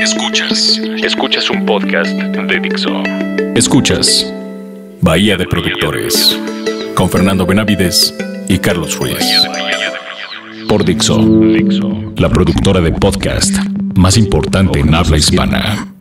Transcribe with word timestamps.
Escuchas, 0.00 0.80
escuchas 1.04 1.48
un 1.50 1.64
podcast 1.64 2.10
de 2.10 2.58
Dixo. 2.58 3.04
Escuchas 3.54 4.34
Bahía 5.00 5.36
de 5.36 5.46
Productores 5.46 6.36
con 6.96 7.08
Fernando 7.08 7.46
Benavides 7.46 8.12
y 8.48 8.58
Carlos 8.58 8.98
Ruiz. 8.98 9.46
Por 10.68 10.84
Dixo, 10.84 11.20
la 12.16 12.28
productora 12.28 12.80
de 12.80 12.90
podcast 12.90 13.54
más 13.94 14.16
importante 14.16 14.80
en 14.80 14.92
habla 14.92 15.16
hispana. 15.16 15.94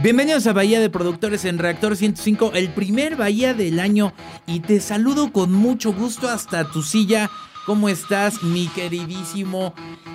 Bienvenidos 0.00 0.46
a 0.46 0.52
Bahía 0.52 0.78
de 0.78 0.90
Productores 0.90 1.44
en 1.44 1.58
Reactor 1.58 1.96
105, 1.96 2.52
el 2.54 2.68
primer 2.68 3.16
Bahía 3.16 3.54
del 3.54 3.80
año 3.80 4.12
y 4.46 4.60
te 4.60 4.78
saludo 4.78 5.32
con 5.32 5.52
mucho 5.52 5.92
gusto 5.92 6.28
hasta 6.28 6.70
tu 6.70 6.84
silla. 6.84 7.28
¿Cómo 7.66 7.88
estás, 7.88 8.42
mi 8.42 8.66
queridísimo 8.68 9.74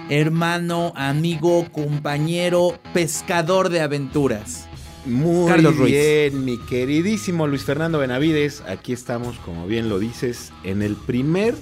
hermano, 0.10 0.94
amigo, 0.96 1.66
compañero, 1.72 2.80
pescador 2.94 3.70
de 3.70 3.82
aventuras? 3.82 4.68
Muy 5.06 5.48
Carlos 5.48 5.76
Ruiz. 5.76 5.92
bien, 5.92 6.46
mi 6.46 6.60
queridísimo 6.60 7.48
Luis 7.48 7.64
Fernando 7.64 7.98
Benavides. 7.98 8.62
Aquí 8.68 8.94
estamos, 8.94 9.38
como 9.40 9.66
bien 9.66 9.90
lo 9.90 9.98
dices, 9.98 10.52
en 10.64 10.84
el 10.84 10.96
primer 10.96 11.56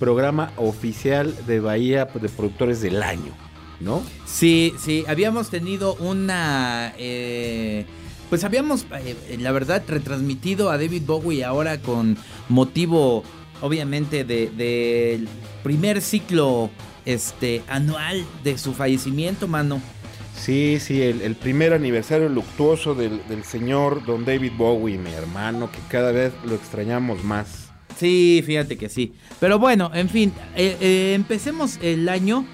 programa 0.00 0.52
oficial 0.56 1.32
de 1.46 1.60
Bahía 1.60 2.06
de 2.06 2.28
Productores 2.28 2.80
del 2.80 3.00
año, 3.02 3.32
¿no? 3.78 4.02
Sí, 4.26 4.74
sí, 4.80 5.04
habíamos 5.06 5.50
tenido 5.50 5.94
una... 6.00 6.94
eh, 6.98 7.86
pues 8.28 8.44
habíamos, 8.44 8.86
eh, 8.92 9.38
la 9.40 9.52
verdad, 9.52 9.82
retransmitido 9.86 10.70
a 10.70 10.78
David 10.78 11.02
Bowie 11.06 11.44
ahora 11.44 11.80
con 11.80 12.16
motivo, 12.48 13.22
obviamente, 13.60 14.24
del 14.24 14.56
de, 14.56 15.24
primer 15.62 16.00
ciclo 16.00 16.70
este, 17.04 17.62
anual 17.68 18.24
de 18.44 18.58
su 18.58 18.74
fallecimiento, 18.74 19.48
mano. 19.48 19.80
Sí, 20.36 20.78
sí, 20.80 21.02
el, 21.02 21.22
el 21.22 21.34
primer 21.34 21.72
aniversario 21.72 22.28
luctuoso 22.28 22.94
del, 22.94 23.20
del 23.28 23.44
señor 23.44 24.04
Don 24.06 24.24
David 24.24 24.52
Bowie, 24.56 24.96
mi 24.96 25.10
hermano, 25.10 25.70
que 25.70 25.78
cada 25.88 26.12
vez 26.12 26.32
lo 26.44 26.54
extrañamos 26.54 27.24
más. 27.24 27.68
Sí, 27.98 28.42
fíjate 28.46 28.76
que 28.76 28.88
sí. 28.88 29.12
Pero 29.40 29.58
bueno, 29.58 29.90
en 29.92 30.08
fin, 30.08 30.32
eh, 30.54 30.76
eh, 30.80 31.12
empecemos 31.14 31.78
el 31.82 32.08
año 32.08 32.46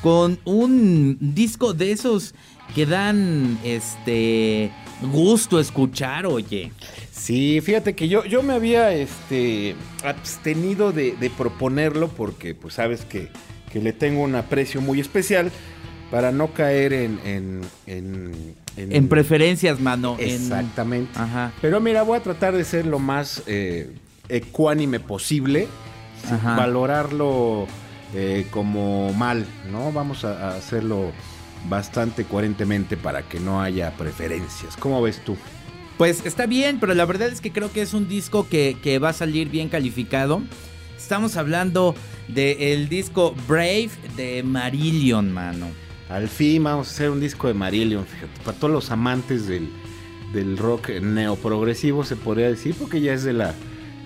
con 0.00 0.38
un 0.44 1.18
disco 1.20 1.74
de 1.74 1.92
esos 1.92 2.34
que 2.74 2.86
dan 2.86 3.58
este 3.64 4.70
gusto 5.10 5.58
escuchar, 5.60 6.26
oye. 6.26 6.70
Sí, 7.10 7.60
fíjate 7.60 7.94
que 7.94 8.08
yo, 8.08 8.24
yo 8.24 8.42
me 8.42 8.52
había 8.54 8.92
este, 8.92 9.74
abstenido 10.04 10.92
de, 10.92 11.12
de 11.16 11.30
proponerlo 11.30 12.08
porque 12.08 12.54
pues 12.54 12.74
sabes 12.74 13.04
que, 13.04 13.28
que 13.72 13.80
le 13.80 13.92
tengo 13.92 14.22
un 14.22 14.34
aprecio 14.34 14.80
muy 14.80 15.00
especial 15.00 15.50
para 16.10 16.30
no 16.32 16.48
caer 16.52 16.92
en... 16.92 17.18
En, 17.24 17.60
en, 17.86 18.32
En 18.76 19.08
preferencias, 19.08 19.80
mano. 19.80 20.16
en- 20.18 20.30
Exactamente. 20.30 21.10
Ajá. 21.18 21.52
Pero 21.60 21.80
mira, 21.80 22.02
voy 22.02 22.18
a 22.18 22.22
tratar 22.22 22.54
de 22.56 22.64
ser 22.64 22.86
lo 22.86 22.98
más 22.98 23.42
eh, 23.46 23.90
ecuánime 24.28 24.98
posible, 25.00 25.68
sin 26.26 26.42
valorarlo 26.44 27.66
eh, 28.14 28.46
como 28.50 29.12
mal, 29.14 29.46
¿no? 29.70 29.90
Vamos 29.92 30.24
a, 30.24 30.50
a 30.52 30.56
hacerlo 30.56 31.12
bastante 31.68 32.24
coherentemente 32.24 32.96
para 32.96 33.22
que 33.22 33.40
no 33.40 33.60
haya 33.60 33.92
preferencias. 33.96 34.76
¿Cómo 34.76 35.00
ves 35.02 35.22
tú? 35.24 35.36
Pues 35.98 36.24
está 36.26 36.46
bien, 36.46 36.78
pero 36.80 36.94
la 36.94 37.04
verdad 37.04 37.28
es 37.28 37.40
que 37.40 37.52
creo 37.52 37.72
que 37.72 37.82
es 37.82 37.94
un 37.94 38.08
disco 38.08 38.48
que, 38.48 38.76
que 38.82 38.98
va 38.98 39.10
a 39.10 39.12
salir 39.12 39.48
bien 39.50 39.68
calificado. 39.68 40.42
Estamos 40.96 41.36
hablando 41.36 41.94
del 42.28 42.88
disco 42.88 43.34
Brave 43.46 43.90
de 44.16 44.42
Marillion, 44.42 45.32
mano. 45.32 45.66
Al 46.08 46.28
fin 46.28 46.62
vamos 46.64 46.88
a 46.88 46.90
hacer 46.90 47.10
un 47.10 47.20
disco 47.20 47.48
de 47.48 47.54
Marillion, 47.54 48.04
fíjate, 48.06 48.40
para 48.44 48.56
todos 48.58 48.72
los 48.72 48.90
amantes 48.90 49.46
del, 49.46 49.68
del 50.32 50.58
rock 50.58 50.90
neoprogresivo 51.00 52.04
se 52.04 52.16
podría 52.16 52.48
decir, 52.48 52.74
porque 52.78 53.00
ya 53.00 53.14
es 53.14 53.22
de 53.24 53.32
la, 53.32 53.54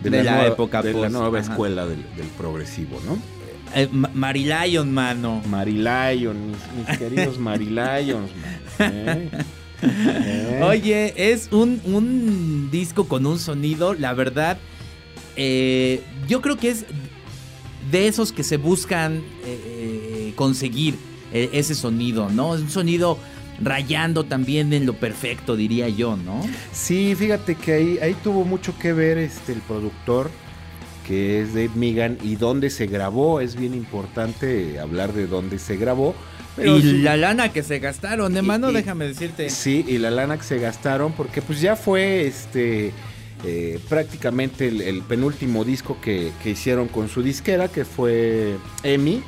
De 0.03 0.11
la 0.11 0.23
nueva, 0.23 0.47
época 0.47 0.83
de 0.83 0.93
la 0.93 1.09
nueva 1.09 1.39
ajá. 1.41 1.51
escuela 1.51 1.87
del, 1.87 2.03
del 2.17 2.27
progresivo, 2.37 3.01
¿no? 3.07 3.19
Eh, 3.75 3.89
Ma- 3.93 4.11
Marillion, 4.15 4.93
mano. 4.93 5.43
Marilion, 5.49 6.37
mis, 6.51 6.59
mis 6.89 6.99
queridos 6.99 7.39
Marilyons, 7.39 8.31
man, 8.79 8.89
¿eh? 8.93 9.29
¿Eh? 9.83 10.61
Oye, 10.63 11.33
es 11.33 11.49
un, 11.53 11.81
un 11.85 12.71
disco 12.71 13.07
con 13.09 13.27
un 13.27 13.39
sonido, 13.39 13.93
la 13.95 14.15
verdad, 14.15 14.57
eh, 15.37 16.01
yo 16.27 16.41
creo 16.41 16.57
que 16.57 16.71
es 16.71 16.87
de 17.91 18.09
esos 18.09 18.33
que 18.33 18.43
se 18.43 18.57
buscan 18.57 19.23
conseguir 20.35 20.97
eh, 21.33 21.51
ese 21.53 21.75
sonido, 21.75 22.31
¿no? 22.31 22.55
Es 22.55 22.63
un 22.63 22.71
sonido 22.71 23.19
rayando 23.63 24.25
también 24.25 24.73
en 24.73 24.87
lo 24.87 24.95
perfecto, 24.95 25.57
diría 25.57 25.89
yo, 25.89 26.17
¿no? 26.17 26.43
Sí, 26.73 27.15
fíjate 27.15 27.55
que 27.55 27.73
ahí, 27.73 27.99
ahí 28.03 28.15
tuvo 28.23 28.45
mucho 28.45 28.77
que 28.79 28.93
ver 28.93 29.19
este, 29.19 29.53
el 29.53 29.61
productor, 29.61 30.31
que 31.07 31.41
es 31.41 31.55
Dave 31.55 31.71
Megan, 31.75 32.19
y 32.23 32.37
dónde 32.37 32.71
se 32.71 32.87
grabó. 32.87 33.41
Es 33.41 33.55
bien 33.57 33.75
importante 33.75 34.79
hablar 34.81 35.13
de 35.13 35.27
dónde 35.27 35.59
se 35.59 35.77
grabó. 35.77 36.15
pero 36.57 36.79
y 36.79 36.83
sí- 36.83 37.03
la 37.03 37.17
lana 37.17 37.53
que 37.53 37.63
se 37.63 37.79
gastaron, 37.79 38.33
de 38.35 38.43
mano, 38.43 38.71
y- 38.71 38.75
déjame 38.75 39.07
decirte. 39.07 39.51
Sí, 39.51 39.85
y 39.87 39.99
la 39.99 40.11
lana 40.11 40.37
que 40.39 40.45
se 40.45 40.59
gastaron, 40.59 41.13
porque 41.13 41.43
pues 41.43 41.61
ya 41.61 41.77
fue 41.77 42.27
este 42.27 42.93
eh, 43.45 43.79
prácticamente 43.91 44.67
el, 44.69 44.81
el 44.81 45.03
penúltimo 45.03 45.63
disco 45.65 45.99
que, 46.01 46.33
que 46.43 46.51
hicieron 46.51 46.89
con 46.89 47.09
su 47.11 47.23
disquera, 47.23 47.69
que 47.69 47.85
fue 47.85 48.57
EMI, 48.83 49.23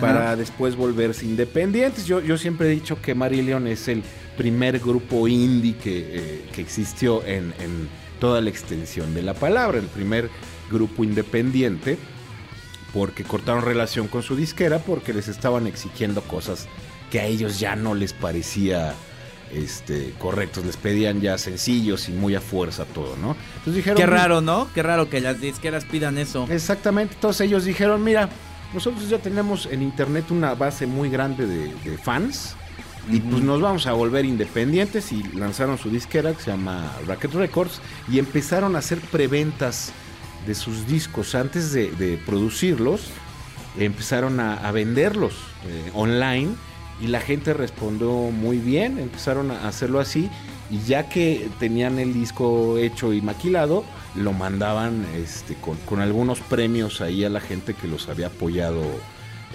para 0.00 0.34
después 0.34 0.76
volverse 0.76 1.26
independientes. 1.26 2.06
Yo, 2.06 2.20
yo 2.22 2.38
siempre 2.38 2.68
he 2.68 2.70
dicho 2.70 3.00
que 3.02 3.14
Marillion 3.14 3.66
es 3.66 3.86
el 3.88 4.02
primer 4.38 4.78
grupo 4.78 5.28
indie 5.28 5.76
que, 5.76 5.98
eh, 5.98 6.44
que 6.54 6.62
existió 6.62 7.22
en, 7.26 7.52
en 7.60 7.88
toda 8.18 8.40
la 8.40 8.48
extensión 8.48 9.12
de 9.14 9.20
la 9.22 9.34
palabra, 9.34 9.78
el 9.78 9.84
primer 9.86 10.30
grupo 10.70 11.04
independiente, 11.04 11.98
porque 12.92 13.24
cortaron 13.24 13.62
relación 13.62 14.08
con 14.08 14.22
su 14.22 14.36
disquera 14.36 14.78
porque 14.78 15.12
les 15.12 15.28
estaban 15.28 15.66
exigiendo 15.66 16.22
cosas 16.22 16.68
que 17.10 17.20
a 17.20 17.26
ellos 17.26 17.58
ya 17.58 17.76
no 17.76 17.94
les 17.94 18.12
parecía 18.12 18.94
este, 19.52 20.12
correctos, 20.18 20.64
les 20.64 20.76
pedían 20.76 21.20
ya 21.20 21.38
sencillos 21.38 22.08
y 22.08 22.12
muy 22.12 22.34
a 22.34 22.40
fuerza 22.40 22.84
todo, 22.86 23.16
¿no? 23.16 23.36
Entonces 23.58 23.74
dijeron, 23.76 23.96
Qué 23.96 24.06
"Pues, 24.06 24.20
raro, 24.20 24.40
¿no? 24.40 24.68
Qué 24.74 24.82
raro 24.82 25.08
que 25.08 25.20
las 25.20 25.40
disqueras 25.40 25.84
pidan 25.84 26.18
eso. 26.18 26.46
Exactamente, 26.50 27.14
entonces 27.14 27.46
ellos 27.46 27.64
dijeron, 27.64 28.02
mira, 28.02 28.28
nosotros 28.72 29.08
ya 29.08 29.18
tenemos 29.18 29.66
en 29.66 29.82
internet 29.82 30.30
una 30.30 30.54
base 30.54 30.86
muy 30.86 31.08
grande 31.10 31.46
de, 31.46 31.72
de 31.84 31.98
fans 31.98 32.56
y 33.08 33.20
pues 33.20 33.42
nos 33.42 33.60
vamos 33.60 33.86
a 33.86 33.92
volver 33.92 34.24
independientes 34.24 35.12
y 35.12 35.22
lanzaron 35.34 35.78
su 35.78 35.90
disquera 35.90 36.32
que 36.32 36.42
se 36.42 36.50
llama 36.50 36.90
Racket 37.06 37.34
Records 37.34 37.80
y 38.10 38.18
empezaron 38.18 38.74
a 38.74 38.78
hacer 38.78 38.98
preventas 39.00 39.92
de 40.46 40.54
sus 40.54 40.86
discos 40.86 41.34
antes 41.34 41.72
de, 41.72 42.18
producirlos, 42.26 43.08
empezaron 43.78 44.40
a, 44.40 44.70
venderlos 44.72 45.34
eh, 45.66 45.90
online 45.94 46.50
y 47.00 47.08
la 47.08 47.20
gente 47.20 47.54
respondió 47.54 48.10
muy 48.12 48.58
bien, 48.58 48.98
empezaron 48.98 49.50
a 49.50 49.66
hacerlo 49.68 50.00
así 50.00 50.30
y 50.70 50.78
ya 50.80 51.08
que 51.08 51.48
tenían 51.58 51.98
el 51.98 52.14
disco 52.14 52.78
hecho 52.78 53.12
y 53.12 53.20
maquilado, 53.20 53.84
lo 54.14 54.32
mandaban 54.32 55.04
este, 55.16 55.54
con, 55.54 55.76
con 55.78 56.00
algunos 56.00 56.40
premios 56.40 57.00
ahí 57.00 57.24
a 57.24 57.28
la 57.28 57.40
gente 57.40 57.74
que 57.74 57.88
los 57.88 58.08
había 58.08 58.28
apoyado 58.28 58.82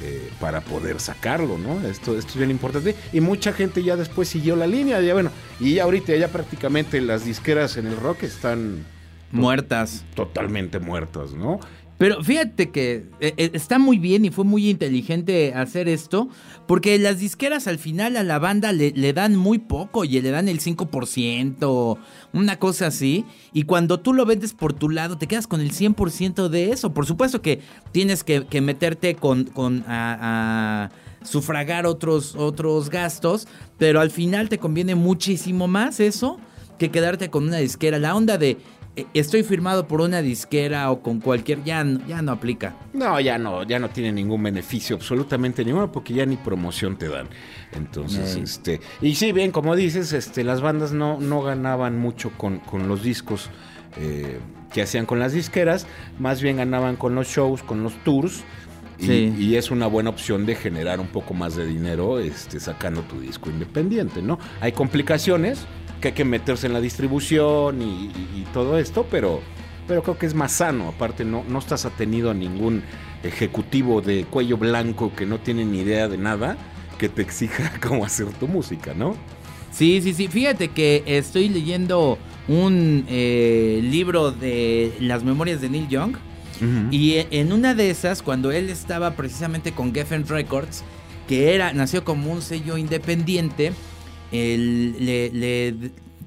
eh, 0.02 0.32
para 0.40 0.62
poder 0.62 1.02
sacarlo, 1.02 1.58
¿no? 1.58 1.86
Esto, 1.86 2.18
esto 2.18 2.32
es 2.32 2.38
bien 2.38 2.52
importante. 2.52 2.96
Y 3.12 3.20
mucha 3.20 3.52
gente 3.52 3.84
ya 3.84 3.98
después 3.98 4.30
siguió 4.30 4.56
la 4.56 4.66
línea, 4.66 5.02
ya 5.02 5.12
bueno, 5.12 5.30
y 5.60 5.74
ya 5.74 5.84
ahorita 5.84 6.16
ya 6.16 6.30
prácticamente 6.30 7.02
las 7.02 7.26
disqueras 7.26 7.76
en 7.76 7.88
el 7.88 7.98
rock 7.98 8.24
están 8.24 8.86
Muertas. 9.32 10.06
totalmente 10.16 10.80
muertas, 10.80 11.34
¿no? 11.34 11.60
Pero 12.00 12.24
fíjate 12.24 12.70
que 12.72 13.08
eh, 13.20 13.34
eh, 13.36 13.52
está 13.54 13.78
muy 13.78 14.00
bien 14.00 14.24
y 14.24 14.30
fue 14.30 14.46
muy 14.46 14.70
inteligente 14.70 15.54
hacer 15.54 15.90
esto, 15.90 16.30
porque 16.66 16.98
las 16.98 17.20
disqueras 17.20 17.68
al 17.68 17.78
final 17.78 18.16
a 18.16 18.24
la 18.24 18.40
banda 18.40 18.72
le, 18.72 18.92
le 18.92 19.12
dan 19.12 19.36
muy 19.36 19.58
poco 19.58 20.06
y 20.06 20.22
le 20.22 20.32
dan 20.32 20.48
el 20.48 20.62
5%, 20.62 21.98
una 22.32 22.58
cosa 22.58 22.88
así, 22.88 23.26
y 23.52 23.64
cuando 23.64 24.00
tú 24.00 24.14
lo 24.14 24.26
vendes 24.26 24.54
por 24.54 24.72
tu 24.72 24.90
lado 24.90 25.18
te 25.18 25.28
quedas 25.28 25.46
con 25.46 25.60
el 25.60 25.74
100% 25.74 26.48
de 26.48 26.72
eso. 26.72 26.94
Por 26.94 27.06
supuesto 27.06 27.42
que 27.42 27.60
tienes 27.92 28.24
que, 28.24 28.48
que 28.48 28.62
meterte 28.62 29.16
con, 29.16 29.44
con 29.44 29.84
a, 29.86 30.86
a 30.86 30.92
sufragar 31.26 31.86
otros, 31.86 32.34
otros 32.38 32.90
gastos, 32.90 33.46
pero 33.78 34.00
al 34.00 34.10
final 34.10 34.48
te 34.48 34.58
conviene 34.58 34.96
muchísimo 34.96 35.68
más 35.68 36.00
eso 36.00 36.40
que 36.78 36.92
quedarte 36.92 37.30
con 37.30 37.44
una 37.44 37.58
disquera. 37.58 38.00
La 38.00 38.16
onda 38.16 38.38
de 38.38 38.58
estoy 39.14 39.44
firmado 39.44 39.88
por 39.88 40.02
una 40.02 40.22
disquera 40.22 40.90
o 40.92 41.02
con 41.02 41.20
cualquier, 41.20 41.64
ya, 41.64 41.84
no- 41.84 42.06
ya 42.08 42.22
no 42.22 42.32
aplica. 42.32 42.76
No, 42.94 43.20
ya 43.20 43.38
no, 43.38 43.64
ya 43.64 43.80
no 43.80 43.90
tiene 43.90 44.12
ningún 44.12 44.42
beneficio, 44.44 44.96
absolutamente 44.96 45.64
ninguno, 45.66 45.92
porque 45.92 46.14
ya 46.14 46.26
ni 46.26 46.36
promoción 46.38 46.98
te 46.98 47.08
dan. 47.10 47.28
Entonces, 47.74 48.36
este, 48.36 48.80
y 49.02 49.16
sí, 49.16 49.32
bien, 49.32 49.52
como 49.52 49.76
dices, 49.76 50.14
este, 50.14 50.44
las 50.44 50.62
bandas 50.62 50.92
no, 50.92 51.20
no 51.20 51.42
ganaban 51.42 51.98
mucho 52.00 52.32
con, 52.38 52.60
con 52.60 52.88
los 52.88 53.04
discos 53.04 53.50
eh, 53.98 54.40
que 54.74 54.82
hacían 54.82 55.06
con 55.06 55.20
las 55.20 55.34
disqueras, 55.34 55.88
más 56.20 56.42
bien 56.42 56.58
ganaban 56.58 56.96
con 56.96 57.16
los 57.16 57.28
shows, 57.28 57.64
con 57.64 57.84
los 57.84 57.94
tours, 58.04 58.44
Y, 59.02 59.56
es 59.56 59.72
una 59.72 59.88
buena 59.88 60.10
opción 60.10 60.46
de 60.46 60.56
generar 60.56 61.00
un 61.00 61.08
poco 61.08 61.34
más 61.34 61.56
de 61.56 61.66
dinero 61.66 62.20
este, 62.20 62.60
sacando 62.60 63.02
tu 63.04 63.18
disco 63.22 63.50
independiente, 63.50 64.22
¿no? 64.22 64.38
Hay 64.60 64.74
complicaciones, 64.74 65.66
que 66.00 66.10
hay 66.10 66.14
que 66.14 66.26
meterse 66.26 66.68
en 66.68 66.74
la 66.74 66.82
distribución 66.82 67.82
y, 67.82 68.46
todo 68.54 68.80
esto, 68.80 69.06
pero, 69.12 69.42
pero 69.88 70.02
creo 70.02 70.18
que 70.18 70.26
es 70.26 70.34
más 70.34 70.54
sano. 70.54 70.88
Aparte, 70.88 71.24
no, 71.24 71.44
no 71.48 71.60
estás 71.60 71.86
atenido 71.86 72.32
a 72.32 72.34
ningún 72.34 72.84
ejecutivo 73.24 74.02
de 74.02 74.24
cuello 74.24 74.58
blanco 74.58 75.14
que 75.16 75.26
no 75.26 75.40
tiene 75.40 75.66
ni 75.66 75.82
idea 75.82 76.08
de 76.08 76.18
nada 76.18 76.58
que 76.98 77.10
te 77.10 77.22
exija 77.22 77.74
cómo 77.82 78.06
hacer 78.06 78.28
tu 78.34 78.48
música, 78.48 78.94
¿no? 78.94 79.16
Sí, 79.72 80.02
sí, 80.02 80.14
sí. 80.14 80.28
Fíjate 80.28 80.70
que 80.70 81.04
estoy 81.06 81.50
leyendo 81.50 82.18
un 82.48 83.06
eh, 83.08 83.80
libro 83.84 84.32
de 84.32 84.94
las 85.00 85.24
memorias 85.24 85.62
de 85.62 85.70
Neil 85.70 85.88
Young. 85.88 86.16
Y 86.92 87.16
en 87.32 87.54
una 87.54 87.74
de 87.74 87.90
esas, 87.90 88.22
cuando 88.22 88.52
él 88.52 88.70
estaba 88.70 89.12
precisamente 89.12 89.72
con 89.72 89.94
Geffen 89.94 90.28
Records, 90.28 90.84
que 91.26 91.56
era, 91.56 91.72
nació 91.72 92.04
como 92.04 92.34
un 92.34 92.42
sello 92.42 92.78
independiente, 92.78 93.72
le, 94.32 95.74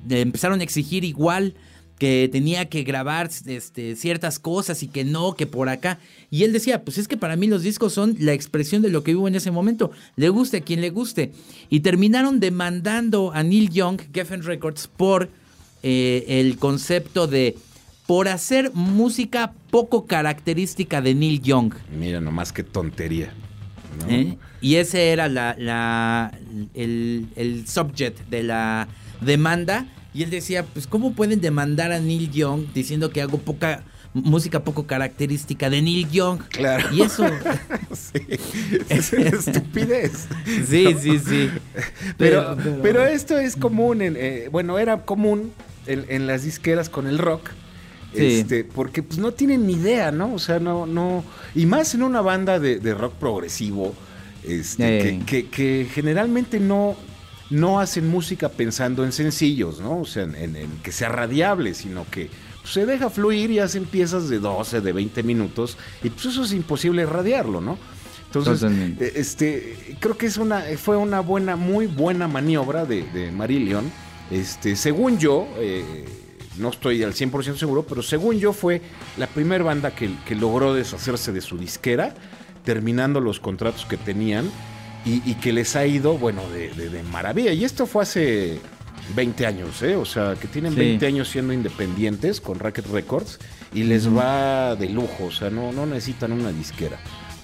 empezaron 0.09 0.61
a 0.61 0.65
exigir 0.65 1.05
igual 1.05 1.55
que 1.99 2.29
tenía 2.33 2.69
que 2.69 2.83
grabar 2.83 3.31
este, 3.47 3.95
ciertas 3.95 4.41
cosas 4.41 4.83
y 4.83 4.89
que 4.89 5.05
no, 5.05 5.35
que 5.35 5.47
por 5.47 5.69
acá. 5.69 6.01
Y 6.31 6.43
él 6.43 6.53
decía, 6.53 6.83
pues 6.83 6.99
es 6.99 7.07
que 7.07 7.17
para 7.17 7.37
mí 7.37 7.47
los 7.47 7.63
discos 7.63 7.93
son 7.93 8.17
la 8.19 8.33
expresión 8.33 8.83
de 8.83 8.91
lo 8.91 9.05
que 9.05 9.13
vivo 9.13 9.29
en 9.29 9.37
ese 9.37 9.53
momento. 9.53 9.93
Le 10.17 10.29
guste 10.29 10.57
a 10.57 10.61
quien 10.63 10.81
le 10.81 10.91
guste. 10.91 11.31
Y 11.71 11.81
terminaron 11.81 12.41
demandando 12.41 13.31
a 13.33 13.45
Neil 13.45 13.71
Young, 13.71 14.01
Geffen 14.13 14.43
Records, 14.43 14.89
por 14.89 15.31
eh, 15.85 16.25
el 16.27 16.57
concepto 16.57 17.29
de 17.29 17.57
por 18.07 18.29
hacer 18.29 18.73
música 18.75 19.53
poco 19.71 20.07
característica 20.07 21.01
de 21.01 21.15
Neil 21.15 21.41
Young. 21.41 21.75
Mira, 21.97 22.21
nomás 22.21 22.53
qué 22.53 22.65
tontería. 22.65 23.33
¿Eh? 24.09 24.37
Y 24.61 24.77
ese 24.77 25.11
era 25.11 25.29
la, 25.29 26.33
el, 26.75 27.29
el 27.37 27.67
subject 27.67 28.29
de 28.29 28.43
la 28.43 28.89
demanda. 29.21 29.87
Y 30.15 30.23
él 30.23 30.31
decía, 30.31 30.65
pues 30.65 30.87
¿cómo 30.87 31.13
pueden 31.13 31.41
demandar 31.41 31.93
a 31.93 31.99
Neil 31.99 32.31
Young 32.31 32.67
diciendo 32.75 33.11
que 33.11 33.23
hago 33.23 33.39
poca 33.39 33.83
música 34.15 34.63
poco 34.63 34.87
característica 34.87 35.71
de 35.71 35.83
Neil 35.83 36.11
Young? 36.11 36.41
Claro. 36.49 36.89
Y 36.93 37.03
eso... 37.03 37.25
sí, 37.93 38.21
es 38.89 39.13
estupidez. 39.13 40.29
sí, 40.69 40.95
sí, 41.01 41.19
sí. 41.19 41.51
Pero, 42.19 42.57
pero, 42.83 43.07
esto 43.07 43.39
es 43.39 43.57
común, 43.57 44.03
en, 44.03 44.17
eh, 44.19 44.49
bueno, 44.51 44.79
era 44.79 45.05
común 45.05 45.53
en, 45.87 46.27
las 46.27 46.45
disqueras 46.45 46.89
con 46.89 47.07
el 47.07 47.19
rock. 47.19 47.51
Este, 48.15 48.65
porque 48.65 49.03
pues 49.03 49.19
no 49.19 49.33
tienen 49.33 49.67
ni 49.67 49.75
idea, 49.75 50.13
¿no? 50.13 50.35
O 50.35 50.39
sea, 50.39 50.59
no, 50.59 50.87
no. 50.87 51.25
Y 51.55 51.67
más 51.67 51.95
en 51.95 52.03
una 52.03 52.21
banda 52.21 52.59
de, 52.59 52.95
rock 52.95 53.15
progresivo, 53.15 53.95
este, 54.45 55.21
que, 55.27 55.49
que, 55.49 55.89
generalmente 55.93 56.61
no, 56.61 56.97
no 57.51 57.81
hacen 57.81 58.09
música 58.09 58.49
pensando 58.49 59.05
en 59.05 59.13
sencillos, 59.13 59.81
¿no? 59.81 60.01
O 60.01 60.05
sea, 60.05 60.25
en, 60.25 60.57
que 60.83 60.93
sea 60.93 61.09
radiable, 61.09 61.75
sino 61.75 62.07
que 62.11 62.29
pues, 62.61 62.75
se 62.75 62.87
deja 62.87 63.09
fluir 63.09 63.51
y 63.51 63.59
hacen 63.59 63.85
piezas 63.85 64.29
de 64.29 64.39
12, 64.39 64.81
de 64.81 64.93
20 64.93 65.23
minutos, 65.23 65.79
y 66.03 66.11
pues 66.11 66.27
eso 66.27 66.45
es 66.45 66.53
imposible 66.53 67.07
radiarlo, 67.07 67.61
¿no? 67.61 67.79
Entonces, 68.27 68.71
eh, 68.71 69.13
este, 69.15 69.97
creo 70.01 70.17
que 70.17 70.25
es 70.25 70.39
una, 70.39 70.63
fue 70.79 70.97
una 70.97 71.21
buena, 71.21 71.57
muy 71.57 71.87
buena 71.87 72.29
maniobra 72.29 72.87
de, 72.87 73.03
de 73.13 73.31
Marillion 73.31 73.85
este, 74.33 74.77
según 74.77 75.19
yo, 75.19 75.47
eh, 75.59 76.07
no 76.59 76.71
estoy 76.71 77.03
al 77.03 77.15
100% 77.15 77.57
seguro, 77.57 77.85
pero 77.85 78.03
según 78.03 78.39
yo 78.39 78.53
fue 78.53 78.83
la 79.17 79.27
primera 79.27 79.65
banda 79.65 79.93
que, 79.95 80.11
logró 80.35 80.75
deshacerse 80.75 81.33
de 81.33 81.41
su 81.41 81.59
disquera, 81.59 82.15
terminando 82.65 83.21
los 83.21 83.41
contratos 83.41 83.87
que 83.87 83.97
tenían 83.97 84.51
y, 85.05 85.35
que 85.35 85.53
les 85.53 85.75
ha 85.77 85.87
ido, 85.87 86.17
bueno, 86.17 86.43
de, 86.51 87.03
maravilla. 87.11 87.53
Y 87.53 87.65
esto 87.65 87.87
fue 87.87 88.03
hace 88.03 88.59
20 89.17 89.47
años, 89.47 89.83
¿eh? 89.83 89.97
O 89.97 90.05
sea, 90.05 90.35
que 90.35 90.49
tienen 90.49 90.75
20 90.75 91.07
años 91.07 91.29
siendo 91.29 91.53
independientes 91.53 92.41
con 92.41 92.59
Racket 92.59 92.87
Records 92.87 93.39
y 93.75 93.85
les 93.85 94.09
va 94.09 94.77
de 94.77 94.89
lujo, 94.89 95.25
o 95.27 95.31
sea, 95.31 95.51
no, 95.51 95.73
no 95.73 95.87
necesitan 95.87 96.33
una 96.33 96.53
disquera, 96.53 96.99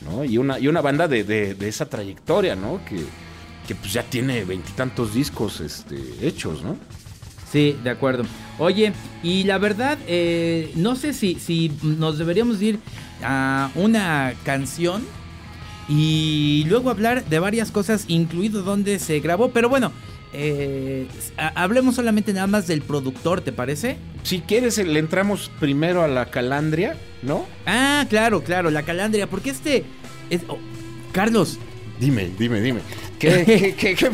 ¿no? 0.04 0.24
Y 0.24 0.38
una, 0.38 0.58
y 0.58 0.68
una 0.68 0.80
banda 0.80 1.08
de, 1.08 1.56
esa 1.60 1.86
trayectoria, 1.86 2.54
¿no? 2.54 2.80
Que, 2.84 3.02
que 3.66 3.74
pues 3.74 3.92
ya 3.92 4.02
tiene 4.02 4.44
veintitantos 4.44 5.14
discos 5.14 5.60
este, 5.60 5.96
hechos, 6.22 6.62
¿no? 6.62 6.76
Sí, 7.50 7.76
de 7.82 7.90
acuerdo. 7.90 8.24
Oye, 8.58 8.92
y 9.22 9.44
la 9.44 9.58
verdad, 9.58 9.98
eh, 10.06 10.72
no 10.74 10.96
sé 10.96 11.12
si, 11.12 11.36
si 11.36 11.72
nos 11.82 12.18
deberíamos 12.18 12.60
ir 12.60 12.78
a 13.22 13.70
una 13.74 14.34
canción 14.44 15.02
y 15.88 16.64
luego 16.68 16.90
hablar 16.90 17.24
de 17.24 17.38
varias 17.38 17.70
cosas, 17.70 18.04
incluido 18.08 18.62
donde 18.62 18.98
se 18.98 19.20
grabó, 19.20 19.50
pero 19.50 19.68
bueno, 19.68 19.92
eh, 20.34 21.06
hablemos 21.54 21.94
solamente 21.94 22.32
nada 22.34 22.46
más 22.46 22.66
del 22.66 22.82
productor, 22.82 23.40
¿te 23.40 23.52
parece? 23.52 23.96
Si 24.24 24.40
quieres, 24.40 24.76
le 24.78 24.98
entramos 24.98 25.50
primero 25.58 26.02
a 26.02 26.08
la 26.08 26.26
calandria, 26.26 26.96
¿no? 27.22 27.46
Ah, 27.64 28.04
claro, 28.10 28.42
claro, 28.42 28.70
la 28.70 28.82
calandria, 28.82 29.28
porque 29.28 29.50
este... 29.50 29.84
Es, 30.28 30.42
oh, 30.48 30.58
Carlos. 31.12 31.58
Dime, 31.98 32.30
dime, 32.38 32.60
dime. 32.60 32.80
¿Qué, 33.18 33.74
qué, 33.76 33.96
qué, 33.96 34.10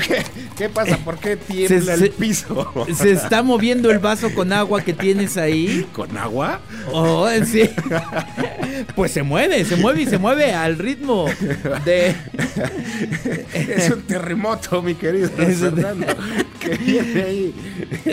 qué, 0.56 0.68
pasa? 0.70 0.96
¿Por 0.96 1.18
qué 1.18 1.36
tiembla 1.36 1.94
el 1.94 2.10
piso? 2.10 2.86
Se 2.94 3.12
está 3.12 3.42
moviendo 3.42 3.90
el 3.90 3.98
vaso 3.98 4.34
con 4.34 4.50
agua 4.50 4.82
que 4.82 4.94
tienes 4.94 5.36
ahí. 5.36 5.86
¿Con 5.92 6.16
agua? 6.16 6.62
Oh, 6.90 7.28
sí. 7.44 7.68
Pues 8.96 9.12
se 9.12 9.22
mueve, 9.22 9.66
se 9.66 9.76
mueve 9.76 10.02
y 10.02 10.06
se 10.06 10.16
mueve 10.16 10.52
al 10.52 10.78
ritmo 10.78 11.26
de. 11.84 12.14
Es 13.54 13.90
un 13.90 14.02
terremoto, 14.02 14.80
mi 14.80 14.94
querido 14.94 15.28
Fernando. 15.28 16.06
Que 16.58 16.76
viene 16.76 17.22
ahí. 17.22 17.54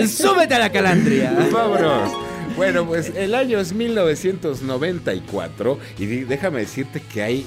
Súbete 0.08 0.56
a 0.56 0.60
la 0.60 0.72
calandria. 0.72 1.34
Vámonos. 1.52 2.12
Bueno, 2.56 2.86
pues 2.86 3.12
el 3.16 3.34
año 3.34 3.60
es 3.60 3.74
1994 3.74 5.80
y 5.98 6.06
déjame 6.06 6.60
decirte 6.60 7.02
que 7.02 7.24
hay 7.24 7.46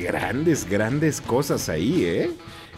grandes, 0.00 0.68
grandes 0.68 1.20
cosas 1.20 1.68
ahí, 1.68 2.04
¿eh? 2.04 2.30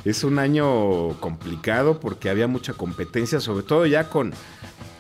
es 0.05 0.25
un 0.25 0.39
año 0.39 1.21
complicado 1.21 2.01
porque 2.01 2.31
había 2.31 2.47
mucha 2.47 2.73
competencia, 2.73 3.41
sobre 3.41 3.65
todo 3.65 3.87
ya 3.87 4.09
con, 4.09 4.33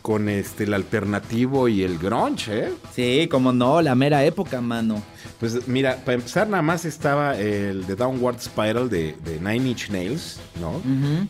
con 0.02 0.28
este, 0.28 0.64
el 0.64 0.74
alternativo 0.74 1.68
y 1.68 1.82
el 1.82 1.98
grunge, 1.98 2.66
¿eh? 2.66 2.72
Sí, 2.94 3.28
como 3.30 3.52
no, 3.52 3.80
la 3.80 3.94
mera 3.94 4.24
época, 4.24 4.60
mano. 4.60 5.02
Pues 5.40 5.68
mira, 5.68 5.96
para 6.04 6.14
empezar 6.14 6.48
nada 6.48 6.62
más 6.62 6.84
estaba 6.84 7.38
el 7.38 7.84
The 7.86 7.94
Downward 7.94 8.40
Spiral 8.40 8.90
de, 8.90 9.14
Nine 9.40 9.70
Inch 9.70 9.90
Nails, 9.90 10.40
¿no? 10.60 10.80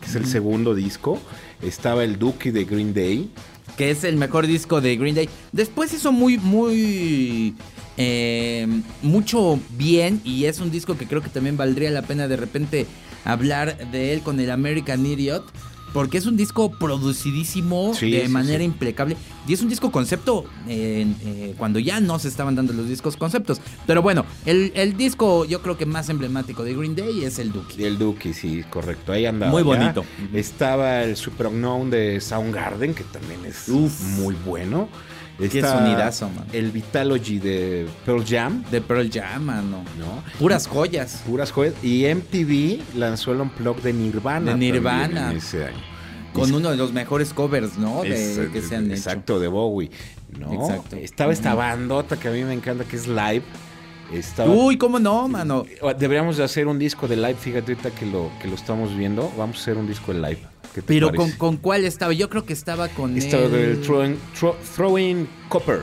que 0.01 0.07
es 0.07 0.15
el 0.15 0.27
segundo 0.27 0.75
disco. 0.75 1.19
Estaba 1.63 2.05
el 2.05 2.19
Dookie 2.19 2.51
de 2.51 2.65
Green 2.65 2.95
Day. 2.95 3.31
Que 3.77 3.91
es 3.91 4.03
el 4.03 4.17
mejor 4.17 4.47
disco 4.47 4.81
de 4.81 4.97
Green 4.97 5.15
Day. 5.15 5.29
Después 5.53 5.93
hizo 5.93 6.11
muy, 6.11 6.39
muy... 6.39 7.55
Eh, 8.01 8.67
mucho 9.03 9.59
bien 9.71 10.21
y 10.25 10.45
es 10.45 10.61
un 10.61 10.71
disco 10.71 10.97
que 10.97 11.07
creo 11.07 11.21
que 11.21 11.31
también 11.31 11.57
valdría 11.57 11.91
la 11.91 12.03
pena 12.03 12.29
de 12.29 12.37
repente 12.37 12.87
hablar 13.25 13.91
de 13.91 14.15
él 14.15 14.21
con 14.23 14.39
el 14.41 14.51
American 14.51 15.05
Idiot. 15.05 15.45
Porque 15.93 16.19
es 16.19 16.27
un 16.27 16.37
disco 16.37 16.71
producidísimo 16.71 17.95
de 17.99 18.29
manera 18.29 18.63
impecable. 18.63 19.17
Y 19.47 19.55
es 19.55 19.63
un 19.63 19.71
disco 19.71 19.91
concepto 19.91 20.45
eh, 20.69 21.55
cuando 21.57 21.79
ya 21.79 21.99
no 21.99 22.19
se 22.19 22.29
estaban 22.29 22.55
dando 22.55 22.75
los 22.75 22.87
discos 22.87 23.17
conceptos. 23.17 23.63
Pero 23.87 24.03
bueno, 24.03 24.27
el, 24.45 24.97
disco 24.99 25.47
yo 25.47 25.63
creo 25.63 25.79
que 25.79 25.87
más 25.87 26.11
emblemático 26.11 26.63
de 26.63 26.75
Green 26.75 26.95
Day 26.95 27.25
es 27.25 27.39
el 27.39 27.53
Dookie. 27.53 27.83
El 27.83 27.97
Dookie, 27.97 28.35
sí, 28.35 28.63
correcto. 28.69 29.13
Ahí 29.13 29.25
andaba. 29.25 29.51
Muy 29.51 29.63
bonito. 29.63 30.05
Estaba 30.35 31.05
el 31.05 31.17
Super 31.17 31.47
Unknown 31.47 31.89
de 31.89 32.21
Soundgarden, 32.21 32.93
que 32.93 33.05
también 33.05 33.47
es 33.47 33.67
muy 33.69 34.37
bueno. 34.45 34.91
Qué 35.39 35.63
sonidazo, 35.63 36.29
man. 36.31 36.47
El 36.53 36.71
Vitalogy 36.73 37.39
de 37.39 37.87
Pearl 38.05 38.25
Jam. 38.27 38.65
De 38.71 38.81
Pearl 38.81 39.09
Jam, 39.11 39.45
mano. 39.45 39.85
¿No? 39.99 40.23
Puras 40.39 40.67
joyas. 40.67 41.23
Puras 41.27 41.53
joyas. 41.53 41.75
Y 41.83 42.07
MTV 42.07 42.97
lanzó 42.97 43.33
el 43.33 43.41
Unplugged 43.41 43.83
de 43.83 43.93
Nirvana. 43.93 44.53
De 44.53 44.59
Nirvana. 44.59 45.33
ese 45.33 45.67
año. 45.67 45.79
Con 46.33 46.53
uno 46.53 46.71
de 46.71 46.77
los 46.77 46.93
mejores 46.93 47.33
covers, 47.33 47.79
¿no? 47.79 48.03
De, 48.03 48.51
que 48.53 48.63
se 48.63 48.77
han 48.77 48.91
exacto, 48.91 49.41
de 49.41 49.49
Bowie. 49.49 49.91
¿no? 50.39 50.53
Exacto. 50.53 50.97
Estaba 50.97 51.33
esta 51.33 51.55
bandota 51.55 52.19
que 52.19 52.29
a 52.29 52.31
mí 52.31 52.43
me 52.45 52.53
encanta, 52.53 52.85
que 52.85 52.97
es 52.97 53.09
Live. 53.09 53.43
Uy, 54.47 54.79
¿cómo 54.79 54.99
no, 54.99 55.29
mano? 55.29 55.65
Deberíamos 55.99 56.37
de 56.37 56.45
hacer 56.45 56.67
un 56.67 56.79
disco 56.79 57.07
de 57.07 57.17
live, 57.17 57.35
fíjate 57.35 57.73
ahorita 57.73 57.91
que 57.91 58.07
lo, 58.07 58.31
que 58.41 58.49
lo 58.49 58.55
estamos 58.55 58.97
viendo. 58.97 59.31
Vamos 59.37 59.59
a 59.59 59.61
hacer 59.61 59.77
un 59.77 59.87
disco 59.87 60.15
de 60.15 60.21
live. 60.21 60.41
Pero 60.87 61.13
con, 61.13 61.31
con, 61.33 61.57
cuál 61.57 61.85
estaba? 61.85 62.13
Yo 62.13 62.29
creo 62.29 62.45
que 62.45 62.53
estaba 62.53 62.89
con 62.89 63.17
Estaba 63.17 63.45
el... 63.45 63.81
throwing, 64.77 65.29
Copper. 65.49 65.81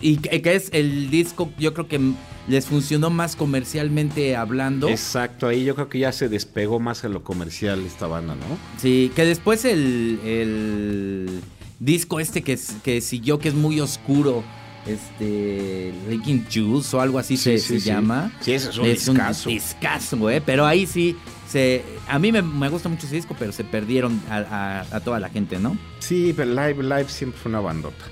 Y 0.00 0.18
que 0.18 0.54
es 0.54 0.68
el 0.72 1.10
disco, 1.10 1.50
yo 1.58 1.72
creo 1.72 1.88
que 1.88 1.98
les 2.46 2.66
funcionó 2.66 3.10
más 3.10 3.36
comercialmente 3.36 4.36
hablando. 4.36 4.88
Exacto, 4.88 5.46
ahí 5.46 5.64
yo 5.64 5.74
creo 5.74 5.88
que 5.88 5.98
ya 6.00 6.12
se 6.12 6.28
despegó 6.28 6.78
más 6.78 7.04
a 7.04 7.08
lo 7.08 7.22
comercial 7.24 7.84
esta 7.86 8.06
banda, 8.06 8.34
¿no? 8.34 8.58
Sí, 8.78 9.10
que 9.16 9.24
después 9.24 9.64
el, 9.64 10.20
el 10.24 11.40
disco 11.78 12.20
este 12.20 12.42
que, 12.42 12.58
que 12.82 13.00
siguió, 13.00 13.38
que 13.38 13.48
es 13.48 13.54
muy 13.54 13.80
oscuro, 13.80 14.44
este 14.86 15.92
Leaking 16.08 16.46
Juice 16.52 16.96
o 16.96 17.00
algo 17.00 17.18
así 17.18 17.36
Sí, 17.36 17.42
se, 17.44 17.58
sí, 17.58 17.74
se 17.74 17.80
sí. 17.80 17.86
llama. 17.90 18.30
Sí, 18.40 18.52
ese 18.52 18.70
es 18.70 18.78
un 18.78 18.86
es 18.86 19.06
discazo. 19.06 19.48
un 19.48 19.54
discazo, 19.54 20.30
eh, 20.30 20.40
pero 20.40 20.66
ahí 20.66 20.86
sí 20.86 21.16
se 21.48 21.82
a 22.08 22.18
mí 22.18 22.32
me, 22.32 22.42
me 22.42 22.68
gusta 22.68 22.88
mucho 22.88 23.06
ese 23.06 23.16
disco, 23.16 23.34
pero 23.38 23.52
se 23.52 23.64
perdieron 23.64 24.20
a, 24.28 24.36
a- 24.38 24.96
a 24.96 25.00
toda 25.00 25.20
la 25.20 25.28
gente, 25.28 25.58
¿no? 25.58 25.76
Sí, 26.00 26.32
pero 26.36 26.50
Live 26.50 26.82
Live 26.82 27.08
siempre 27.08 27.38
fue 27.40 27.50
una 27.50 27.60
bandota. 27.60 28.04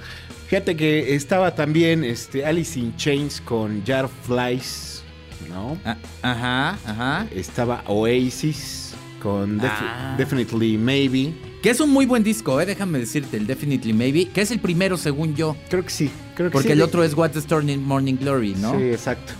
Fíjate 0.49 0.77
que 0.77 1.15
estaba 1.15 1.55
también 1.55 2.05
este, 2.05 2.45
Alice 2.45 2.79
in 2.79 2.95
Chains 2.97 3.41
con 3.41 3.83
Jar 3.87 4.09
Flies, 4.27 5.03
¿no? 5.49 5.79
Ah, 5.85 5.97
ajá, 6.23 6.79
ajá. 6.87 7.27
Estaba 7.35 7.83
Oasis 7.87 8.95
con 9.23 9.59
Def- 9.59 9.71
Ah. 9.73 10.15
Definitely 10.19 10.77
Maybe. 10.77 11.33
Que 11.63 11.71
es 11.71 11.81
un 11.81 11.91
muy 11.91 12.07
buen 12.07 12.25
disco, 12.25 12.61
eh, 12.61 12.67
déjame 12.67 12.99
decirte, 12.99 13.37
el 13.37 13.47
Definitely 13.47 13.93
Maybe, 13.93 14.27
que 14.29 14.41
es 14.41 14.51
el 14.51 14.59
primero 14.59 14.97
según 14.97 15.35
yo, 15.37 15.57
Creo 15.71 15.85
que 15.85 15.91
sí, 15.91 16.11
creo 16.35 16.51
que 16.51 16.53
porque 16.53 16.69
sí. 16.69 16.73
el 16.73 16.83
otro 16.83 17.05
es 17.05 17.15
What's 17.15 17.47
the 17.47 17.79
Morning 17.79 18.15
Glory, 18.15 18.55
¿no? 18.57 18.77
Sí, 18.77 18.83
exacto. 18.85 19.33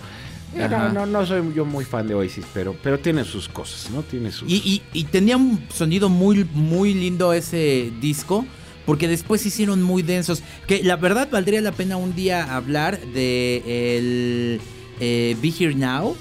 No, 0.55 0.89
no, 0.89 1.05
no 1.05 1.25
soy 1.25 1.41
yo 1.55 1.65
muy 1.65 1.83
fan 1.83 2.07
de 2.07 2.13
Oasis, 2.13 2.45
pero, 2.53 2.75
pero 2.81 2.99
tiene 2.99 3.23
sus 3.25 3.47
cosas, 3.49 3.89
¿no? 3.91 4.03
Tiene 4.03 4.31
sus... 4.31 4.49
Y, 4.49 4.55
y- 4.57 4.81
y 4.99 5.03
tenía 5.05 5.35
un 5.35 5.59
sonido 5.73 6.09
muy, 6.09 6.47
muy 6.53 6.93
lindo 6.93 7.33
ese 7.33 7.91
disco, 7.99 8.45
porque 8.85 9.07
después 9.07 9.41
se 9.41 9.47
hicieron 9.47 9.81
muy 9.81 10.03
densos. 10.03 10.43
Que 10.67 10.83
la 10.83 10.95
verdad 10.95 11.27
valdría 11.31 11.59
la 11.61 11.71
pena 11.71 11.97
un 11.97 12.13
día 12.15 12.55
hablar 12.55 12.99
de 12.99 13.63
el 13.97 14.61
eh, 14.99 15.35
Be 15.41 15.49
Here 15.59 15.73
Now, 15.73 16.15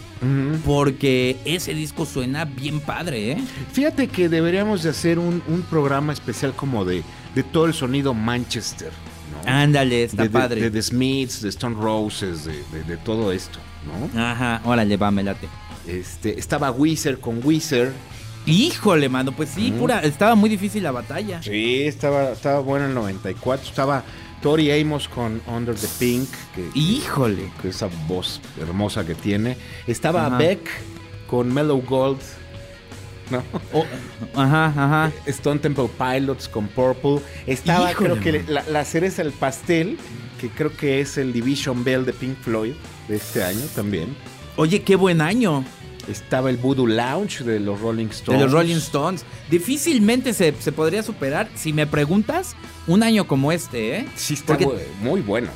Porque 0.65 1.37
ese 1.45 1.75
disco 1.75 2.07
suena 2.07 2.45
bien 2.45 2.81
padre, 2.81 3.33
¿eh? 3.33 3.39
Fíjate 3.73 4.09
que 4.09 4.29
deberíamos 4.29 4.83
de 4.83 4.91
hacer 4.91 5.19
un, 5.19 5.43
un 5.49 5.63
programa 5.63 6.13
especial 6.13 6.53
como 6.55 6.85
de, 6.85 7.03
de 7.35 7.43
todo 7.43 7.67
el 7.67 7.75
sonido 7.75 8.15
Manchester, 8.15 8.91
¿no? 9.45 9.51
Ándale, 9.53 10.05
está 10.05 10.23
de, 10.25 10.31
padre. 10.31 10.61
de 10.61 10.71
The 10.71 10.83
Smiths, 10.83 11.43
de 11.43 11.49
Stone 11.49 11.77
Roses, 11.81 12.45
de, 12.45 12.63
de- 12.85 12.97
todo 12.99 13.33
esto, 13.33 13.59
¿no? 14.15 14.21
Ajá, 14.21 14.61
órale, 14.65 14.97
va, 14.97 15.11
me 15.11 15.23
late. 15.23 15.49
Este, 15.87 16.39
estaba 16.39 16.71
Weezer 16.71 17.19
con 17.19 17.41
Weezer. 17.45 17.93
Híjole, 18.47 19.09
mano, 19.09 19.33
pues 19.33 19.51
sí, 19.51 19.71
Mm. 19.71 19.79
pura, 19.79 20.01
estaba 20.01 20.35
muy 20.35 20.51
difícil 20.51 20.83
la 20.83 20.91
batalla. 20.93 21.43
Sí, 21.43 21.83
estaba, 21.83 22.31
estaba 22.33 22.61
bueno 22.61 22.87
el 22.87 22.95
94. 22.95 23.69
Estaba 23.69 24.05
Tori 24.43 24.71
Amos 24.73 25.09
con 25.09 25.41
Under 25.47 25.75
the 25.75 25.87
Pink, 25.99 26.29
que, 26.55 26.69
Híjole. 26.75 27.51
que 27.63 27.69
esa 27.69 27.89
voz 28.09 28.41
hermosa 28.61 29.07
que 29.07 29.15
tiene. 29.15 29.57
Estaba 29.87 30.27
Ajá. 30.27 30.37
Beck 30.39 30.69
con 31.29 31.53
Mellow 31.53 31.81
Gold. 31.83 32.21
¿no? 33.31 33.43
Oh, 33.73 33.87
ajá, 34.35 34.67
ajá. 34.67 35.13
Stone 35.27 35.61
Temple 35.61 35.89
Pilots 35.97 36.49
con 36.49 36.67
Purple. 36.69 37.21
Estaba, 37.47 37.91
Híjole, 37.93 38.19
creo 38.19 38.21
que 38.21 38.53
la, 38.53 38.63
la 38.69 38.85
cereza 38.85 39.23
del 39.23 39.33
pastel, 39.33 39.97
que 40.41 40.51
creo 40.51 40.77
que 40.77 41.01
es 41.01 41.17
el 41.17 41.33
Division 41.33 41.83
Bell 41.85 42.05
de 42.05 42.13
Pink 42.13 42.37
Floyd 42.41 42.75
de 43.09 43.17
este 43.17 43.43
año 43.43 43.65
también. 43.75 44.15
Oye, 44.57 44.83
qué 44.83 44.97
buen 44.97 45.21
año. 45.23 45.65
Estaba 46.09 46.51
el 46.51 46.57
Voodoo 46.57 46.87
Lounge 46.87 47.45
de 47.45 47.61
los 47.61 47.81
Rolling 47.81 48.07
Stones. 48.07 48.39
De 48.41 48.45
los 48.45 48.53
Rolling 48.53 48.77
Stones. 48.77 49.25
Difícilmente 49.51 50.35
se, 50.35 50.55
se 50.59 50.73
podría 50.73 51.03
superar, 51.03 51.49
si 51.55 51.73
me 51.73 51.87
preguntas, 51.87 52.57
un 52.87 53.03
año 53.03 53.27
como 53.27 53.53
este, 53.53 53.99
¿eh? 53.99 54.07
Sí, 54.17 54.35
está 54.35 54.57
Porque 54.59 54.89
muy 55.01 55.21
bueno. 55.21 55.49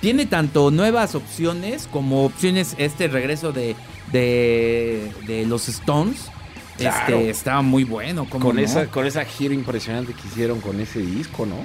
tiene 0.00 0.26
tanto 0.26 0.70
nuevas 0.70 1.14
opciones 1.14 1.88
como 1.92 2.24
opciones, 2.24 2.74
este 2.78 3.08
regreso 3.08 3.52
de, 3.52 3.74
de, 4.12 5.10
de 5.26 5.46
los 5.46 5.68
Stones. 5.68 6.30
Claro. 6.76 7.16
Este, 7.16 7.30
estaba 7.30 7.60
muy 7.62 7.82
bueno. 7.82 8.24
¿cómo 8.30 8.46
Con, 8.46 8.56
no? 8.56 8.62
esa, 8.62 8.86
con 8.86 9.04
esa 9.04 9.24
gira 9.24 9.52
impresionante 9.52 10.12
que 10.14 10.28
hicieron 10.28 10.60
con 10.60 10.80
ese 10.80 11.00
disco, 11.00 11.44
¿no? 11.44 11.56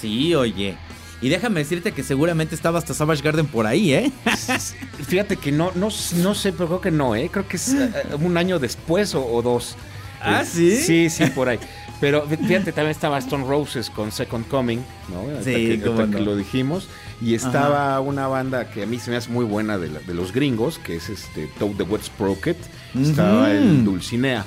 Sí, 0.00 0.34
oye. 0.34 0.76
Y 1.22 1.28
déjame 1.30 1.60
decirte 1.60 1.92
que 1.92 2.02
seguramente 2.02 2.54
estaba 2.54 2.78
hasta 2.78 2.92
Savage 2.92 3.22
Garden 3.22 3.46
por 3.46 3.66
ahí, 3.66 3.94
¿eh? 3.94 4.12
Fíjate 5.08 5.36
que 5.36 5.52
no, 5.52 5.70
no, 5.74 5.88
no 6.16 6.34
sé, 6.34 6.52
pero 6.52 6.66
creo 6.66 6.80
que 6.80 6.90
no, 6.90 7.14
¿eh? 7.14 7.28
Creo 7.32 7.46
que 7.48 7.56
es 7.56 7.72
eh, 7.72 7.90
un 8.20 8.36
año 8.36 8.58
después 8.58 9.14
o, 9.14 9.24
o 9.26 9.42
dos. 9.42 9.76
¿Ah, 10.20 10.42
Eh, 10.42 10.44
sí? 10.46 10.76
Sí, 10.76 11.10
sí, 11.10 11.26
por 11.26 11.48
ahí. 11.48 11.58
Pero 12.00 12.26
fíjate, 12.26 12.72
también 12.72 12.90
estaba 12.90 13.18
Stone 13.18 13.44
Roses 13.46 13.88
con 13.88 14.12
Second 14.12 14.46
Coming, 14.48 14.78
¿no? 15.08 15.42
Sí, 15.42 15.52
que, 15.52 15.80
cómo 15.82 16.00
ahorita 16.00 16.18
que 16.18 16.24
no. 16.24 16.30
lo 16.32 16.36
dijimos. 16.36 16.88
Y 17.22 17.34
estaba 17.34 17.98
una 18.00 18.26
banda 18.26 18.70
que 18.70 18.82
a 18.82 18.86
mí 18.86 18.98
se 18.98 19.10
me 19.10 19.16
hace 19.16 19.30
muy 19.30 19.44
buena 19.44 19.78
de, 19.78 19.88
la- 19.88 20.00
de 20.00 20.12
los 20.12 20.32
gringos, 20.32 20.78
que 20.78 20.96
es 20.96 21.08
este 21.08 21.46
Toad 21.58 21.76
the 21.76 21.84
Wet 21.84 22.02
Sprocket. 22.02 22.56
Estaba 23.00 23.50
el 23.52 23.84
Dulcinea. 23.84 24.44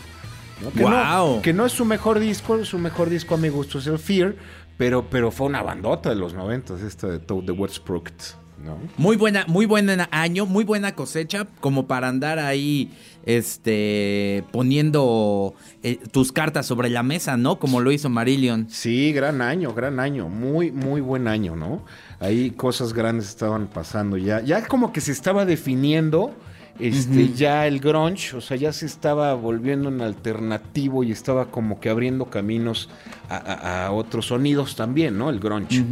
¿no? 0.62 0.71
Que, 0.71 0.81
no, 0.83 1.41
que 1.43 1.53
no 1.53 1.65
es 1.65 1.71
su 1.71 1.86
mejor 1.86 2.19
disco, 2.19 2.63
su 2.65 2.77
mejor 2.79 3.09
disco 3.09 3.36
a 3.36 3.38
mi 3.38 3.50
gusto 3.50 3.77
es 3.79 3.88
el 3.88 4.00
Fear, 4.00 4.36
pero, 4.77 5.10
pero 5.10 5.31
fue 5.31 5.48
una 5.48 5.62
bandota 5.62 6.10
de 6.10 6.15
los 6.15 6.34
noventas, 6.34 6.81
esta 6.81 7.07
de 7.07 7.19
Toad 7.19 7.46
the 7.46 7.74
Sprocket, 7.74 8.22
¿no? 8.63 8.77
Muy 8.98 9.17
buena, 9.17 9.46
muy 9.48 9.65
buen 9.65 9.89
año, 10.12 10.46
muy 10.46 10.63
buena 10.63 10.93
cosecha, 10.93 11.48
como 11.60 11.88
para 11.88 12.07
andar 12.07 12.39
ahí, 12.39 12.91
este, 13.25 14.43
poniendo 14.51 15.55
eh, 15.84 16.00
tus 16.12 16.31
cartas 16.31 16.65
sobre 16.65 16.89
la 16.89 17.03
mesa, 17.03 17.38
¿no? 17.38 17.60
Como 17.60 17.81
lo 17.81 17.91
hizo 17.91 18.10
Marillion. 18.10 18.69
Sí, 18.69 19.12
gran 19.12 19.41
año, 19.41 19.74
gran 19.74 20.00
año, 20.00 20.29
muy, 20.29 20.72
muy 20.72 21.01
buen 21.01 21.27
año, 21.27 21.55
¿no? 21.55 21.84
Ahí 22.19 22.51
cosas 22.51 22.93
grandes 22.93 23.29
estaban 23.29 23.67
pasando 23.67 24.17
ya. 24.17 24.41
Ya 24.41 24.65
como 24.65 24.93
que 24.93 25.01
se 25.01 25.12
estaba 25.12 25.46
definiendo 25.46 26.36
este, 26.79 27.34
ya 27.34 27.65
el 27.67 27.79
grunge, 27.79 28.36
o 28.36 28.41
sea, 28.41 28.55
ya 28.57 28.72
se 28.74 28.86
estaba 28.86 29.34
volviendo 29.34 29.89
un 29.89 30.01
alternativo 30.01 31.03
y 31.03 31.12
estaba 31.12 31.46
como 31.51 31.79
que 31.79 31.89
abriendo 31.89 32.25
caminos 32.25 32.89
a, 33.29 33.36
a- 33.38 33.86
a 33.88 33.91
otros 33.91 34.27
sonidos 34.27 34.75
también, 34.75 35.17
¿no? 35.17 35.29
El 35.29 35.39
grunge. 35.39 35.84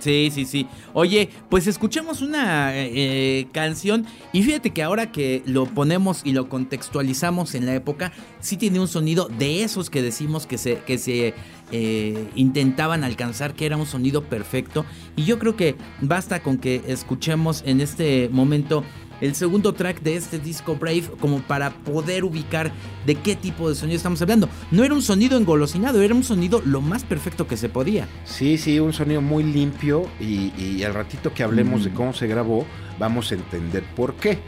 Sí, 0.00 0.30
sí, 0.32 0.46
sí. 0.46 0.66
Oye, 0.94 1.28
pues 1.50 1.66
escuchemos 1.66 2.22
una 2.22 2.70
eh, 2.74 3.48
canción 3.52 4.06
y 4.32 4.42
fíjate 4.42 4.70
que 4.70 4.82
ahora 4.82 5.12
que 5.12 5.42
lo 5.44 5.66
ponemos 5.66 6.22
y 6.24 6.32
lo 6.32 6.48
contextualizamos 6.48 7.54
en 7.54 7.66
la 7.66 7.74
época, 7.74 8.12
sí 8.40 8.56
tiene 8.56 8.80
un 8.80 8.88
sonido 8.88 9.28
de 9.38 9.62
esos 9.62 9.90
que 9.90 10.00
decimos 10.00 10.46
que 10.46 10.56
se, 10.56 10.78
que 10.86 10.96
se 10.96 11.34
eh, 11.70 12.28
intentaban 12.34 13.04
alcanzar, 13.04 13.52
que 13.52 13.66
era 13.66 13.76
un 13.76 13.84
sonido 13.84 14.22
perfecto. 14.24 14.86
Y 15.16 15.24
yo 15.24 15.38
creo 15.38 15.54
que 15.54 15.76
basta 16.00 16.42
con 16.42 16.56
que 16.56 16.80
escuchemos 16.86 17.62
en 17.66 17.82
este 17.82 18.30
momento 18.32 18.84
el 19.22 19.36
segundo 19.36 19.72
track 19.72 20.02
de 20.02 20.16
este 20.16 20.38
disco 20.40 20.74
Brave 20.74 21.04
como 21.20 21.40
para 21.42 21.70
poder 21.70 22.24
ubicar 22.24 22.72
de 23.06 23.14
qué 23.14 23.36
tipo 23.36 23.68
de 23.68 23.76
sonido 23.76 23.96
estamos 23.96 24.20
hablando. 24.20 24.48
No 24.72 24.82
era 24.84 24.92
un 24.92 25.00
sonido 25.00 25.38
engolosinado, 25.38 26.02
era 26.02 26.12
un 26.12 26.24
sonido 26.24 26.60
lo 26.66 26.80
más 26.80 27.04
perfecto 27.04 27.46
que 27.46 27.56
se 27.56 27.68
podía. 27.68 28.08
Sí, 28.24 28.58
sí, 28.58 28.80
un 28.80 28.92
sonido 28.92 29.22
muy 29.22 29.44
limpio 29.44 30.08
y, 30.20 30.52
y 30.60 30.82
al 30.82 30.92
ratito 30.92 31.32
que 31.32 31.44
hablemos 31.44 31.84
de 31.84 31.92
cómo 31.92 32.12
se 32.12 32.26
grabó, 32.26 32.66
vamos 32.98 33.30
a 33.30 33.36
entender 33.36 33.84
por 33.94 34.14
qué, 34.16 34.38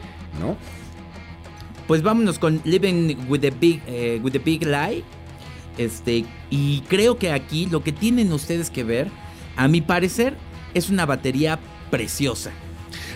¿no? 0.40 0.57
Pues 1.87 2.02
vámonos 2.02 2.40
con 2.40 2.61
Living 2.64 3.14
with 3.28 3.40
the 3.40 3.50
Big, 3.50 3.81
eh, 3.87 4.21
with 4.23 4.33
the 4.33 4.38
Big 4.40 4.64
Lie. 4.66 5.04
Este, 5.78 6.25
y 6.50 6.81
creo 6.88 7.16
que 7.16 7.31
aquí 7.31 7.66
lo 7.66 7.85
que 7.85 7.93
tienen 7.93 8.33
ustedes 8.33 8.71
que 8.71 8.83
ver, 8.83 9.09
a 9.57 9.69
mi 9.69 9.81
parecer, 9.83 10.37
es 10.73 10.90
una 10.90 11.07
batería 11.07 11.61
preciosa. 11.90 12.50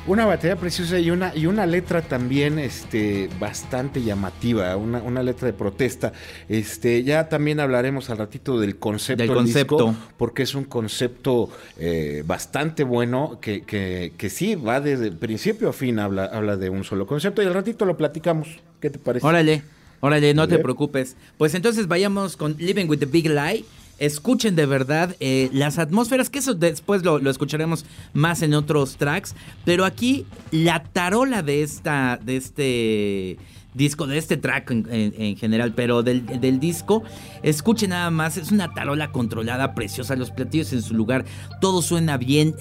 Una 0.09 0.25
batería 0.25 0.57
preciosa 0.57 0.99
y 0.99 1.11
una, 1.11 1.37
y 1.37 1.45
una 1.45 1.67
letra 1.67 2.00
también 2.00 2.59
este, 2.59 3.29
bastante 3.38 4.03
llamativa, 4.03 4.75
una, 4.79 5.03
una 5.03 5.23
letra 5.23 5.45
de 5.47 5.53
protesta. 5.53 6.15
Este, 6.49 7.05
ya 7.05 7.29
también 7.29 7.61
hablaremos 7.61 8.09
al 8.09 8.17
ratito 8.17 8.59
del 8.59 8.77
concepto 8.79 9.23
Del 9.23 9.35
del 9.35 9.45
disco, 9.45 9.77
concepto. 9.77 10.09
porque 10.17 10.45
es 10.45 10.55
un 10.55 10.65
concepto 10.65 11.50
eh, 11.79 12.23
bastante 12.27 12.85
bueno 12.85 13.38
que, 13.43 13.65
que, 13.65 14.15
que 14.17 14.31
sí 14.31 14.55
va 14.55 14.81
desde 14.81 15.12
principio 15.12 15.69
a 15.69 15.73
fin, 15.75 15.99
habla, 15.99 16.25
habla 16.25 16.57
de 16.57 16.71
un 16.71 16.85
solo 16.85 17.07
concepto 17.07 17.43
y 17.43 17.47
al 17.47 17.53
ratito 17.53 17.85
lo 17.85 17.99
platicamos. 17.99 18.61
¿Qué 18.81 18.88
te 18.88 18.99
parece? 18.99 19.27
Órale, 19.27 19.62
órale, 20.00 20.33
no 20.33 20.49
te 20.49 20.59
preocupes. 20.59 21.17
Pues 21.37 21.55
entonces 21.55 21.87
vayamos 21.87 22.38
con 22.38 22.57
Living 22.59 22.87
with 22.88 23.00
the 23.00 23.07
Big 23.07 23.29
Lie. 23.29 23.67
Escuchen 23.99 24.55
de 24.57 24.67
verdad 24.67 25.17
eh, 25.21 25.50
las 25.52 25.78
atmósferas, 25.78 26.31
que 26.31 26.38
eso 26.38 26.55
después 26.55 27.02
lo, 27.05 27.19
escucharemos 27.31 27.85
más 28.12 28.43
en 28.43 28.55
otros 28.55 28.97
tracks. 28.97 29.35
Pero 29.64 29.85
aquí 29.85 30.25
la 30.50 30.83
tarola 30.85 31.43
de 31.43 31.62
esta, 31.62 32.19
de 32.23 32.37
este 32.37 33.38
disco, 33.75 34.07
de 34.07 34.19
este 34.19 34.37
track 34.37 34.71
en, 34.71 34.87
en- 34.90 35.14
en 35.21 35.37
general, 35.37 35.73
pero 35.75 36.02
del, 36.02 36.59
disco, 36.59 37.02
escuchen 37.43 37.90
nada 37.90 38.11
más, 38.11 38.37
es 38.37 38.50
una 38.50 38.73
tarola 38.75 39.12
controlada, 39.12 39.75
preciosa, 39.75 40.17
los 40.17 40.31
platillos 40.33 40.73
en 40.73 40.83
su 40.83 40.95
lugar, 40.95 41.25
todo 41.61 41.81
suena 41.83 42.17
bien, 42.17 42.55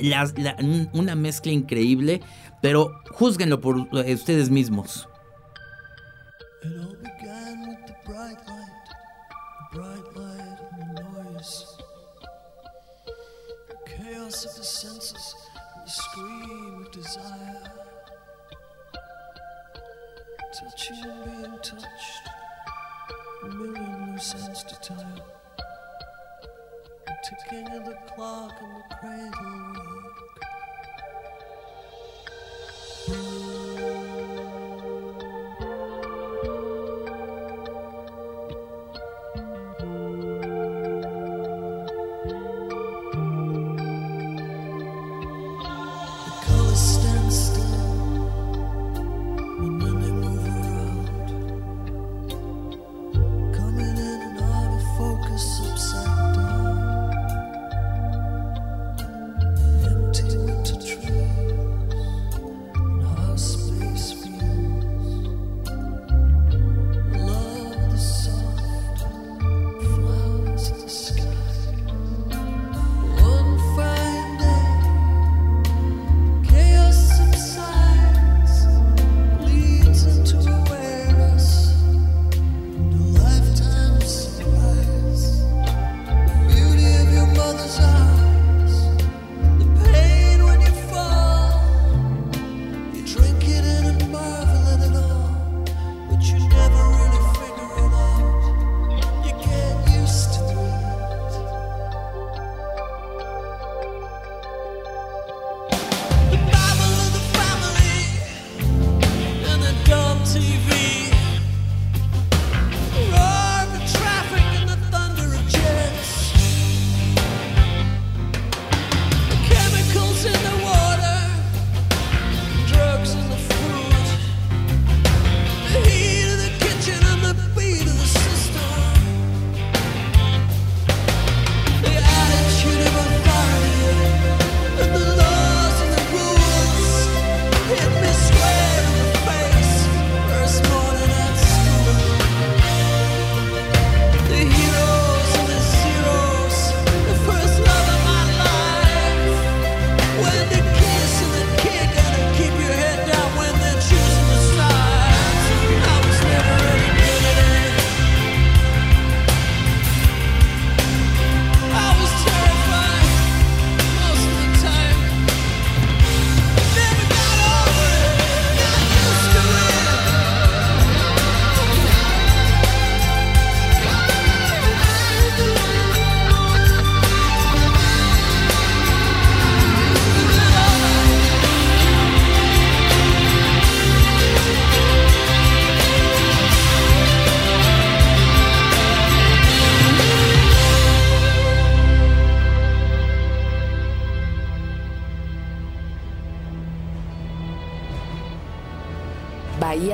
una 0.93 1.15
mezcla 1.15 1.51
increíble, 1.51 2.21
pero 2.61 2.91
juzguenlo 3.11 3.61
por 3.61 3.87
eh, 4.05 4.13
ustedes 4.13 4.49
mismos. 4.51 5.07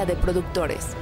De 0.06 0.16
Productores. 0.16 0.96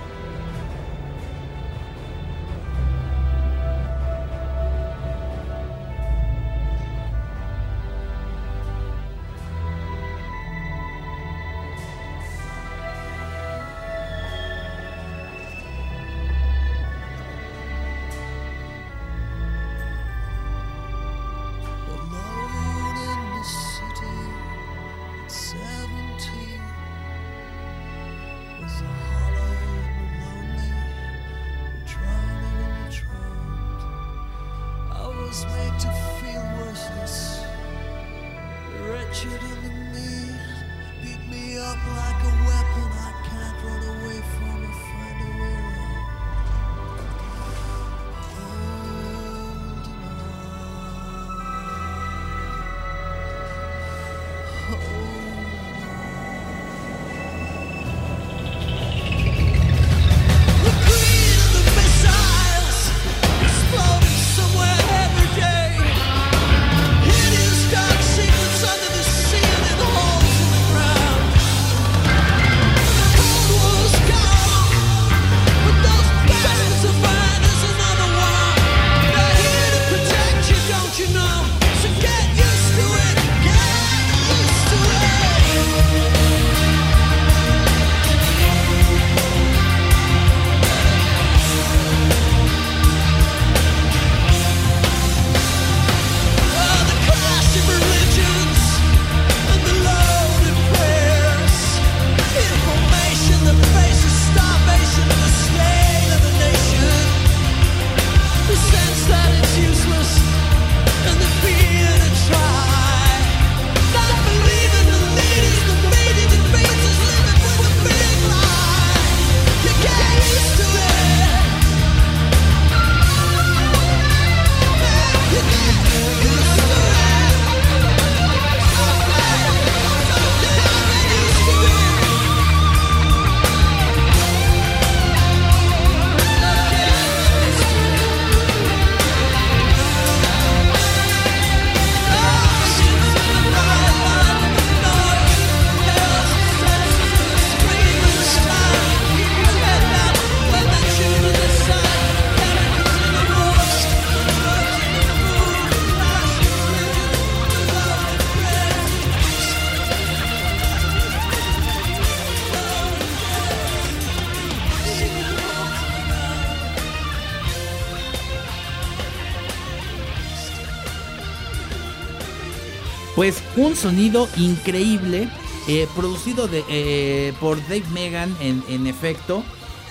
Sonido 173.81 174.27
increíble, 174.37 175.27
eh, 175.67 175.87
producido 175.95 176.47
de, 176.47 176.63
eh, 176.69 177.33
por 177.39 177.59
Dave 177.63 177.83
Megan 177.93 178.35
en, 178.39 178.63
en 178.69 178.87
efecto, 178.87 179.43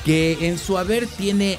que 0.05 0.38
en 0.48 0.59
su 0.59 0.79
haber 0.79 1.07
tiene 1.07 1.59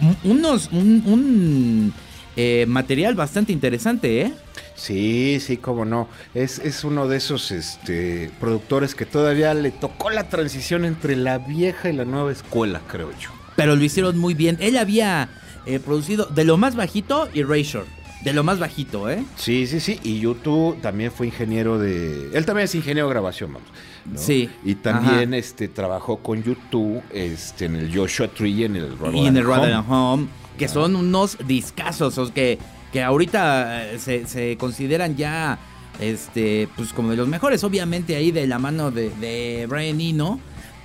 un- 0.00 0.38
unos 0.38 0.68
un, 0.72 1.02
un, 1.06 1.92
eh, 2.36 2.64
material 2.68 3.14
bastante 3.14 3.52
interesante, 3.52 4.22
¿eh? 4.22 4.32
Sí, 4.74 5.38
sí, 5.40 5.56
cómo 5.56 5.84
no. 5.84 6.08
Es, 6.34 6.58
es 6.58 6.84
uno 6.84 7.08
de 7.08 7.16
esos 7.16 7.50
este, 7.50 8.30
productores 8.40 8.94
que 8.94 9.06
todavía 9.06 9.54
le 9.54 9.70
tocó 9.70 10.10
la 10.10 10.28
transición 10.28 10.84
entre 10.84 11.16
la 11.16 11.38
vieja 11.38 11.88
y 11.88 11.94
la 11.94 12.04
nueva 12.04 12.30
escuela, 12.32 12.82
creo 12.86 13.10
yo. 13.18 13.30
Pero 13.56 13.74
lo 13.74 13.82
hicieron 13.82 14.18
muy 14.18 14.34
bien. 14.34 14.58
Él 14.60 14.76
había 14.76 15.30
eh, 15.64 15.78
producido 15.80 16.26
de 16.26 16.44
lo 16.44 16.58
más 16.58 16.76
bajito 16.76 17.26
Erasure. 17.34 17.86
De 18.22 18.32
lo 18.32 18.42
más 18.42 18.58
bajito, 18.58 19.08
¿eh? 19.10 19.22
Sí, 19.36 19.66
sí, 19.66 19.78
sí. 19.78 20.00
Y 20.02 20.18
YouTube 20.20 20.80
también 20.80 21.12
fue 21.12 21.26
ingeniero 21.26 21.78
de. 21.78 22.30
Él 22.32 22.44
también 22.44 22.64
es 22.64 22.74
ingeniero 22.74 23.06
de 23.08 23.14
grabación, 23.14 23.52
vamos. 23.52 23.68
¿no? 24.04 24.18
Sí. 24.18 24.50
Y 24.64 24.76
también 24.76 25.28
Ajá. 25.32 25.36
este, 25.36 25.68
trabajó 25.68 26.18
con 26.18 26.42
YouTube 26.42 27.02
este, 27.12 27.66
en 27.66 27.76
el 27.76 27.96
Joshua 27.96 28.28
Tree 28.28 28.50
y 28.50 28.64
en 28.64 28.76
el 28.76 28.96
y 29.12 29.26
en 29.26 29.36
el 29.36 29.44
Rather 29.46 29.70
Rather 29.72 29.84
Home, 29.88 30.26
que 30.58 30.66
son 30.68 30.96
unos 30.96 31.38
discazos, 31.46 32.18
o 32.18 32.32
que, 32.32 32.58
que 32.92 33.02
ahorita 33.02 33.92
eh, 33.92 33.98
se, 33.98 34.26
se 34.26 34.56
consideran 34.56 35.16
ya 35.16 35.58
este 36.00 36.68
pues 36.76 36.92
como 36.92 37.10
de 37.10 37.16
los 37.16 37.28
mejores, 37.28 37.64
obviamente 37.64 38.16
ahí 38.16 38.30
de 38.32 38.46
la 38.46 38.58
mano 38.58 38.90
de, 38.90 39.10
de 39.10 39.66
Brian 39.68 40.00
Eno, 40.00 40.40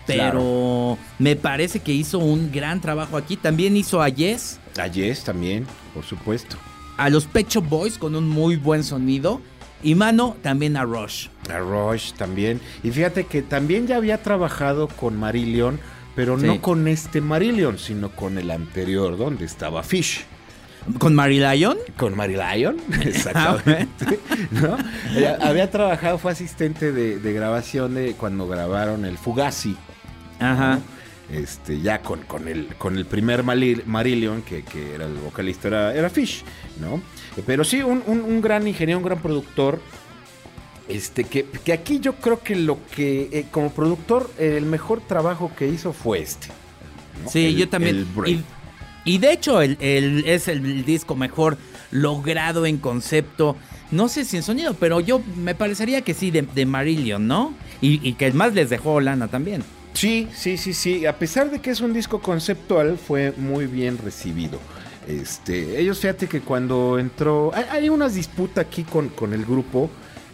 pero 0.05 0.97
me 1.19 1.35
parece 1.35 1.79
que 1.79 1.91
hizo 1.93 2.19
un 2.19 2.51
gran 2.51 2.81
trabajo 2.81 3.17
aquí. 3.17 3.37
También 3.37 3.75
hizo 3.77 4.01
a 4.01 4.09
Yes, 4.09 4.59
A 4.77 4.87
Yes 4.87 5.23
también, 5.23 5.65
por 5.93 6.03
supuesto. 6.03 6.57
A 6.97 7.09
los 7.09 7.25
Pet 7.25 7.47
Shop 7.49 7.67
Boys 7.67 7.97
con 7.97 8.15
un 8.15 8.27
muy 8.29 8.55
buen 8.55 8.83
sonido. 8.83 9.41
Y 9.83 9.95
mano 9.95 10.35
también 10.43 10.77
a 10.77 10.83
Rush. 10.83 11.27
A 11.51 11.57
Rush 11.57 12.13
también. 12.13 12.61
Y 12.83 12.91
fíjate 12.91 13.25
que 13.25 13.41
también 13.41 13.87
ya 13.87 13.97
había 13.97 14.21
trabajado 14.21 14.87
con 14.87 15.17
Marillion, 15.17 15.79
pero 16.15 16.39
Sí. 16.39 16.45
no 16.45 16.61
con 16.61 16.87
este 16.87 17.19
Marillion, 17.19 17.79
sino 17.79 18.09
con 18.11 18.37
el 18.37 18.51
anterior, 18.51 19.17
donde 19.17 19.45
estaba 19.45 19.81
Fish. 19.81 20.23
Con 20.99 21.13
Mary 21.15 21.39
Lion. 21.39 21.77
Con 21.97 22.15
Mary 22.15 22.35
Lyon, 22.35 22.77
exactamente. 23.01 24.19
¿no? 24.51 24.77
Ella 25.15 25.37
había 25.41 25.69
trabajado, 25.71 26.17
fue 26.19 26.31
asistente 26.31 26.91
de, 26.91 27.19
de 27.19 27.33
grabación 27.33 27.93
de 27.95 28.13
cuando 28.13 28.47
grabaron 28.47 29.05
el 29.05 29.17
Fugazi. 29.17 29.75
Ajá. 30.39 30.79
Este, 31.31 31.79
ya 31.79 32.01
con, 32.01 32.21
con, 32.23 32.47
el, 32.49 32.67
con 32.77 32.97
el 32.97 33.05
primer 33.05 33.43
Marillion, 33.43 34.41
que, 34.41 34.63
que 34.63 34.95
era 34.95 35.05
el 35.05 35.13
vocalista, 35.13 35.69
era, 35.69 35.95
era 35.95 36.09
Fish, 36.09 36.43
¿no? 36.79 37.01
Pero 37.45 37.63
sí, 37.63 37.81
un, 37.81 38.03
un- 38.05 38.21
un 38.21 38.41
gran 38.41 38.67
ingeniero, 38.67 38.97
un 38.99 39.05
gran 39.05 39.19
productor. 39.21 39.79
Este, 40.89 41.23
que, 41.23 41.45
que 41.45 41.71
aquí 41.71 41.99
yo 42.01 42.15
creo 42.15 42.41
que 42.41 42.55
lo 42.55 42.79
que, 42.93 43.29
eh, 43.31 43.45
como 43.49 43.71
productor, 43.71 44.29
eh, 44.37 44.55
el 44.57 44.65
mejor 44.65 44.99
trabajo 44.99 45.51
que 45.57 45.67
hizo 45.69 45.93
fue 45.93 46.19
este. 46.19 46.47
¿no? 47.23 47.29
Sí, 47.29 47.45
El- 47.45 47.55
yo 47.55 47.69
también. 47.69 48.05
Y, 48.25 48.41
y 49.05 49.17
de 49.19 49.31
hecho, 49.31 49.61
el, 49.61 49.77
el- 49.79 50.25
es 50.27 50.49
el 50.49 50.83
disco 50.83 51.15
mejor 51.15 51.57
logrado 51.91 52.65
en 52.65 52.77
concepto. 52.77 53.55
No 53.91 54.09
sé 54.09 54.25
si 54.25 54.35
en 54.37 54.43
sonido, 54.43 54.73
pero 54.73 54.99
yo 54.99 55.21
me 55.37 55.55
parecería 55.55 56.01
que 56.01 56.13
sí, 56.13 56.29
de, 56.29 56.41
de 56.41 56.65
Marillion, 56.65 57.25
¿no? 57.25 57.53
Y, 57.79 58.05
y 58.07 58.13
que 58.13 58.31
más 58.33 58.53
les 58.53 58.69
dejó 58.69 58.99
lana 58.99 59.29
también. 59.29 59.63
Sí, 59.93 60.27
sí, 60.33 60.57
sí, 60.57 60.73
sí. 60.73 61.05
A 61.05 61.17
pesar 61.17 61.51
de 61.51 61.59
que 61.59 61.69
es 61.71 61.81
un 61.81 61.93
disco 61.93 62.21
conceptual, 62.21 62.97
fue 62.97 63.33
muy 63.37 63.65
bien 63.67 63.97
recibido. 63.97 64.59
Este, 65.07 65.79
ellos 65.79 65.99
fíjate 65.99 66.27
que 66.27 66.41
cuando 66.41 66.97
entró, 66.99 67.51
hay, 67.71 67.89
una 67.89 68.07
disputa 68.07 68.61
aquí 68.61 68.83
con, 68.83 69.09
con 69.09 69.33
el 69.33 69.45
grupo, 69.45 69.89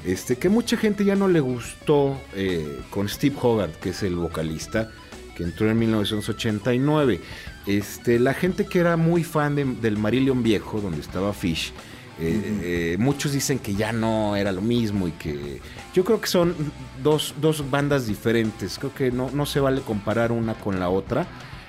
este, 0.05 0.35
que 0.37 0.49
mucha 0.49 0.77
gente 0.77 1.03
ya 1.05 1.15
no 1.15 1.27
le 1.27 1.39
gustó 1.39 2.17
eh, 2.35 2.81
con 2.89 3.09
Steve 3.09 3.35
Hogarth, 3.41 3.75
que 3.79 3.89
es 3.89 4.03
el 4.03 4.15
vocalista, 4.15 4.91
que 5.35 5.43
entró 5.43 5.69
en 5.69 5.79
1989. 5.79 7.19
Este, 7.65 8.19
la 8.19 8.33
gente 8.33 8.65
que 8.65 8.79
era 8.79 8.95
muy 8.97 9.23
fan 9.23 9.55
de- 9.55 9.65
del 9.65 9.97
Marillion 9.97 10.43
viejo, 10.43 10.79
donde 10.81 11.01
estaba 11.01 11.33
Fish, 11.33 11.73
eh, 12.19 12.93
eh, 12.93 12.97
muchos 12.99 13.31
dicen 13.33 13.59
que 13.59 13.75
ya 13.75 13.91
no 13.91 14.35
era 14.35 14.51
lo 14.51 14.61
mismo 14.61 15.07
y 15.07 15.11
que 15.11 15.59
yo 15.93 16.03
creo 16.03 16.19
que 16.19 16.27
son 16.27 16.55
dos, 17.03 17.33
dos 17.41 17.69
bandas 17.69 18.07
diferentes. 18.07 18.77
Creo 18.79 18.93
que 18.93 19.11
no, 19.11 19.29
no 19.31 19.45
se 19.45 19.59
vale 19.59 19.81
comparar 19.81 20.31
una 20.31 20.53
con 20.55 20.79
la 20.79 20.89
otra. 20.89 21.21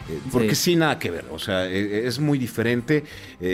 eh, 0.08 0.18
Porque 0.32 0.54
Sí. 0.54 0.72
sí. 0.72 0.76
nada 0.76 0.98
que 0.98 1.10
ver, 1.10 1.26
o 1.30 1.38
sea, 1.38 1.66
es 1.68 2.18
muy 2.18 2.38
diferente. 2.38 3.04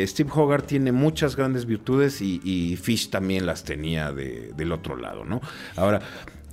Steve 0.07 0.31
Hogarth 0.33 0.67
tiene 0.67 0.93
muchas 0.93 1.35
grandes 1.35 1.67
virtudes 1.67 2.21
y, 2.21 2.41
y 2.45 2.77
Fish 2.77 3.11
también 3.11 3.45
las 3.45 3.65
tenía 3.65 4.13
de- 4.13 4.53
del 4.57 4.71
otro 4.71 4.97
lado, 4.97 5.25
¿no? 5.25 5.41
Ahora, 5.77 6.01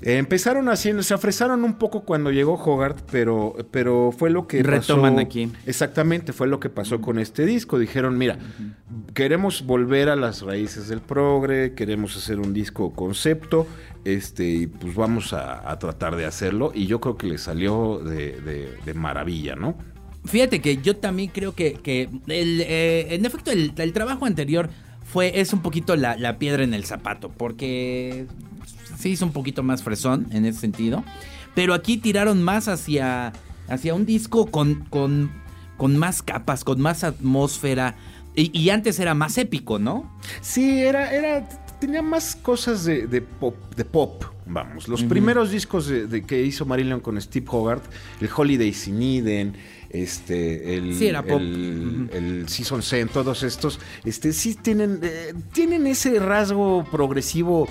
eh, 0.01 0.17
empezaron 0.17 0.67
haciendo, 0.69 1.03
se 1.03 1.13
ofrecieron 1.13 1.63
un 1.63 1.75
poco 1.75 2.01
cuando 2.03 2.31
llegó 2.31 2.53
Hogarth, 2.55 3.01
pero, 3.11 3.55
pero 3.71 4.11
fue 4.17 4.29
lo 4.29 4.47
que 4.47 4.63
Retoman 4.63 5.15
pasó- 5.15 5.25
aquí. 5.25 5.51
Exactamente, 5.65 6.33
fue 6.33 6.47
lo 6.47 6.59
que 6.59 6.69
pasó 6.69 7.01
con 7.01 7.19
este 7.19 7.45
disco. 7.45 7.77
Dijeron, 7.79 8.17
mira, 8.17 8.37
queremos 9.13 9.65
volver 9.65 10.09
a 10.09 10.15
las 10.15 10.41
raíces 10.41 10.87
del 10.87 11.01
progre, 11.01 11.73
queremos 11.73 12.15
hacer 12.17 12.39
un 12.39 12.53
disco 12.53 12.93
concepto, 12.93 13.67
este, 14.05 14.43
y 14.49 14.67
pues 14.67 14.95
vamos 14.95 15.33
a, 15.33 15.69
a 15.69 15.77
tratar 15.79 16.15
de 16.15 16.25
hacerlo. 16.25 16.71
Y 16.73 16.87
yo 16.87 16.99
creo 16.99 17.17
que 17.17 17.27
le 17.27 17.37
salió 17.37 17.99
de, 17.99 18.39
de- 18.41 18.69
de 18.85 18.93
maravilla, 18.93 19.55
¿no? 19.55 19.75
Fíjate 20.25 20.61
que 20.61 20.77
yo 20.77 20.95
también 20.97 21.31
creo 21.33 21.53
que, 21.55 21.73
que 21.73 22.03
el, 22.27 22.61
eh, 22.61 23.15
en 23.15 23.25
efecto 23.25 23.49
el, 23.51 23.73
el 23.75 23.91
trabajo 23.93 24.25
anterior 24.25 24.69
fue 25.03 25.39
es 25.41 25.51
un 25.51 25.61
poquito 25.61 25.95
la, 25.95 26.15
la 26.15 26.37
piedra 26.37 26.63
en 26.63 26.73
el 26.75 26.85
zapato, 26.85 27.29
porque 27.29 28.27
se 29.01 29.09
hizo 29.09 29.25
un 29.25 29.33
poquito 29.33 29.63
más 29.63 29.83
fresón 29.83 30.27
en 30.31 30.45
ese 30.45 30.59
sentido. 30.61 31.03
Pero 31.53 31.73
aquí 31.73 31.97
tiraron 31.97 32.41
más 32.41 32.69
hacia, 32.69 33.33
hacia 33.67 33.93
un 33.93 34.05
disco 34.05 34.45
con, 34.47 34.85
con, 34.89 35.31
con 35.77 35.97
más 35.97 36.21
capas, 36.21 36.63
con 36.63 36.79
más 36.79 37.03
atmósfera. 37.03 37.95
Y, 38.35 38.57
y 38.57 38.69
antes 38.69 38.99
era 38.99 39.13
más 39.13 39.37
épico, 39.37 39.77
¿no? 39.77 40.09
Sí, 40.39 40.79
era, 40.79 41.11
era, 41.13 41.49
tenía 41.81 42.01
más 42.01 42.37
cosas 42.37 42.85
de, 42.85 43.05
de 43.07 43.21
pop, 43.21 43.55
de 43.75 43.83
pop, 43.83 44.23
vamos. 44.45 44.87
Los 44.87 45.03
primeros 45.03 45.51
discos 45.51 45.87
de, 45.87 46.07
de 46.07 46.21
que 46.23 46.41
hizo 46.41 46.65
Marillion 46.65 47.01
con 47.01 47.19
Steve 47.19 47.45
Hogarth, 47.49 47.83
el 48.21 48.29
Holiday 48.33 48.73
in 48.87 49.01
Eden, 49.01 49.53
este, 49.89 50.77
el, 50.77 50.95
Sí, 50.95 51.07
era 51.07 51.23
pop. 51.23 51.41
el, 51.41 52.09
el 52.13 52.47
Season 52.47 52.81
Zen, 52.81 53.09
todos 53.09 53.43
estos, 53.43 53.81
este, 54.05 54.31
sí 54.31 54.55
tienen, 54.55 55.01
eh, 55.03 55.33
tienen 55.51 55.85
ese 55.85 56.17
rasgo 56.19 56.85
progresivo. 56.89 57.67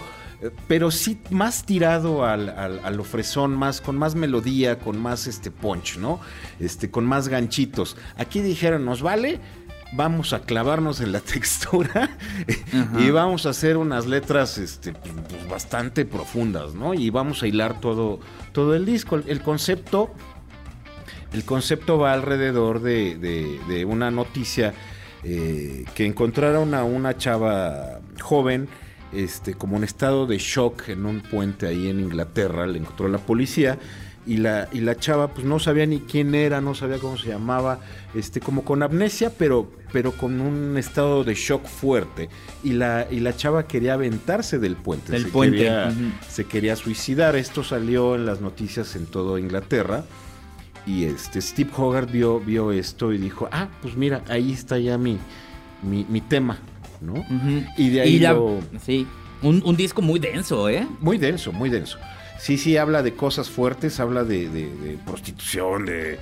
Pero 0.69 0.91
sí 0.91 1.21
más 1.31 1.65
tirado 1.67 2.25
al, 2.25 2.49
al, 2.49 2.81
a 2.83 2.91
lo 2.91 3.05
fresón, 3.05 3.55
más, 3.55 3.81
con 3.81 3.97
más 3.99 4.15
melodía, 4.15 4.79
con 4.79 4.99
más 5.01 5.27
este 5.27 5.51
punch, 5.51 5.99
¿no? 5.99 6.19
Este, 6.59 6.91
con 6.91 7.05
más 7.05 7.29
ganchitos. 7.29 7.97
Aquí 8.17 8.41
dijeron, 8.41 8.85
nos 8.87 9.03
vale, 9.03 9.39
vamos 9.93 10.33
a 10.33 10.41
clavarnos 10.41 11.01
en 11.01 11.13
la 11.13 11.21
textura 11.35 12.17
y 12.99 13.11
vamos 13.11 13.45
a 13.45 13.51
hacer 13.51 13.77
unas 13.77 14.07
letras 14.07 14.57
este, 14.57 14.93
pues, 14.95 15.49
bastante 15.49 16.05
profundas, 16.07 16.75
¿no? 16.75 16.95
Y 16.95 17.11
vamos 17.11 17.43
a 17.43 17.47
hilar 17.47 17.79
todo, 17.81 18.21
todo 18.53 18.75
el 18.75 18.87
disco. 18.87 19.17
El, 19.17 19.25
el 19.29 19.43
concepto, 19.43 20.11
el 21.33 21.45
concepto 21.45 21.99
va 21.99 22.13
alrededor 22.15 22.81
de, 22.81 23.17
de- 23.17 23.61
de 23.69 23.85
una 23.85 24.11
noticia 24.11 24.73
eh, 25.23 25.85
que 25.95 26.07
encontraron 26.07 26.73
a 26.75 26.85
una 26.85 27.17
chava 27.19 28.01
joven. 28.21 28.69
Este, 29.13 29.55
como 29.55 29.77
en 29.77 29.85
estado 29.85 30.27
de 30.27 30.39
shock 30.39 30.89
en 30.89 31.05
un 31.05 31.21
puente 31.21 31.67
ahí 31.67 31.89
en 31.89 32.01
Inglaterra, 32.01 32.67
le 32.67 32.79
encontró 32.79 33.09
la 33.09 33.19
policía 33.19 33.79
y 34.27 34.37
la, 34.37 34.69
y 34.71 34.81
la 34.81 34.97
chava 34.97 35.29
pues 35.29 35.47
no 35.47 35.59
sabía 35.59 35.87
ni 35.87 36.01
quién 36.01 36.35
era, 36.35 36.61
no 36.61 36.75
sabía 36.75 36.99
cómo 36.99 37.17
se 37.17 37.29
llamaba, 37.29 37.81
este, 38.15 38.41
como 38.41 38.65
con 38.65 38.83
amnesia, 38.83 39.33
pero, 39.37 39.71
pero 39.93 40.13
con 40.13 40.41
un 40.41 40.77
estado 40.77 41.25
de 41.25 41.35
shock 41.35 41.67
fuerte. 41.67 42.29
Y 42.63 42.75
la, 42.75 43.07
y 43.11 43.21
la 43.21 43.35
chava 43.35 43.67
quería 43.67 43.95
aventarse 43.95 44.59
del 44.59 44.77
puente. 44.77 45.13
Del 45.13 45.25
se 45.25 45.29
puente, 45.31 45.57
Quería, 45.59 45.89
ujú. 45.89 46.11
Se 46.29 46.45
quería 46.45 46.77
suicidar. 46.77 47.35
Esto 47.35 47.65
salió 47.65 48.15
en 48.15 48.27
las 48.27 48.41
noticias 48.41 48.95
en 48.95 49.07
todo 49.07 49.39
Inglaterra. 49.39 50.05
Y 50.87 51.05
este 51.05 51.41
Steve 51.41 51.71
Hogarth 51.77 52.11
vio, 52.11 52.41
vio 52.41 52.73
esto 52.73 53.13
y 53.13 53.19
dijo, 53.19 53.49
ah, 53.53 53.69
pues 53.83 53.97
mira, 53.97 54.23
ahí 54.29 54.53
está 54.53 54.79
ya 54.79 54.97
mi, 54.97 55.19
mi, 55.83 56.07
mi 56.09 56.21
tema, 56.21 56.59
¿no? 57.01 57.25
Y 57.77 57.89
de 57.91 58.01
ahí 58.03 58.19
la- 58.19 58.33
lo- 58.33 58.61
Sí, 58.85 59.07
un, 59.43 59.63
un 59.65 59.77
disco 59.77 60.03
muy 60.03 60.19
denso, 60.21 60.69
¿eh? 60.69 60.87
Muy 61.01 61.19
denso, 61.19 61.53
muy 61.53 61.71
denso. 61.71 61.99
Sí, 62.39 62.57
sí, 62.57 62.77
habla 62.79 63.03
de 63.03 63.13
cosas 63.15 63.51
fuertes, 63.51 64.01
habla 64.01 64.25
de, 64.25 64.49
de- 64.49 64.75
de 64.75 64.99
prostitución, 65.05 65.85
de, 65.85 66.19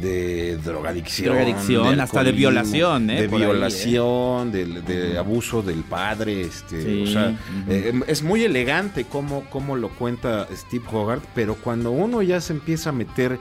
de 0.00 0.56
drogadicción. 0.56 1.28
Drogadicción, 1.36 2.00
hasta 2.00 2.24
de 2.24 2.32
violación, 2.32 3.08
¿eh? 3.08 3.22
De 3.22 3.28
Por 3.28 3.38
ahí, 3.40 3.44
¿eh? 3.44 3.50
violación, 3.52 4.50
de, 4.50 5.16
abuso 5.16 5.62
del 5.62 5.84
padre. 5.84 6.40
Este, 6.40 6.82
Sí, 6.82 7.02
o 7.04 7.06
sea, 7.06 7.36
eh, 7.68 7.92
es 8.08 8.22
muy 8.24 8.42
elegante 8.42 9.04
cómo, 9.04 9.44
cómo 9.48 9.76
lo 9.76 9.90
cuenta 9.90 10.48
Steve 10.52 10.84
Hogarth, 10.90 11.22
pero 11.36 11.54
cuando 11.54 11.92
uno 11.92 12.20
ya 12.22 12.40
se 12.40 12.52
empieza 12.52 12.90
a 12.90 12.92
meter 12.92 13.38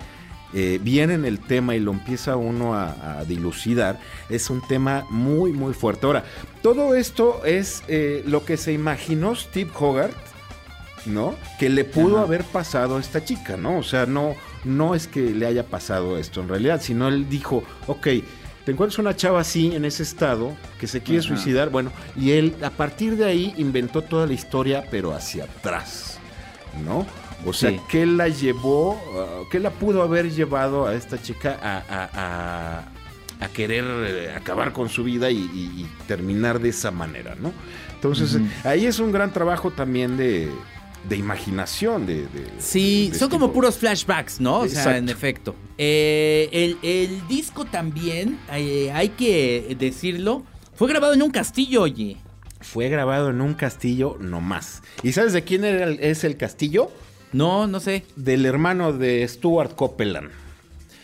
eh, 0.53 0.79
viene 0.81 1.13
en 1.13 1.25
el 1.25 1.39
tema 1.39 1.75
y 1.75 1.79
lo 1.79 1.91
empieza 1.91 2.35
uno 2.35 2.73
a, 2.73 3.19
a 3.19 3.25
dilucidar, 3.25 3.99
es 4.29 4.49
un 4.49 4.65
tema 4.67 5.05
muy, 5.09 5.51
muy 5.51 5.73
fuerte. 5.73 6.05
Ahora, 6.05 6.23
todo 6.61 6.95
esto 6.95 7.45
es 7.45 7.83
eh, 7.87 8.23
lo 8.25 8.43
que 8.45 8.57
se 8.57 8.73
imaginó 8.73 9.35
Steve 9.35 9.69
Hogarth, 9.79 10.15
¿no? 11.05 11.35
Que 11.59 11.69
le 11.69 11.85
pudo 11.85 12.17
Ajá. 12.17 12.25
haber 12.25 12.43
pasado 12.43 12.97
a 12.97 12.99
esta 12.99 13.23
chica, 13.23 13.57
¿no? 13.57 13.77
O 13.77 13.83
sea, 13.83 14.05
no, 14.05 14.35
no 14.65 14.95
es 14.95 15.07
que 15.07 15.21
le 15.21 15.45
haya 15.45 15.63
pasado 15.63 16.17
esto 16.17 16.41
en 16.41 16.49
realidad, 16.49 16.81
sino 16.81 17.07
él 17.07 17.29
dijo, 17.29 17.63
ok, 17.87 18.07
te 18.65 18.71
encuentras 18.73 18.99
una 18.99 19.15
chava 19.15 19.39
así, 19.39 19.73
en 19.73 19.85
ese 19.85 20.03
estado, 20.03 20.55
que 20.79 20.87
se 20.87 21.01
quiere 21.01 21.19
Ajá. 21.19 21.29
suicidar, 21.29 21.69
bueno, 21.69 21.91
y 22.15 22.31
él 22.31 22.55
a 22.61 22.69
partir 22.69 23.15
de 23.15 23.25
ahí 23.25 23.53
inventó 23.57 24.01
toda 24.01 24.27
la 24.27 24.33
historia, 24.33 24.83
pero 24.91 25.13
hacia 25.13 25.45
atrás, 25.45 26.19
¿no? 26.83 27.05
O 27.45 27.53
sea, 27.53 27.69
Sí. 27.71 27.79
¿qué 27.89 28.05
la 28.05 28.27
llevó, 28.27 28.99
ah, 29.17 29.43
qué 29.51 29.59
la 29.59 29.69
pudo 29.71 30.01
haber 30.03 30.29
llevado 30.31 30.85
a 30.87 30.93
esta 30.95 31.21
chica 31.21 31.57
a, 31.61 31.77
a- 31.77 32.09
a- 32.13 33.45
a 33.45 33.47
querer 33.49 33.85
eh, 33.85 34.33
acabar 34.35 34.73
con 34.73 34.89
su 34.89 35.03
vida 35.03 35.31
y, 35.31 35.37
y- 35.37 35.81
y 35.83 35.89
terminar 36.07 36.59
de 36.59 36.69
esa 36.69 36.91
manera, 36.91 37.35
¿no? 37.39 37.53
Entonces, 37.95 38.37
ahí 38.65 38.85
es 38.85 38.99
un 38.99 39.11
gran 39.13 39.31
trabajo 39.33 39.71
también 39.71 40.17
de, 40.17 40.49
de 41.07 41.15
imaginación, 41.15 42.05
de... 42.05 42.23
de- 42.23 42.47
Sí, 42.59 43.09
de 43.11 43.17
son 43.17 43.29
como 43.29 43.47
tipo- 43.47 43.53
puros 43.55 43.77
flashbacks, 43.77 44.39
¿no? 44.41 44.59
O 44.59 44.67
sea, 44.67 44.97
en 44.97 45.07
efecto. 45.09 45.55
Eh, 45.77 46.49
el, 46.51 46.77
el 46.81 47.27
disco 47.29 47.63
también, 47.65 48.37
eh, 48.51 48.91
hay 48.93 49.09
que 49.09 49.75
decirlo, 49.79 50.43
fue 50.75 50.89
grabado 50.89 51.13
en 51.13 51.21
un 51.21 51.31
castillo, 51.31 51.83
oye. 51.83 52.17
Fue 52.61 52.89
grabado 52.89 53.29
en 53.29 53.39
un 53.39 53.53
castillo 53.53 54.17
nomás. 54.19 54.81
¿Y 55.03 55.13
sabes 55.13 55.31
de 55.31 55.43
quién 55.45 55.63
era 55.63 55.85
el- 55.85 55.99
es 56.01 56.25
el 56.25 56.35
castillo? 56.35 56.91
No, 57.31 57.67
no 57.67 57.79
sé. 57.79 58.05
Del 58.15 58.45
hermano 58.45 58.93
de 58.93 59.27
Stuart 59.27 59.75
Copeland. 59.75 60.29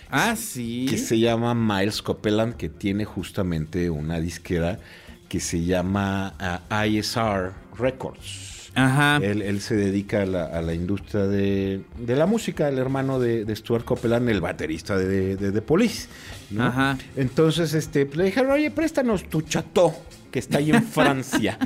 Ah, 0.10 0.36
sí. 0.36 0.86
que 0.90 0.98
se 0.98 1.20
llama 1.20 1.54
Miles 1.54 2.02
Copeland, 2.02 2.56
que 2.56 2.70
tiene 2.70 3.06
justamente 3.06 3.90
una 3.90 4.20
disquera 4.20 4.80
que 5.28 5.40
se 5.40 5.64
llama 5.64 6.34
ah, 6.40 6.88
ISR 6.88 7.54
Records. 7.78 8.72
Ajá. 8.76 9.20
Él, 9.24 9.42
él 9.42 9.62
se 9.62 9.76
dedica 9.76 10.22
a 10.22 10.26
la, 10.26 10.46
a 10.46 10.62
la 10.62 10.74
industria 10.74 11.28
de, 11.28 11.82
de 11.98 12.16
la 12.16 12.26
música, 12.26 12.68
el 12.68 12.78
hermano 12.78 13.20
de, 13.20 13.46
de 13.46 13.56
Stuart 13.56 13.86
Copeland, 13.86 14.30
el 14.30 14.42
baterista 14.42 14.98
de, 14.98 15.38
de, 15.38 15.52
de 15.52 15.62
Police. 15.62 16.10
¿no? 16.52 16.66
Ajá. 16.66 16.98
Entonces 17.16 17.74
este, 17.74 18.08
le 18.14 18.26
dijeron, 18.26 18.52
oye, 18.52 18.72
préstanos 18.72 19.24
tu 19.30 19.42
chateau, 19.42 19.96
que 20.30 20.40
está 20.40 20.58
ahí 20.58 20.72
en 20.72 20.84
Francia. 20.88 21.58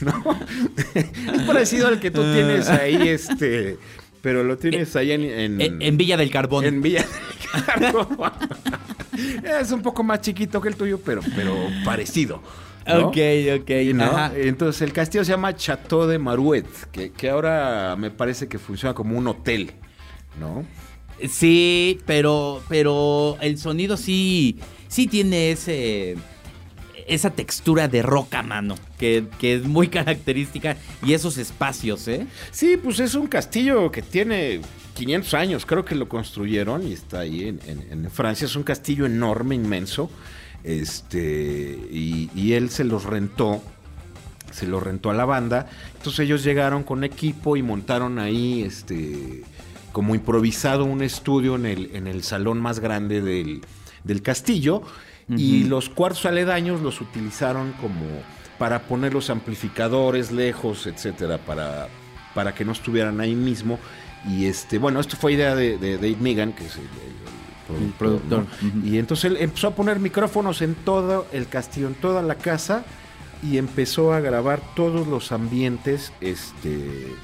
¿no? 0.00 0.38
es 0.94 1.42
parecido 1.42 1.88
al 1.88 1.98
que 1.98 2.12
tú 2.12 2.22
tienes 2.22 2.68
ahí, 2.68 3.08
este, 3.08 3.78
pero 4.22 4.42
lo 4.44 4.56
tienes 4.56 4.96
ahí 4.96 5.12
en... 5.12 5.24
en- 5.24 5.60
En, 5.60 5.82
en 5.82 5.96
Villa 5.98 6.16
del 6.16 6.30
Carbón. 6.30 6.64
en 6.64 6.80
Villa 6.80 7.04
del 7.04 7.64
Carbón. 7.66 8.32
es 9.60 9.70
un 9.70 9.82
poco 9.82 10.02
más 10.02 10.20
chiquito 10.22 10.60
que 10.60 10.68
el 10.70 10.76
tuyo, 10.76 10.98
pero, 11.04 11.20
pero 11.36 11.54
parecido. 11.84 12.40
¿no? 12.86 13.08
Ok, 13.08 13.16
ok. 13.60 13.70
¿No? 13.94 14.04
Ajá. 14.04 14.32
Entonces 14.34 14.82
el 14.82 14.92
castillo 14.92 15.24
se 15.24 15.32
llama 15.32 15.54
Chateau 15.54 16.06
de 16.06 16.18
Marouet, 16.18 16.64
que, 16.90 17.12
que 17.12 17.28
ahora 17.30 17.94
me 17.98 18.10
parece 18.10 18.48
que 18.48 18.58
funciona 18.58 18.94
como 18.94 19.16
un 19.18 19.26
hotel, 19.28 19.72
¿no? 20.40 20.64
Sí, 21.28 22.00
pero, 22.06 22.60
pero 22.68 23.36
el 23.40 23.56
sonido 23.58 23.96
sí, 23.96 24.58
sí 24.88 25.06
tiene 25.06 25.52
ese, 25.52 26.16
esa 27.06 27.30
textura 27.30 27.88
de 27.88 28.02
roca, 28.02 28.42
mano, 28.42 28.76
que, 28.98 29.24
que 29.38 29.54
es 29.54 29.64
muy 29.64 29.88
característica 29.88 30.76
y 31.04 31.12
esos 31.14 31.38
espacios, 31.38 32.06
¿eh? 32.08 32.26
Sí, 32.50 32.76
pues 32.76 33.00
es 33.00 33.14
un 33.14 33.26
castillo 33.26 33.90
que 33.90 34.02
tiene 34.02 34.60
500 34.94 35.34
años, 35.34 35.66
creo 35.66 35.84
que 35.84 35.94
lo 35.94 36.08
construyeron 36.08 36.86
y 36.86 36.92
está 36.92 37.20
ahí 37.20 37.48
en, 37.48 38.10
Francia. 38.10 38.44
Es 38.44 38.56
un 38.56 38.62
castillo 38.62 39.06
enorme, 39.06 39.54
inmenso, 39.54 40.10
este, 40.64 41.78
y, 41.90 42.30
y 42.34 42.52
él 42.52 42.70
se 42.70 42.84
los 42.84 43.04
rentó, 43.04 43.62
se 44.50 44.66
los 44.66 44.82
rentó 44.82 45.10
a 45.10 45.14
la 45.14 45.24
banda. 45.24 45.68
Entonces 45.96 46.20
ellos 46.20 46.44
llegaron 46.44 46.82
con 46.82 47.04
equipo 47.04 47.56
y 47.56 47.62
montaron 47.62 48.18
ahí, 48.18 48.62
este, 48.62 49.44
como 49.92 50.14
improvisado 50.14 50.84
un 50.84 51.02
estudio 51.02 51.56
en 51.56 51.66
el, 51.66 51.90
en 51.94 52.06
el 52.06 52.22
salón 52.22 52.60
más 52.60 52.80
grande 52.80 53.20
del, 53.20 53.62
del 54.04 54.22
castillo. 54.22 54.82
Y 55.28 55.64
los 55.64 55.88
cuartos 55.88 56.26
aledaños 56.26 56.80
los 56.82 57.00
utilizaron 57.00 57.72
como 57.80 58.04
para 58.58 58.82
poner 58.82 59.14
los 59.14 59.30
amplificadores 59.30 60.30
lejos, 60.30 60.86
etcétera, 60.86 61.38
para, 61.38 61.88
para 62.34 62.54
que 62.54 62.64
no 62.64 62.72
estuvieran 62.72 63.20
ahí 63.20 63.34
mismo. 63.34 63.78
Y 64.28 64.46
este, 64.46 64.78
bueno, 64.78 65.00
esto 65.00 65.16
fue 65.16 65.32
idea 65.32 65.54
de, 65.54 65.78
de 65.78 65.96
Dave 65.96 66.16
Megan, 66.20 66.52
que 66.52 66.66
es 66.66 66.76
el, 66.76 66.82
el- 66.82 67.22
el 67.82 67.92
productor. 67.94 68.44
productor, 68.44 68.46
¿no? 68.62 68.78
ujú. 68.80 68.86
Y 68.86 68.98
entonces 68.98 69.24
él 69.30 69.36
empezó 69.40 69.68
a 69.68 69.74
poner 69.74 69.98
micrófonos 69.98 70.60
en 70.60 70.74
todo 70.74 71.26
el 71.32 71.48
castillo, 71.48 71.86
en 71.88 71.94
toda 71.94 72.20
la 72.22 72.34
casa, 72.34 72.84
y 73.42 73.56
empezó 73.58 74.12
a 74.12 74.20
grabar 74.20 74.60
todos 74.76 75.06
los 75.08 75.32
ambientes, 75.32 76.12
este, 76.20 77.14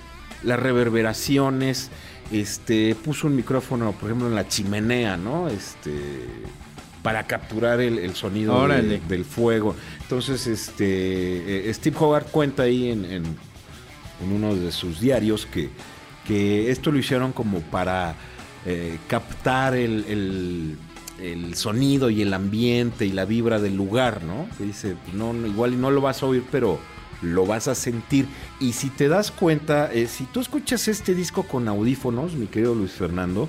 las 0.42 0.58
reverberaciones, 0.58 1.90
este, 2.32 2.94
puso 2.94 3.26
un 3.26 3.36
micrófono, 3.36 3.92
por 3.92 4.08
ejemplo, 4.10 4.28
en 4.28 4.34
la 4.34 4.48
chimenea, 4.48 5.16
¿no? 5.16 5.48
Este, 5.48 6.26
para 7.02 7.24
capturar 7.26 7.80
el, 7.80 7.98
el 7.98 8.14
sonido 8.14 8.54
de- 8.82 9.00
del 9.08 9.24
fuego. 9.24 9.74
Entonces, 10.02 10.46
este, 10.46 11.68
eh, 11.68 11.74
Steve 11.74 11.96
Hogarth 11.98 12.30
cuenta 12.30 12.64
ahí 12.64 12.90
en, 12.90 13.04
en- 13.04 13.24
en 14.20 14.32
uno 14.32 14.54
de 14.54 14.72
sus 14.72 15.00
diarios 15.00 15.46
que, 15.46 15.70
que 16.26 16.70
esto 16.70 16.90
lo 16.90 16.98
hicieron 16.98 17.32
como 17.32 17.60
para 17.60 18.14
eh, 18.66 18.98
captar 19.06 19.74
el, 19.74 20.04
el- 20.08 20.76
el 21.22 21.54
sonido 21.56 22.10
y 22.10 22.22
el 22.22 22.32
ambiente 22.34 23.04
y 23.06 23.12
la 23.12 23.24
vibra 23.24 23.58
del 23.60 23.76
lugar, 23.76 24.22
¿no? 24.22 24.46
Que 24.56 24.64
dice, 24.64 24.94
pues, 25.04 25.14
no, 25.16 25.32
no, 25.32 25.46
igual 25.48 25.72
y 25.74 25.76
no 25.76 25.90
lo 25.90 26.00
vas 26.00 26.22
a 26.22 26.26
oír, 26.26 26.44
pero 26.52 26.78
lo 27.22 27.44
vas 27.46 27.66
a 27.66 27.74
sentir. 27.74 28.26
Y 28.60 28.72
si 28.72 28.88
te 28.90 29.08
das 29.08 29.32
cuenta, 29.32 29.92
eh, 29.92 30.06
si 30.06 30.24
tú 30.24 30.40
escuchas 30.40 30.86
este 30.86 31.14
disco 31.16 31.42
con 31.44 31.66
audífonos, 31.66 32.34
mi 32.34 32.46
querido 32.46 32.74
Luis 32.76 32.92
Fernando, 32.92 33.48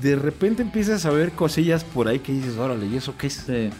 de 0.00 0.16
repente 0.16 0.62
empiezas 0.62 1.04
a 1.06 1.10
ver 1.10 1.32
cosillas 1.32 1.84
por 1.84 2.08
ahí 2.08 2.18
que 2.18 2.32
dices, 2.32 2.56
órale, 2.56 2.86
¿y 2.86 2.96
eso 2.96 3.14
qué 3.18 3.26
es? 3.28 3.44
Sí. 3.46 3.70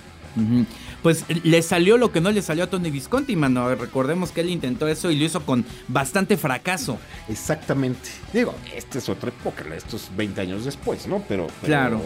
Pues 1.03 1.25
le 1.45 1.63
salió 1.63 1.97
lo 1.97 2.11
que 2.11 2.21
no 2.21 2.31
le 2.33 2.43
salió 2.43 2.65
a 2.65 2.67
Tony 2.67 2.91
Visconti, 2.91 3.37
mano. 3.37 3.73
Recordemos 3.77 4.33
que 4.33 4.41
él 4.41 4.51
intentó 4.51 4.89
eso 4.89 5.11
y 5.13 5.17
lo 5.17 5.25
hizo 5.25 5.41
con 5.47 5.65
bastante 5.87 6.37
fracaso. 6.37 6.99
Exactamente. 7.29 8.09
Digo, 8.33 8.53
esta 8.75 8.99
es 8.99 9.09
otra 9.09 9.29
época, 9.29 9.63
esto 9.77 9.97
es 9.97 10.11
20 10.17 10.41
años 10.41 10.65
después, 10.65 11.07
¿no? 11.07 11.23
Pero, 11.29 11.47
pero- 11.61 11.67
Claro. 11.67 12.01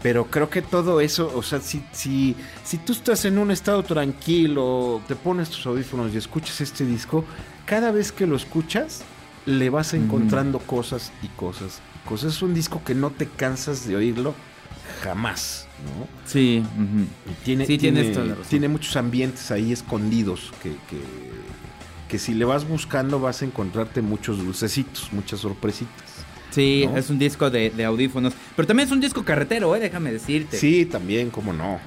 Pero 0.00 0.26
creo 0.26 0.48
que 0.48 0.62
todo 0.62 1.00
eso, 1.00 1.32
o 1.34 1.42
sea, 1.42 1.60
si, 1.60 1.82
si, 1.90 2.36
si 2.62 2.76
tú 2.78 2.92
estás 2.92 3.24
en 3.24 3.36
un 3.36 3.50
estado 3.50 3.82
tranquilo, 3.82 5.02
te 5.08 5.16
pones 5.16 5.50
tus 5.50 5.66
audífonos 5.66 6.14
y 6.14 6.18
escuchas 6.18 6.60
este 6.60 6.84
disco, 6.86 7.24
cada 7.66 7.90
vez 7.90 8.12
que 8.12 8.24
lo 8.24 8.36
escuchas, 8.36 9.02
le 9.48 9.70
vas 9.70 9.94
encontrando 9.94 10.58
cosas 10.58 11.10
y 11.22 11.28
cosas 11.28 11.80
y 12.04 12.08
cosas. 12.08 12.34
Es 12.34 12.42
un 12.42 12.52
disco 12.54 12.82
que 12.84 12.94
no 12.94 13.10
te 13.10 13.26
cansas 13.26 13.88
de 13.88 13.96
oírlo 13.96 14.34
jamás, 15.02 15.66
¿no? 15.84 16.06
Sí. 16.26 16.62
Tiene, 17.44 17.64
Sí, 17.66 17.78
tiene, 17.78 18.12
tiene 18.48 18.68
muchos 18.68 18.94
ambientes 18.96 19.50
ahí 19.50 19.72
escondidos 19.72 20.52
que, 20.62 20.70
que, 20.70 21.00
que 22.08 22.18
si 22.18 22.34
le 22.34 22.44
vas 22.44 22.68
buscando 22.68 23.20
vas 23.20 23.40
a 23.40 23.46
encontrarte 23.46 24.02
muchos 24.02 24.38
dulcecitos, 24.38 25.12
muchas 25.12 25.40
sorpresitas. 25.40 26.04
Sí, 26.50 26.84
¿No? 26.86 26.96
es 26.96 27.08
un 27.10 27.18
disco 27.18 27.50
de, 27.50 27.70
de 27.70 27.84
audífonos. 27.84 28.34
Pero 28.56 28.66
también 28.66 28.86
es 28.86 28.92
un 28.92 29.00
disco 29.00 29.24
carretero, 29.24 29.74
¿eh? 29.76 29.80
Déjame 29.80 30.12
decirte. 30.12 30.58
Sí, 30.58 30.86
también, 30.86 31.30
cómo 31.30 31.52
no. 31.52 31.78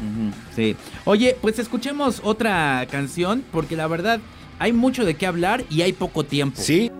Sí. 0.56 0.76
Oye, 1.06 1.36
pues 1.41 1.60
escuchemos 1.60 2.21
otra 2.24 2.88
canción 2.89 3.43
porque 3.52 3.76
la 3.76 3.88
verdad 3.88 4.19
hay 4.60 4.74
mucho 4.74 5.04
de 5.06 5.15
qué 5.15 5.26
hablar 5.26 5.63
y 5.69 5.82
hay 5.82 5.93
poco 5.93 6.24
tiempo. 6.24 6.62
Sí, 6.62 6.91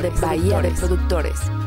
de 0.00 0.10
Bahía 0.20 0.60
de 0.60 0.70
Productores. 0.70 1.59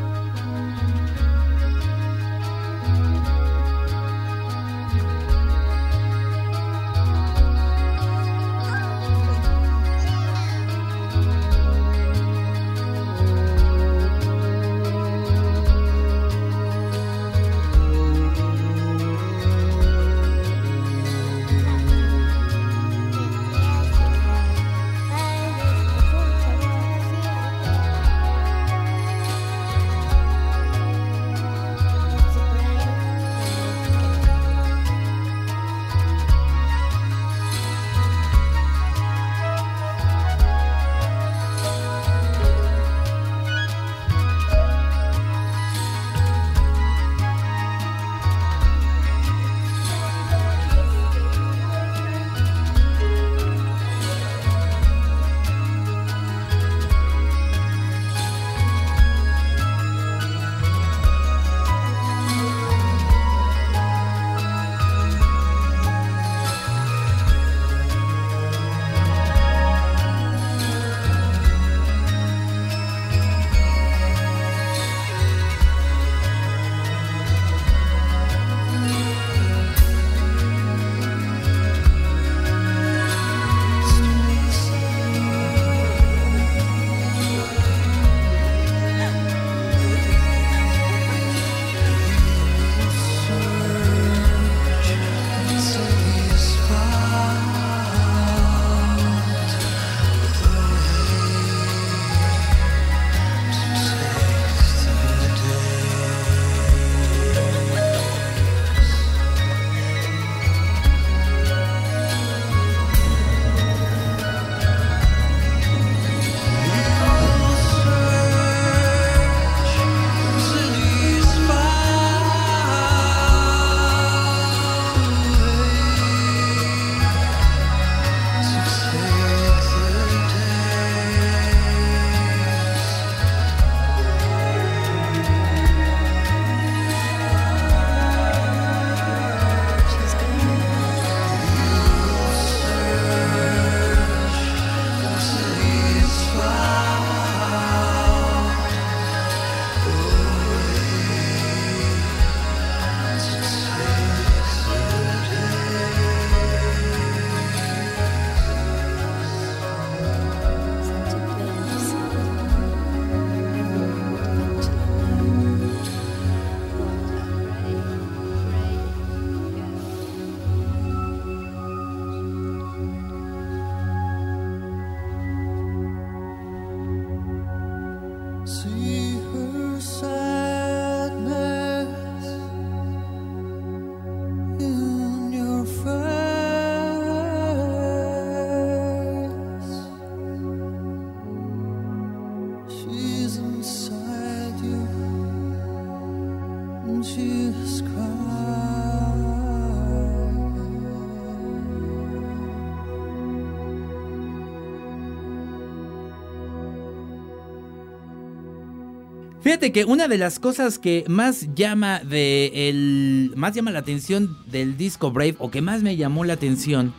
Fíjate 209.44 209.72
que 209.72 209.84
una 209.84 210.08
de 210.08 210.16
las 210.16 210.38
cosas 210.38 210.78
que 210.78 211.04
más 211.06 211.54
llama 211.54 212.00
de 212.00 212.70
el 212.70 213.34
más 213.36 213.54
llama 213.54 213.72
la 213.72 213.80
atención 213.80 214.38
del 214.46 214.78
disco 214.78 215.10
Brave 215.10 215.36
o 215.38 215.50
que 215.50 215.60
más 215.60 215.82
me 215.82 215.96
llamó 215.96 216.24
la 216.24 216.32
atención 216.32 216.94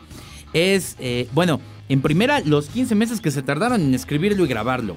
es 0.53 0.95
eh, 0.99 1.27
bueno, 1.33 1.59
en 1.89 2.03
primera 2.03 2.41
los 2.41 2.67
15 2.67 2.93
meses 2.93 3.19
que 3.19 3.31
se 3.31 3.41
tardaron 3.41 3.81
en 3.81 3.95
escribirlo 3.95 4.45
y 4.45 4.47
grabarlo. 4.47 4.95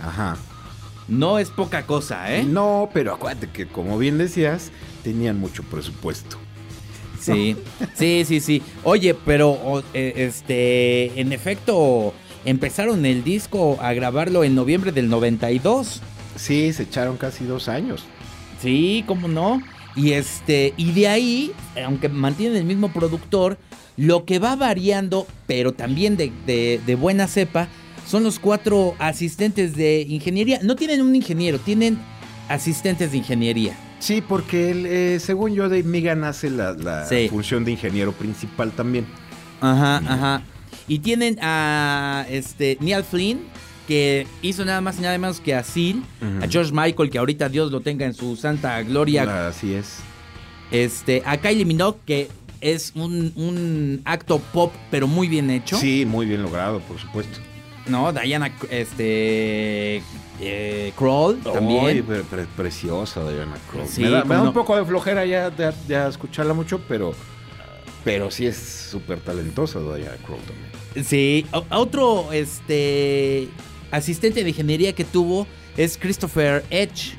Ajá. 0.00 0.36
No 1.08 1.40
es 1.40 1.50
poca 1.50 1.86
cosa, 1.86 2.32
¿eh? 2.32 2.44
No, 2.44 2.88
pero 2.94 3.14
acuérdate 3.14 3.50
que 3.50 3.66
como 3.66 3.98
bien 3.98 4.16
decías, 4.16 4.70
tenían 5.02 5.40
mucho 5.40 5.64
presupuesto. 5.64 6.36
Sí, 7.20 7.56
sí, 7.94 8.22
sí, 8.24 8.38
sí. 8.38 8.62
Oye, 8.84 9.14
pero 9.26 9.82
eh, 9.92 10.12
este, 10.18 11.20
en 11.20 11.32
efecto, 11.32 12.14
empezaron 12.44 13.04
el 13.06 13.24
disco 13.24 13.76
a 13.80 13.92
grabarlo 13.92 14.44
en 14.44 14.54
noviembre 14.54 14.92
del 14.92 15.08
92. 15.08 16.00
Sí, 16.36 16.72
se 16.72 16.84
echaron 16.84 17.16
casi 17.16 17.44
dos 17.44 17.68
años. 17.68 18.04
Sí, 18.62 19.04
cómo 19.06 19.28
no. 19.28 19.60
Y 19.94 20.12
este, 20.12 20.74
y 20.76 20.92
de 20.92 21.08
ahí, 21.08 21.52
aunque 21.84 22.08
mantienen 22.08 22.56
el 22.58 22.64
mismo 22.64 22.92
productor, 22.92 23.58
lo 23.96 24.24
que 24.26 24.38
va 24.38 24.54
variando, 24.56 25.26
pero 25.46 25.72
también 25.72 26.16
de, 26.16 26.30
de- 26.46 26.80
de 26.84 26.94
buena 26.94 27.26
cepa, 27.26 27.68
son 28.06 28.22
los 28.22 28.38
cuatro 28.38 28.94
asistentes 28.98 29.74
de 29.74 30.02
ingeniería. 30.08 30.60
No 30.62 30.76
tienen 30.76 31.00
un 31.02 31.16
ingeniero, 31.16 31.58
tienen 31.58 31.98
asistentes 32.48 33.10
de 33.12 33.18
ingeniería. 33.18 33.74
Sí, 33.98 34.20
porque 34.20 34.70
él, 34.70 34.86
eh, 34.86 35.18
según 35.20 35.54
yo, 35.54 35.64
Dave 35.70 35.82
Megan 35.82 36.22
hace 36.24 36.50
la, 36.50 36.72
la 36.74 37.06
Sí. 37.08 37.28
función 37.30 37.64
de 37.64 37.72
ingeniero 37.72 38.12
principal 38.12 38.70
también. 38.72 39.06
Ajá, 39.62 39.96
ajá. 40.06 40.42
Y 40.86 40.98
tienen 40.98 41.38
a 41.40 42.26
este 42.28 42.76
Neil 42.80 43.02
Flynn, 43.02 43.40
que 43.86 44.26
hizo 44.42 44.64
nada 44.64 44.80
más 44.80 44.98
y 44.98 45.02
nada 45.02 45.16
menos 45.18 45.40
que 45.40 45.54
a 45.54 45.62
Seal, 45.62 46.02
a 46.42 46.46
George 46.48 46.72
Michael, 46.72 47.10
que 47.10 47.18
ahorita 47.18 47.48
Dios 47.48 47.70
lo 47.70 47.80
tenga 47.80 48.04
en 48.06 48.14
su 48.14 48.36
santa 48.36 48.82
gloria, 48.82 49.48
Así 49.48 49.74
es. 49.74 49.98
este, 50.70 51.22
a 51.24 51.36
Kylie 51.38 51.64
Minogue, 51.64 51.98
que 52.04 52.28
es 52.60 52.92
un, 52.96 53.32
un 53.36 54.00
acto 54.04 54.38
pop, 54.38 54.72
pero 54.90 55.06
muy 55.06 55.28
bien 55.28 55.50
hecho. 55.50 55.76
Sí, 55.76 56.04
muy 56.06 56.26
bien 56.26 56.42
logrado, 56.42 56.80
por 56.80 56.98
supuesto. 56.98 57.38
¿No? 57.86 58.12
Diana, 58.12 58.50
este, 58.70 60.02
eh, 60.40 60.92
Kroll 60.96 61.38
también. 61.38 62.04
Pre- 62.04 62.22
pre- 62.24 62.46
preciosa 62.56 63.22
Diana 63.30 63.56
Kroll. 63.70 63.86
Sí, 63.86 64.00
me 64.02 64.10
da, 64.10 64.24
me 64.24 64.34
da 64.34 64.38
cómo 64.40 64.48
un 64.50 64.54
poco 64.54 64.76
de 64.76 64.84
flojera 64.84 65.24
ya, 65.24 65.54
ya, 65.56 65.72
ya 65.86 66.08
escucharla 66.08 66.52
mucho, 66.54 66.80
pero, 66.88 67.14
pero 68.04 68.30
sí 68.32 68.46
es 68.46 68.56
súper 68.90 69.20
talentosa 69.20 69.78
Diana 69.78 70.16
Kroll 70.26 70.40
también. 70.40 71.04
Sí, 71.06 71.46
o- 71.52 71.64
otro 71.70 72.32
este 72.32 73.48
asistente 73.96 74.42
de 74.44 74.50
ingeniería 74.50 74.92
que 74.94 75.04
tuvo 75.04 75.46
es 75.76 75.98
Christopher 75.98 76.64
Edge, 76.70 77.14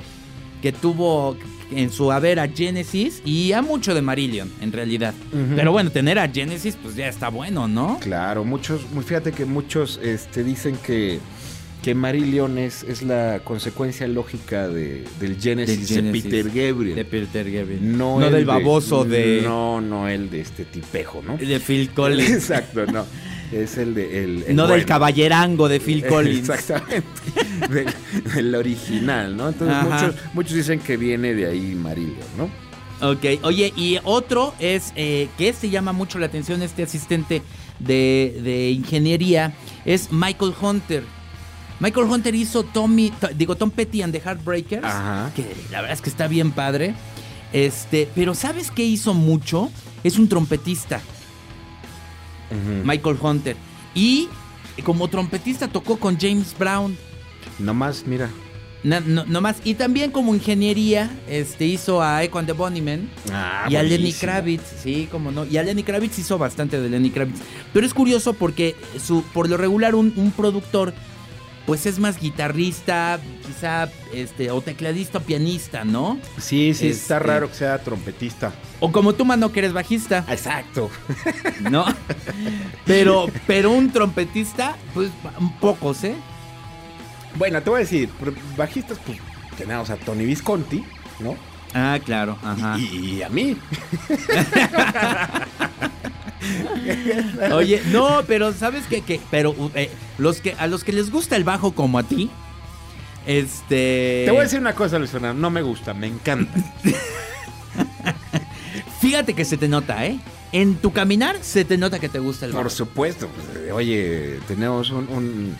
que 0.62 0.72
tuvo 0.72 1.36
en 1.70 1.90
su 1.92 2.10
haber 2.10 2.40
a 2.40 2.48
Genesis 2.48 3.20
y 3.26 3.52
a 3.52 3.60
mucho 3.62 3.94
de 3.94 4.00
Marillion, 4.00 4.50
en 4.62 4.72
realidad. 4.72 5.12
Pero 5.54 5.70
bueno, 5.70 5.90
tener 5.90 6.18
a 6.18 6.26
Genesis, 6.28 6.76
pues 6.82 6.96
ya 6.96 7.08
está 7.08 7.28
bueno, 7.28 7.68
¿no? 7.68 7.98
Claro, 8.00 8.44
muchos, 8.44 8.80
muy- 8.92 9.04
fíjate 9.04 9.32
que 9.32 9.44
muchos 9.44 10.00
este, 10.02 10.42
dicen 10.44 10.76
que, 10.82 11.18
que 11.82 11.94
Marillion 11.94 12.56
es, 12.58 12.82
es 12.84 13.02
la 13.02 13.40
consecuencia 13.44 14.08
lógica 14.08 14.66
de, 14.66 15.04
del 15.20 15.38
Genesis, 15.38 15.88
Del 15.90 16.10
de. 16.10 16.12
Peter 16.22 16.44
Gabriel. 16.46 16.96
De 16.96 17.04
Peter 17.04 17.50
Gabriel. 17.52 17.98
no 17.98 18.18
no 18.18 18.26
el 18.26 18.32
del 18.32 18.44
baboso 18.46 19.04
de, 19.04 19.42
No, 19.44 19.80
no 19.82 20.08
el 20.08 20.30
de 20.30 20.40
este 20.40 20.64
tipejo, 20.64 21.22
¿no? 21.24 21.36
de 21.36 21.60
Phil 21.60 21.90
Collins. 21.90 22.30
Exacto, 22.30 22.86
no. 22.86 23.04
Es 23.52 23.78
el 23.78 23.94
de. 23.94 24.24
El, 24.24 24.44
el 24.48 24.56
no 24.56 24.66
del 24.66 24.84
caballerango 24.84 25.68
de 25.68 25.80
Phil 25.80 26.04
Collins. 26.08 26.48
Exactamente. 26.48 27.04
Del, 27.70 27.86
del 28.34 28.54
original, 28.54 29.36
¿no? 29.36 29.48
Entonces 29.48 29.76
muchos, 29.82 30.14
muchos 30.34 30.54
dicen 30.54 30.80
que 30.80 30.96
viene 30.96 31.34
de 31.34 31.46
ahí 31.46 31.74
Marillion, 31.74 32.16
¿no? 32.36 32.50
Ok, 33.00 33.24
oye, 33.42 33.72
y 33.76 33.98
otro 34.04 34.54
es 34.58 34.92
eh, 34.96 35.28
que 35.38 35.48
este 35.48 35.70
llama 35.70 35.92
mucho 35.92 36.18
la 36.18 36.26
atención, 36.26 36.62
este 36.62 36.82
asistente 36.82 37.42
de, 37.78 38.40
de 38.42 38.70
ingeniería, 38.70 39.52
es 39.84 40.10
Michael 40.10 40.52
Hunter. 40.60 41.04
Michael 41.78 42.06
Hunter 42.06 42.34
hizo 42.34 42.64
Tommy, 42.64 43.10
to- 43.10 43.28
digo, 43.36 43.54
Tom 43.56 43.70
Petty 43.70 44.02
and 44.02 44.12
the 44.12 44.20
Heartbreakers, 44.20 44.84
Ajá. 44.84 45.30
que 45.36 45.44
la 45.70 45.80
verdad 45.82 45.94
es 45.94 46.02
que 46.02 46.10
está 46.10 46.26
bien 46.26 46.50
padre. 46.50 46.94
Este, 47.52 48.08
pero 48.16 48.34
¿sabes 48.34 48.72
qué 48.72 48.82
hizo 48.84 49.14
mucho? 49.14 49.70
Es 50.02 50.18
un 50.18 50.28
trompetista, 50.28 51.00
Michael 52.84 53.16
Hunter. 53.20 53.56
Y 53.94 54.28
como 54.84 55.08
trompetista 55.08 55.68
tocó 55.68 55.98
con 55.98 56.18
James 56.18 56.54
Brown. 56.58 56.96
Nomás, 57.58 58.04
mira. 58.06 58.30
No, 58.84 59.00
nomás. 59.00 59.56
Y 59.64 59.74
también 59.74 60.12
como 60.12 60.34
ingeniería, 60.34 61.10
este, 61.28 61.66
hizo 61.66 62.00
a 62.00 62.22
Echo 62.22 62.38
and 62.38 62.46
the 62.46 62.52
Bunnymen. 62.52 63.10
Ah, 63.32 63.66
y 63.68 63.74
a 63.76 63.82
Lenny. 63.82 64.12
Kravitz, 64.12 64.82
sí, 64.82 65.08
como 65.10 65.32
no. 65.32 65.44
Y 65.44 65.56
a 65.56 65.64
Lenny 65.64 65.82
Kravitz 65.82 66.18
hizo 66.18 66.38
bastante 66.38 66.80
de 66.80 66.88
Lenny 66.88 67.10
Kravitz. 67.10 67.40
Pero 67.72 67.84
es 67.84 67.92
curioso 67.92 68.34
porque 68.34 68.76
su, 69.04 69.22
por 69.34 69.48
lo 69.48 69.56
regular 69.56 69.94
un, 69.94 70.12
un 70.16 70.30
productor, 70.30 70.94
pues 71.68 71.84
es 71.84 71.98
más 71.98 72.18
guitarrista, 72.18 73.20
quizá, 73.46 73.90
este, 74.14 74.50
o 74.50 74.62
tecladista 74.62 75.18
o 75.18 75.20
pianista, 75.20 75.84
¿no? 75.84 76.18
Sí, 76.38 76.72
sí, 76.72 76.88
está 76.88 77.18
Este- 77.18 77.26
raro 77.28 77.50
que 77.50 77.56
sea 77.56 77.78
trompetista. 77.84 78.54
O 78.80 78.90
como 78.90 79.12
tú, 79.12 79.26
mano, 79.26 79.52
que 79.52 79.58
eres 79.58 79.74
bajista, 79.74 80.24
Exacto. 80.30 80.88
¿no? 81.70 81.84
pero, 82.86 83.26
pero 83.46 83.70
un 83.70 83.92
trompetista, 83.92 84.76
pues 84.94 85.10
pocos, 85.60 86.04
¿eh? 86.04 86.14
Bueno, 87.36 87.60
te 87.60 87.68
voy 87.68 87.76
a 87.76 87.80
decir, 87.80 88.08
bajistas, 88.56 88.98
pues 89.04 89.18
tenemos 89.58 89.90
a 89.90 89.96
Tony 89.96 90.24
Visconti, 90.24 90.82
¿no? 91.20 91.36
Ah, 91.74 91.98
claro, 92.02 92.38
ajá. 92.42 92.78
Y, 92.78 93.16
y 93.16 93.22
a 93.22 93.28
mí. 93.28 93.58
Oye, 97.52 97.82
no, 97.90 98.22
pero 98.26 98.52
¿sabes 98.52 98.84
qué? 98.88 99.02
Que, 99.02 99.20
pero 99.30 99.54
eh, 99.74 99.90
los 100.18 100.40
que, 100.40 100.54
a 100.58 100.66
los 100.66 100.84
que 100.84 100.92
les 100.92 101.10
gusta 101.10 101.36
el 101.36 101.44
bajo 101.44 101.72
como 101.72 101.98
a 101.98 102.02
ti, 102.02 102.30
este... 103.26 104.22
Te 104.24 104.30
voy 104.30 104.40
a 104.40 104.42
decir 104.44 104.60
una 104.60 104.74
cosa, 104.74 104.98
Luis 104.98 105.10
Fernando, 105.10 105.40
no 105.40 105.50
me 105.50 105.62
gusta, 105.62 105.94
me 105.94 106.06
encanta. 106.06 106.52
Fíjate 109.00 109.34
que 109.34 109.44
se 109.44 109.56
te 109.56 109.68
nota, 109.68 110.06
¿eh? 110.06 110.18
En 110.52 110.76
tu 110.76 110.92
caminar 110.92 111.38
se 111.42 111.64
te 111.64 111.76
nota 111.76 111.98
que 111.98 112.08
te 112.08 112.18
gusta 112.18 112.46
el 112.46 112.52
Por 112.52 112.64
bajo. 112.64 112.74
supuesto, 112.74 113.28
pues, 113.28 113.72
oye, 113.72 114.38
tenemos 114.48 114.90
un, 114.90 115.08
un, 115.08 115.56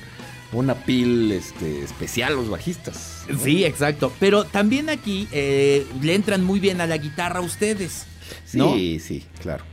una 0.52 0.74
pil 0.74 1.30
este, 1.32 1.84
especial 1.84 2.34
los 2.34 2.48
bajistas. 2.48 3.24
¿no? 3.28 3.38
Sí, 3.38 3.64
exacto. 3.64 4.12
Pero 4.18 4.44
también 4.44 4.88
aquí 4.88 5.28
eh, 5.30 5.86
le 6.00 6.14
entran 6.14 6.42
muy 6.42 6.58
bien 6.58 6.80
a 6.80 6.86
la 6.86 6.96
guitarra 6.96 7.40
ustedes. 7.40 8.06
¿no? 8.54 8.74
Sí, 8.74 8.98
sí, 8.98 9.24
claro. 9.42 9.64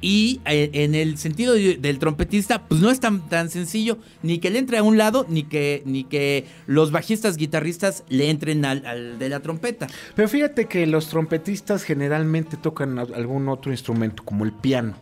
Y 0.00 0.40
eh, 0.44 0.70
en 0.74 0.94
el 0.94 1.18
sentido 1.18 1.54
de- 1.54 1.76
del 1.76 1.98
trompetista, 1.98 2.66
pues 2.68 2.80
no 2.80 2.90
es 2.90 3.00
tan, 3.00 3.28
tan 3.28 3.50
sencillo 3.50 3.98
ni 4.22 4.38
que 4.38 4.48
le 4.50 4.60
entre 4.60 4.78
a 4.78 4.82
un 4.84 4.96
lado, 4.96 5.26
ni 5.28 5.42
que, 5.42 5.82
ni 5.86 6.04
que 6.04 6.46
los 6.66 6.92
bajistas 6.92 7.36
guitarristas 7.36 8.04
le 8.08 8.30
entren 8.30 8.64
al, 8.64 8.86
al 8.86 9.18
de 9.18 9.28
la 9.28 9.40
trompeta. 9.40 9.88
Pero 10.14 10.28
fíjate 10.28 10.66
que 10.66 10.86
los 10.86 11.08
trompetistas 11.08 11.82
generalmente 11.82 12.56
tocan 12.56 12.98
algún 12.98 13.48
otro 13.48 13.72
instrumento, 13.72 14.22
como 14.24 14.44
el 14.44 14.52
piano, 14.52 14.94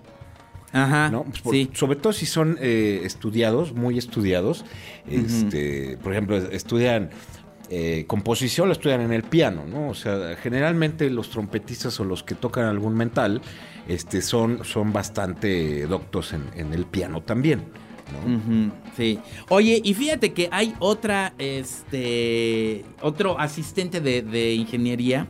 Ajá. 0.72 1.10
¿no? 1.10 1.24
Pues 1.24 1.40
por- 1.42 1.52
sí. 1.54 1.70
Sobre 1.74 1.96
todo 1.96 2.12
si 2.14 2.24
son 2.24 2.56
eh, 2.60 3.02
estudiados, 3.04 3.74
muy 3.74 3.98
estudiados. 3.98 4.64
Este, 5.10 5.98
Por 6.02 6.12
ejemplo, 6.12 6.36
estudian 6.36 7.10
eh, 7.70 8.04
composición, 8.06 8.68
lo 8.68 8.72
estudian 8.72 9.00
en 9.00 9.12
el 9.12 9.22
piano, 9.22 9.64
¿no? 9.66 9.88
O 9.88 9.94
sea, 9.94 10.36
generalmente 10.36 11.10
los 11.10 11.30
trompetistas 11.30 11.98
o 12.00 12.04
los 12.04 12.22
que 12.22 12.34
tocan 12.34 12.64
algún 12.66 12.94
mental 12.94 13.40
este, 13.88 14.22
son, 14.22 14.64
son 14.64 14.92
bastante 14.92 15.86
doctos 15.86 16.32
en, 16.32 16.44
en 16.54 16.72
el 16.72 16.86
piano 16.86 17.22
también, 17.22 17.64
¿no? 18.12 18.72
Sí. 18.96 19.18
Oye, 19.48 19.80
y 19.82 19.94
fíjate 19.94 20.32
que 20.32 20.48
hay 20.52 20.74
otra, 20.78 21.34
este, 21.38 22.84
otro 23.00 23.38
asistente 23.38 24.00
de, 24.00 24.22
de 24.22 24.54
ingeniería 24.54 25.26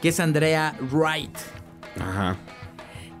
que 0.00 0.08
es 0.08 0.20
Andrea 0.20 0.74
Wright. 0.92 1.36
Ajá. 2.00 2.36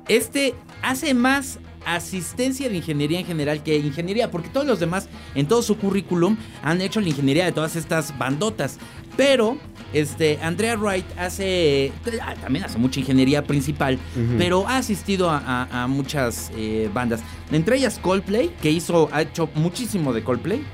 Este 0.08 0.54
hace 0.82 1.14
más 1.14 1.58
asistencia 1.84 2.68
de 2.68 2.76
ingeniería 2.76 3.20
en 3.20 3.26
general 3.26 3.62
que 3.62 3.76
ingeniería, 3.76 4.30
porque 4.30 4.48
todos 4.48 4.66
los 4.66 4.80
demás 4.80 5.08
en 5.34 5.46
todo 5.46 5.62
su 5.62 5.76
currículum 5.76 6.36
han 6.62 6.80
hecho 6.80 7.00
la 7.00 7.08
ingeniería 7.08 7.44
de 7.44 7.52
todas 7.52 7.76
estas 7.76 8.16
bandotas. 8.18 8.78
Pero 9.16 9.58
este 9.92 10.38
Andrea 10.40 10.76
Wright 10.76 11.04
hace 11.18 11.92
ah, 12.22 12.34
también 12.40 12.64
hace 12.64 12.78
mucha 12.78 13.00
ingeniería 13.00 13.44
principal, 13.44 13.98
pero 14.38 14.66
ha 14.68 14.76
asistido 14.78 15.28
a, 15.30 15.38
a- 15.38 15.82
a 15.82 15.86
muchas 15.88 16.50
eh, 16.56 16.88
bandas, 16.94 17.20
entre 17.50 17.76
ellas 17.76 17.98
Coldplay, 18.00 18.50
que 18.62 18.70
hizo 18.70 19.08
ha 19.12 19.22
hecho 19.22 19.48
muchísimo 19.54 20.12
de 20.12 20.22
Coldplay, 20.22 20.64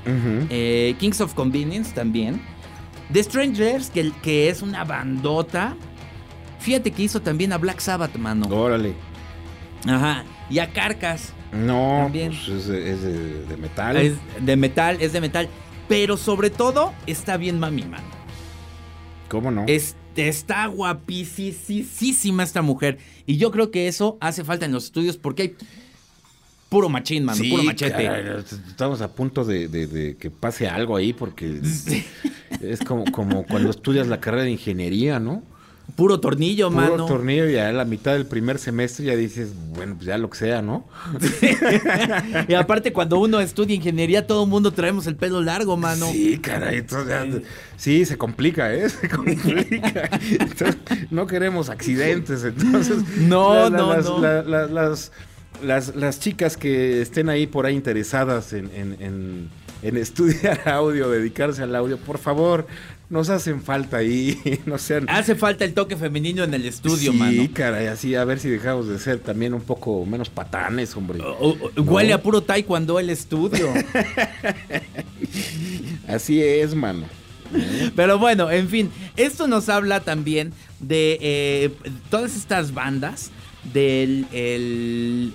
eh, 0.49 0.95
Kings 0.99 1.19
of 1.19 1.33
Convenience 1.33 1.93
también, 1.93 2.39
The 3.11 3.23
Strangers, 3.23 3.89
que, 3.89 4.11
que 4.21 4.49
es 4.49 4.61
una 4.61 4.83
bandota. 4.83 5.75
Fíjate 6.59 6.91
que 6.91 7.03
hizo 7.03 7.21
también 7.21 7.53
a 7.53 7.57
Black 7.57 7.79
Sabbath, 7.79 8.15
mano. 8.17 8.47
Órale. 8.47 8.93
Ajá. 9.87 10.23
Y 10.49 10.59
a 10.59 10.71
Carcas. 10.71 11.33
No, 11.51 12.01
También. 12.03 12.29
pues 12.31 12.47
es, 12.49 12.67
de, 12.67 12.91
es 12.91 13.01
de- 13.01 13.45
de 13.45 13.57
metal. 13.57 13.97
Es 13.97 14.13
de 14.45 14.55
metal, 14.55 14.97
es 15.01 15.13
de 15.13 15.21
metal. 15.21 15.49
Pero 15.87 16.17
sobre 16.17 16.49
todo 16.49 16.93
está 17.05 17.37
bien 17.37 17.59
mami, 17.59 17.83
mano. 17.83 18.03
¿Cómo 19.29 19.51
no? 19.51 19.65
Es- 19.67 19.95
está 20.15 20.65
guapísima 20.67 22.43
esta 22.43 22.61
mujer. 22.61 22.97
Y 23.25 23.37
yo 23.37 23.51
creo 23.51 23.71
que 23.71 23.87
eso 23.87 24.17
hace 24.19 24.43
falta 24.43 24.65
en 24.65 24.71
los 24.71 24.85
estudios 24.85 25.17
porque 25.17 25.41
hay 25.43 25.55
puro 26.69 26.89
machín, 26.89 27.23
mano, 27.23 27.37
Sí, 27.41 27.49
puro 27.49 27.63
machete. 27.63 28.09
estamos 28.69 29.01
a 29.01 29.09
punto 29.13 29.45
de, 29.45 29.67
de- 29.67 29.87
de 29.87 30.17
que 30.17 30.29
pase 30.29 30.67
algo 30.67 30.95
ahí 30.97 31.13
porque 31.13 31.61
es 32.61 32.79
como, 32.81 33.05
como 33.11 33.45
cuando 33.45 33.69
estudias 33.69 34.07
la 34.07 34.19
carrera 34.19 34.43
de 34.43 34.51
ingeniería, 34.51 35.19
¿no? 35.19 35.43
Puro 35.95 36.19
tornillo, 36.19 36.69
Puro 36.69 36.81
mano. 36.81 37.05
tornillo 37.05 37.49
y 37.49 37.55
a 37.57 37.71
la 37.71 37.85
mitad 37.85 38.13
del 38.13 38.25
primer 38.25 38.59
semestre 38.59 39.05
ya 39.05 39.15
dices, 39.15 39.49
bueno, 39.73 39.95
pues 39.95 40.05
ya 40.05 40.17
lo 40.17 40.29
que 40.29 40.37
sea, 40.37 40.61
¿no? 40.61 40.85
y 42.47 42.53
aparte, 42.53 42.93
cuando 42.93 43.17
uno 43.19 43.39
estudia 43.39 43.75
ingeniería, 43.75 44.27
todo 44.27 44.43
el 44.43 44.49
mundo 44.49 44.71
traemos 44.71 45.07
el 45.07 45.15
pelo 45.15 45.41
largo, 45.41 45.77
mano. 45.77 46.07
Sí, 46.11 46.37
caray, 46.39 46.79
entonces 46.79 47.07
ya- 47.09 47.41
sí, 47.77 48.05
se 48.05 48.17
complica, 48.17 48.73
¿eh? 48.73 48.89
Se 48.89 49.09
complica. 49.09 50.09
Entonces, 50.39 50.77
no 51.09 51.25
queremos 51.25 51.69
accidentes, 51.69 52.43
entonces. 52.43 52.97
No, 53.19 53.69
no, 53.69 53.93
las, 53.95 54.05
no. 54.05 54.19
la- 54.19 54.43
la- 54.43 54.65
las, 54.67 55.11
las, 55.63 55.95
las 55.95 56.19
chicas 56.19 56.57
que 56.57 57.01
estén 57.01 57.29
ahí 57.29 57.47
por 57.47 57.65
ahí 57.65 57.75
interesadas 57.75 58.53
en, 58.53 58.69
en- 58.75 58.97
en- 59.01 59.49
en 59.83 59.95
estudiar 59.97 60.61
audio, 60.69 61.09
dedicarse 61.09 61.63
al 61.63 61.75
audio, 61.75 61.97
por 61.97 62.17
favor, 62.17 62.65
nos 63.09 63.29
hacen 63.29 63.61
falta 63.61 63.97
ahí, 63.97 64.37
no 64.65 64.77
sean... 64.77 65.05
Hace 65.09 65.35
falta 65.35 65.63
el 65.65 65.73
toque 65.73 65.95
femenino 65.95 66.43
en 66.43 66.53
el 66.53 66.65
estudio, 66.65 67.11
sí, 67.13 67.17
mano. 67.17 67.43
caray, 67.53 67.87
así 67.87 68.15
a 68.15 68.25
ver 68.25 68.39
si 68.39 68.49
dejamos 68.49 68.87
de 68.87 68.99
ser 68.99 69.19
también 69.19 69.53
un 69.53 69.61
poco 69.61 70.05
menos 70.05 70.29
patanes, 70.29 70.95
hombre. 70.95 71.19
O- 71.21 71.55
o- 71.75 71.81
Huele 71.81 72.13
a 72.13 72.21
puro 72.21 72.41
taekwondo 72.41 72.99
el 72.99 73.09
estudio. 73.09 73.73
Así 76.07 76.41
es, 76.41 76.73
mano. 76.75 77.05
Pero 77.95 78.19
bueno, 78.19 78.51
en 78.51 78.67
fin, 78.67 78.89
esto 79.15 79.47
nos 79.47 79.69
habla 79.69 80.01
también 80.01 80.51
de 80.79 81.17
eh, 81.21 81.71
todas 82.09 82.35
estas 82.35 82.73
bandas, 82.73 83.31
de 83.73 85.31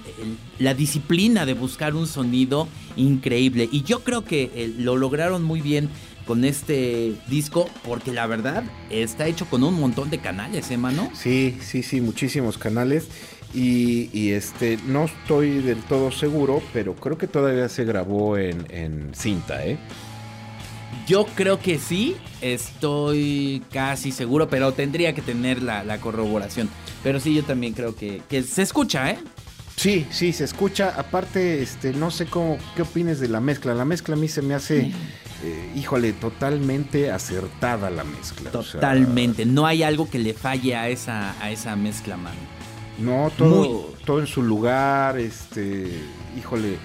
la 0.59 0.75
disciplina 0.75 1.45
de 1.47 1.55
buscar 1.55 1.95
un 1.95 2.07
sonido 2.07 2.69
increíble. 2.97 3.69
Y 3.71 3.83
yo 3.83 4.01
creo 4.01 4.25
que 4.25 4.51
eh, 4.55 4.73
lo 4.79 4.97
lograron 4.97 5.43
muy 5.43 5.61
bien 5.61 5.89
con 6.27 6.45
este 6.45 7.15
disco, 7.29 7.69
porque 7.85 8.13
la 8.13 8.27
verdad 8.27 8.65
está 8.91 9.27
hecho 9.27 9.47
con 9.47 9.63
un 9.65 9.79
montón 9.79 10.11
de 10.11 10.19
canales, 10.19 10.71
¿eh, 10.71 10.77
mano? 10.77 11.11
Sí, 11.15 11.59
sí, 11.61 11.83
sí, 11.83 12.01
muchísimos 12.01 12.59
canales. 12.59 13.09
Y, 13.55 14.09
y, 14.15 14.33
este, 14.33 14.79
no 14.87 15.05
estoy 15.05 15.61
del 15.61 15.83
todo 15.83 16.11
seguro, 16.11 16.63
pero 16.73 16.95
creo 16.95 17.19
que 17.19 17.27
todavía 17.27 17.69
se 17.69 17.85
grabó 17.85 18.39
en, 18.39 18.67
en 18.71 19.15
cinta, 19.15 19.67
¿eh? 19.67 19.79
Yo 21.07 21.27
creo 21.35 21.59
que 21.59 21.79
sí, 21.79 22.17
estoy 22.41 23.63
casi 23.71 24.11
seguro, 24.11 24.49
pero 24.49 24.73
tendría 24.73 25.15
que 25.15 25.21
tener 25.21 25.63
la, 25.63 25.85
la 25.85 25.99
corroboración. 26.01 26.71
Pero 27.03 27.21
sí, 27.21 27.35
yo 27.35 27.43
también 27.43 27.75
creo 27.75 27.95
que, 27.95 28.23
que 28.29 28.43
se 28.43 28.63
escucha, 28.63 29.11
¿eh? 29.11 29.19
Sí, 29.77 30.07
sí, 30.11 30.33
se 30.33 30.45
escucha. 30.45 30.95
Aparte, 30.97 31.63
este, 31.63 31.93
no 31.93 32.11
sé 32.11 32.27
cómo, 32.27 32.59
qué 32.77 32.83
opines 32.83 33.21
de 33.21 33.29
la 33.29 33.41
mezcla. 33.41 33.75
La 33.75 33.85
mezcla 33.85 34.15
a 34.15 34.19
mí 34.19 34.29
se 34.29 34.43
me 34.43 34.55
hace, 34.55 34.93
eh, 35.43 35.73
híjole, 35.77 36.13
totalmente 36.13 37.11
acertada 37.11 37.91
la 37.91 38.05
mezcla. 38.05 38.51
o 38.55 38.63
sea, 38.63 38.81
Totalmente. 38.81 39.45
No 39.47 39.67
hay 39.67 39.83
algo 39.83 40.09
que 40.09 40.19
le 40.19 40.35
falle 40.35 40.75
a 40.77 40.89
esa, 40.89 41.35
a 41.43 41.51
esa 41.51 41.75
mezcla, 41.77 42.17
mano. 42.17 42.37
No, 42.99 43.31
todo, 43.37 43.65
Muy- 43.65 44.05
todo 44.05 44.21
en 44.21 44.27
su 44.27 44.43
lugar, 44.43 45.19
este, 45.19 45.89
híjole, 46.39 46.77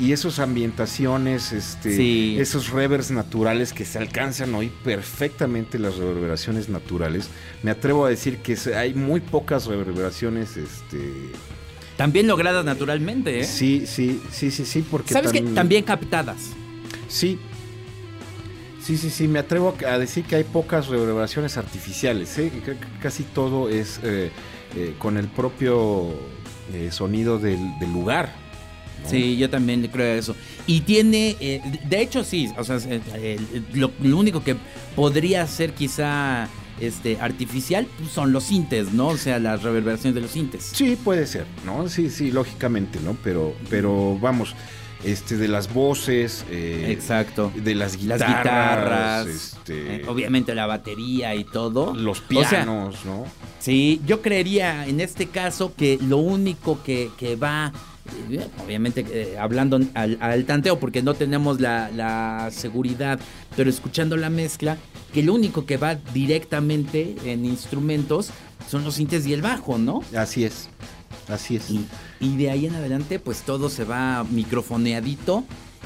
y, 0.00 0.06
y 0.06 0.12
esas 0.12 0.38
ambientaciones, 0.38 1.52
este, 1.52 1.96
Sí. 1.96 2.36
esos 2.38 2.70
revers 2.70 3.10
naturales 3.10 3.72
que 3.72 3.84
se 3.84 3.98
alcanzan 3.98 4.54
oír 4.54 4.72
perfectamente 4.84 5.78
las 5.78 5.96
reverberaciones 5.96 6.68
naturales. 6.68 7.28
Me 7.62 7.70
atrevo 7.72 8.06
a 8.06 8.08
decir 8.08 8.38
que 8.38 8.56
hay 8.76 8.94
muy 8.94 9.20
pocas 9.20 9.66
reverberaciones, 9.66 10.56
este, 10.56 11.12
También 11.96 12.26
logradas 12.26 12.64
naturalmente, 12.64 13.40
¿eh? 13.40 13.44
sí, 13.44 13.84
sí, 13.86 14.20
sí, 14.30 14.50
sí, 14.50 14.64
sí, 14.64 14.84
porque 14.88 15.12
¿Sabes 15.12 15.32
qué? 15.32 15.44
tam- 15.44 15.54
También 15.54 15.82
captadas. 15.84 16.38
Sí. 17.08 17.38
Sí, 18.86 18.96
sí, 18.96 19.10
sí, 19.10 19.26
me 19.26 19.40
atrevo 19.40 19.74
a 19.84 19.98
decir 19.98 20.22
que 20.22 20.36
hay 20.36 20.44
pocas 20.44 20.86
reverberaciones 20.86 21.56
artificiales, 21.56 22.38
¿eh? 22.38 22.52
Casi 23.02 23.24
todo 23.24 23.68
es 23.68 23.98
eh, 24.04 24.30
eh, 24.76 24.94
con 24.96 25.16
el 25.16 25.26
propio 25.26 26.14
eh, 26.72 26.90
sonido 26.92 27.40
del, 27.40 27.58
del 27.80 27.92
lugar. 27.92 28.30
¿no? 29.02 29.10
Sí, 29.10 29.36
yo 29.38 29.50
también 29.50 29.84
creo 29.88 30.16
eso. 30.16 30.36
Y 30.68 30.82
tiene, 30.82 31.36
de 31.84 32.00
hecho 32.00 32.22
sí, 32.22 32.48
o 32.56 32.62
sea, 32.62 32.78
lo, 33.74 33.90
lo 34.00 34.18
único 34.18 34.44
que 34.44 34.54
podría 34.94 35.44
ser 35.48 35.72
quizá 35.72 36.48
este 36.78 37.18
artificial 37.20 37.88
pues, 37.98 38.12
son 38.12 38.30
los 38.30 38.44
sintes, 38.44 38.92
¿no? 38.92 39.08
O 39.08 39.16
sea, 39.16 39.40
las 39.40 39.64
reverberaciones 39.64 40.14
de 40.14 40.20
los 40.20 40.30
sintes. 40.30 40.62
Sí, 40.72 40.94
puede 40.94 41.26
ser, 41.26 41.46
¿no? 41.64 41.88
Sí, 41.88 42.08
sí, 42.08 42.30
lógicamente, 42.30 43.00
¿no? 43.00 43.16
Pero, 43.24 43.52
pero 43.68 44.16
vamos, 44.20 44.54
este, 45.06 45.36
de 45.36 45.48
las 45.48 45.72
voces, 45.72 46.44
eh, 46.50 46.88
Exacto. 46.90 47.52
de 47.54 47.74
las 47.74 48.02
Las 48.02 48.20
guitarras, 48.20 48.44
guitarras, 48.44 49.26
este, 49.28 49.96
eh, 49.96 50.04
obviamente 50.08 50.54
la 50.54 50.66
batería 50.66 51.34
y 51.34 51.44
todo. 51.44 51.94
los 51.94 52.20
O 52.20 52.24
sea, 52.42 52.48
pianos, 52.48 53.04
¿no? 53.04 53.24
Sí, 53.60 54.00
yo 54.06 54.20
creería 54.22 54.86
en 54.86 55.00
este 55.00 55.26
caso 55.26 55.74
que 55.76 55.98
lo 56.00 56.18
único 56.18 56.82
que, 56.82 57.10
que 57.16 57.36
va, 57.36 57.72
eh, 58.30 58.46
obviamente 58.64 59.04
eh, 59.08 59.36
hablando 59.38 59.80
al, 59.94 60.18
al 60.20 60.44
tanteo 60.44 60.78
porque 60.78 61.02
no 61.02 61.14
tenemos 61.14 61.60
la, 61.60 61.90
la 61.90 62.50
seguridad, 62.52 63.18
pero 63.56 63.70
escuchando 63.70 64.16
la 64.16 64.30
mezcla, 64.30 64.76
que 65.12 65.22
lo 65.22 65.34
único 65.34 65.64
que 65.66 65.76
va 65.78 65.94
directamente 66.12 67.16
en 67.24 67.44
instrumentos 67.44 68.30
son 68.68 68.84
los 68.84 68.94
sintes 68.96 69.26
y 69.26 69.32
el 69.32 69.42
bajo, 69.42 69.78
¿no? 69.78 70.02
Así 70.16 70.44
es, 70.44 70.68
así 71.28 71.56
es. 71.56 71.70
Y, 71.70 71.86
y 72.20 72.36
de 72.36 72.50
ahí 72.50 72.66
en 72.66 72.74
adelante 72.74 73.18
pues 73.18 73.42
todo 73.42 73.68
se 73.68 73.84
va 73.84 74.24
microfoneadito 74.24 75.44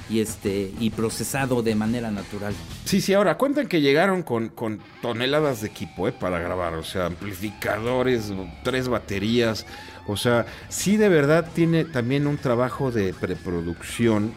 y 0.09 0.21
este 0.21 0.73
y 0.81 0.91
procesado 0.91 1.63
de 1.63 1.75
manera 1.75 2.11
natural. 2.11 2.53
Sí, 2.85 3.01
sí, 3.01 3.15
ahora 3.15 3.37
cuentan 3.39 3.69
que 3.69 3.81
llegaron 3.81 4.23
con, 4.23 4.49
con 4.49 4.81
toneladas 5.03 5.61
de 5.61 5.69
equipo 5.69 6.09
¿eh? 6.09 6.13
para 6.13 6.39
grabar, 6.41 6.75
o 6.75 6.83
sea, 6.85 7.07
amplificadores, 7.07 8.33
tres 8.65 8.89
baterías, 8.89 9.67
o 10.09 10.17
sea, 10.17 10.47
sí 10.69 10.97
de 10.97 11.09
verdad 11.09 11.49
tiene 11.55 11.85
también 11.85 12.27
un 12.27 12.39
trabajo 12.39 12.91
de 12.91 13.13
preproducción 13.15 14.33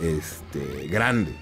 este, 0.00 0.86
grande. 0.88 1.34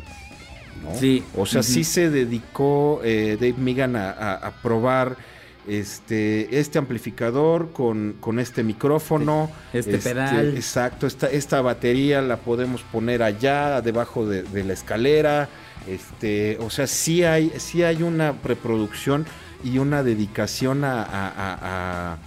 ¿no? 0.82 0.94
Sí. 0.98 1.22
O 1.36 1.46
sea, 1.46 1.62
sí 1.62 1.84
se 1.84 2.10
dedicó 2.10 3.00
eh, 3.04 3.36
Dave 3.40 3.54
Megan 3.58 3.94
a, 3.96 4.10
a- 4.10 4.34
a 4.34 4.50
probar 4.62 5.16
este, 5.68 6.58
este 6.58 6.78
amplificador 6.78 7.70
con, 7.72 8.16
con 8.20 8.38
este 8.38 8.62
micrófono. 8.62 9.50
Este 9.72 9.98
pedal. 9.98 10.56
Exacto, 10.56 11.06
esta, 11.06 11.28
esta 11.30 11.60
batería 11.60 12.22
la 12.22 12.38
podemos 12.38 12.82
poner 12.82 13.22
allá, 13.22 13.80
debajo 13.80 14.26
de, 14.26 14.42
de 14.42 14.64
la 14.64 14.72
escalera. 14.72 15.48
Este, 15.86 16.58
o 16.60 16.70
sea, 16.70 16.86
sí 16.86 17.24
hay, 17.24 17.52
sí 17.58 17.82
hay 17.82 18.02
una 18.02 18.32
preproducción 18.34 19.26
y 19.64 19.78
una 19.78 20.02
dedicación 20.02 20.84
a, 20.84 21.02
a- 21.02 21.28
a- 21.28 22.12
a- 22.12 22.18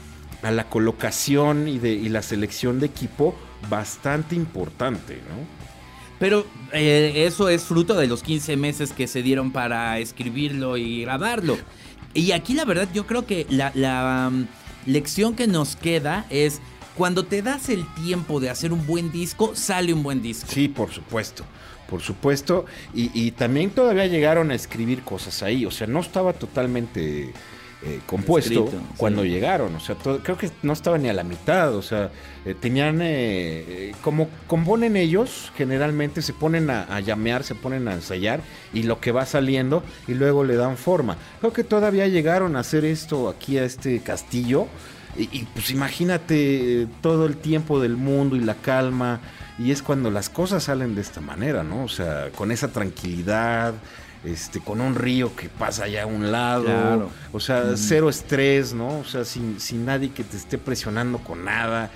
a 0.47 0.51
la 0.51 0.63
colocación 0.69 1.67
y, 1.67 1.77
de, 1.77 1.91
y 1.91 2.09
la 2.09 2.21
selección 2.23 2.79
de 2.79 2.87
equipo 2.87 3.35
bastante 3.69 4.35
importante, 4.35 5.15
¿no? 5.29 5.61
Pero 6.17 6.45
eh, 6.71 7.25
eso 7.27 7.49
es 7.49 7.63
fruto 7.63 7.95
de 7.95 8.07
los 8.07 8.21
15 8.23 8.55
meses 8.57 8.91
que 8.91 9.07
se 9.07 9.21
dieron 9.23 9.51
para 9.51 9.97
escribirlo 9.99 10.77
y 10.77 11.01
grabarlo. 11.01 11.57
Y 12.13 12.31
aquí 12.31 12.53
la 12.53 12.65
verdad 12.65 12.87
yo 12.93 13.05
creo 13.05 13.25
que 13.25 13.45
la, 13.49 13.71
la, 13.75 14.29
um, 14.31 14.47
lección 14.85 15.35
que 15.35 15.47
nos 15.47 15.75
queda 15.75 16.25
es 16.29 16.59
cuando 16.95 17.23
te 17.23 17.41
das 17.41 17.69
el 17.69 17.85
tiempo 17.95 18.39
de 18.39 18.49
hacer 18.49 18.73
un 18.73 18.85
buen 18.85 19.11
disco, 19.11 19.55
sale 19.55 19.93
un 19.93 20.03
buen 20.03 20.21
disco. 20.21 20.47
Sí, 20.51 20.67
por 20.67 20.91
supuesto, 20.91 21.45
por 21.89 22.01
supuesto. 22.01 22.65
Y, 22.93 23.11
y 23.13 23.31
también 23.31 23.69
todavía 23.69 24.07
llegaron 24.07 24.51
a 24.51 24.55
escribir 24.55 25.03
cosas 25.03 25.41
ahí. 25.43 25.65
O 25.65 25.71
sea, 25.71 25.87
no 25.87 25.99
estaba 25.99 26.33
totalmente 26.33 27.33
eh, 27.83 27.99
compuesto 28.05 28.65
Escrito, 28.65 28.83
cuando 28.97 29.23
sí. 29.23 29.29
llegaron. 29.29 29.73
O 29.75 29.79
sea, 29.79 29.95
todo- 29.95 30.19
creo 30.19 30.37
que 30.37 30.51
no 30.61 30.73
estaba 30.73 30.97
ni 30.97 31.09
a 31.09 31.13
la 31.13 31.23
mitad. 31.23 31.73
O 31.75 31.81
sea, 31.81 32.11
eh, 32.45 32.53
tenían, 32.59 32.99
eh, 33.01 33.93
como 34.03 34.29
componen 34.47 34.95
ellos, 34.97 35.51
generalmente 35.57 36.21
se 36.21 36.33
ponen 36.33 36.69
a, 36.69 36.83
a 36.83 36.99
llamear, 36.99 37.43
se 37.43 37.55
ponen 37.55 37.87
a 37.87 37.93
ensayar 37.93 38.41
y 38.73 38.83
lo 38.83 38.99
que 38.99 39.11
va 39.11 39.25
saliendo 39.25 39.83
y 40.07 40.13
luego 40.13 40.43
le 40.43 40.55
dan 40.55 40.77
forma. 40.77 41.17
Creo 41.39 41.53
que 41.53 41.63
todavía 41.63 42.07
llegaron 42.07 42.55
a 42.55 42.59
hacer 42.59 42.85
esto 42.85 43.29
aquí 43.29 43.57
a 43.57 43.63
este 43.65 43.99
castillo. 44.01 44.67
Y, 45.17 45.23
y, 45.23 45.47
pues 45.53 45.71
imagínate 45.71 46.87
todo 47.01 47.25
el 47.25 47.35
tiempo 47.35 47.81
del 47.81 47.97
mundo 47.97 48.35
y 48.35 48.39
la 48.39 48.55
calma. 48.55 49.19
Y 49.59 49.71
es 49.71 49.81
cuando 49.83 50.09
las 50.09 50.29
cosas 50.29 50.63
salen 50.63 50.95
de 50.95 51.01
esta 51.01 51.19
manera, 51.19 51.63
¿no? 51.63 51.83
O 51.83 51.89
sea, 51.89 52.29
con 52.35 52.51
esa 52.51 52.69
tranquilidad, 52.69 53.73
este, 54.23 54.59
con 54.59 54.81
un 54.81 54.95
río 54.95 55.35
que 55.35 55.49
pasa 55.49 55.85
allá 55.85 56.03
a 56.03 56.05
un 56.05 56.31
lado. 56.31 56.65
Claro. 56.65 57.09
O 57.33 57.39
sea, 57.39 57.71
cero 57.75 58.09
estrés, 58.09 58.73
¿no? 58.73 58.99
O 58.99 59.05
sea, 59.05 59.25
sin, 59.25 59.59
sin 59.59 59.85
nadie 59.85 60.11
que 60.11 60.23
te 60.23 60.37
esté 60.37 60.57
presionando 60.57 61.17
con 61.19 61.43
nada. 61.45 61.89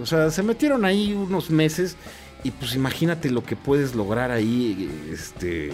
O 0.00 0.06
sea, 0.06 0.30
se 0.30 0.42
metieron 0.42 0.84
ahí 0.84 1.12
unos 1.14 1.50
meses 1.50 1.96
y 2.44 2.50
pues 2.52 2.74
imagínate 2.74 3.30
lo 3.30 3.42
que 3.42 3.56
puedes 3.56 3.94
lograr 3.94 4.30
ahí, 4.30 4.88
este, 5.12 5.72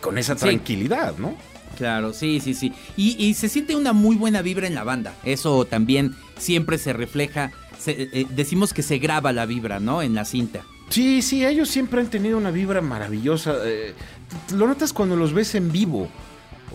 con 0.00 0.18
esa 0.18 0.34
Sí. 0.34 0.40
tranquilidad, 0.40 1.16
¿no? 1.18 1.34
Claro, 1.76 2.12
sí, 2.12 2.40
sí, 2.40 2.54
sí. 2.54 2.72
Y, 2.96 3.16
y 3.24 3.34
se 3.34 3.48
siente 3.48 3.74
una 3.74 3.92
muy 3.92 4.14
buena 4.16 4.42
vibra 4.42 4.66
en 4.66 4.74
la 4.74 4.84
banda. 4.84 5.14
Eso 5.24 5.64
también 5.64 6.14
siempre 6.38 6.78
se 6.78 6.92
refleja. 6.92 7.50
se- 7.78 8.08
eh, 8.12 8.26
decimos 8.30 8.72
que 8.72 8.82
se 8.82 8.98
graba 8.98 9.32
la 9.32 9.44
vibra, 9.44 9.80
¿no? 9.80 10.02
En 10.02 10.14
la 10.14 10.24
cinta. 10.24 10.60
Sí, 10.88 11.20
sí, 11.20 11.44
ellos 11.44 11.68
siempre 11.68 12.00
han 12.00 12.06
tenido 12.10 12.38
una 12.38 12.52
vibra 12.52 12.80
maravillosa. 12.80 13.56
eh, 13.64 13.92
lo 14.52 14.66
notas 14.66 14.92
cuando 14.92 15.16
los 15.16 15.32
ves 15.32 15.54
en 15.54 15.72
vivo. 15.72 16.08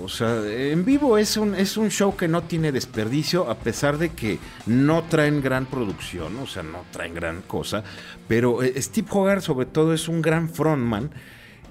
O 0.04 0.10
sea, 0.10 0.44
en 0.46 0.86
vivo 0.86 1.18
es 1.18 1.38
un, 1.38 1.56
es 1.56 1.76
un 1.76 1.90
show 1.90 2.16
que 2.16 2.28
no 2.28 2.44
tiene 2.44 2.72
desperdicio, 2.72 3.50
a 3.50 3.56
pesar 3.56 3.98
de 3.98 4.10
que 4.10 4.38
no 4.68 5.04
traen 5.04 5.42
gran 5.42 5.66
producción, 5.66 6.38
o 6.38 6.46
sea, 6.46 6.62
no 6.62 6.84
traen 6.92 7.16
gran 7.16 7.42
cosa. 7.42 7.84
Pero 8.28 8.62
eh, 8.62 8.80
Steve 8.80 9.08
Hogarth, 9.10 9.42
sobre 9.42 9.66
todo, 9.66 9.94
es 9.94 10.08
un 10.08 10.22
gran 10.22 10.50
frontman 10.50 11.10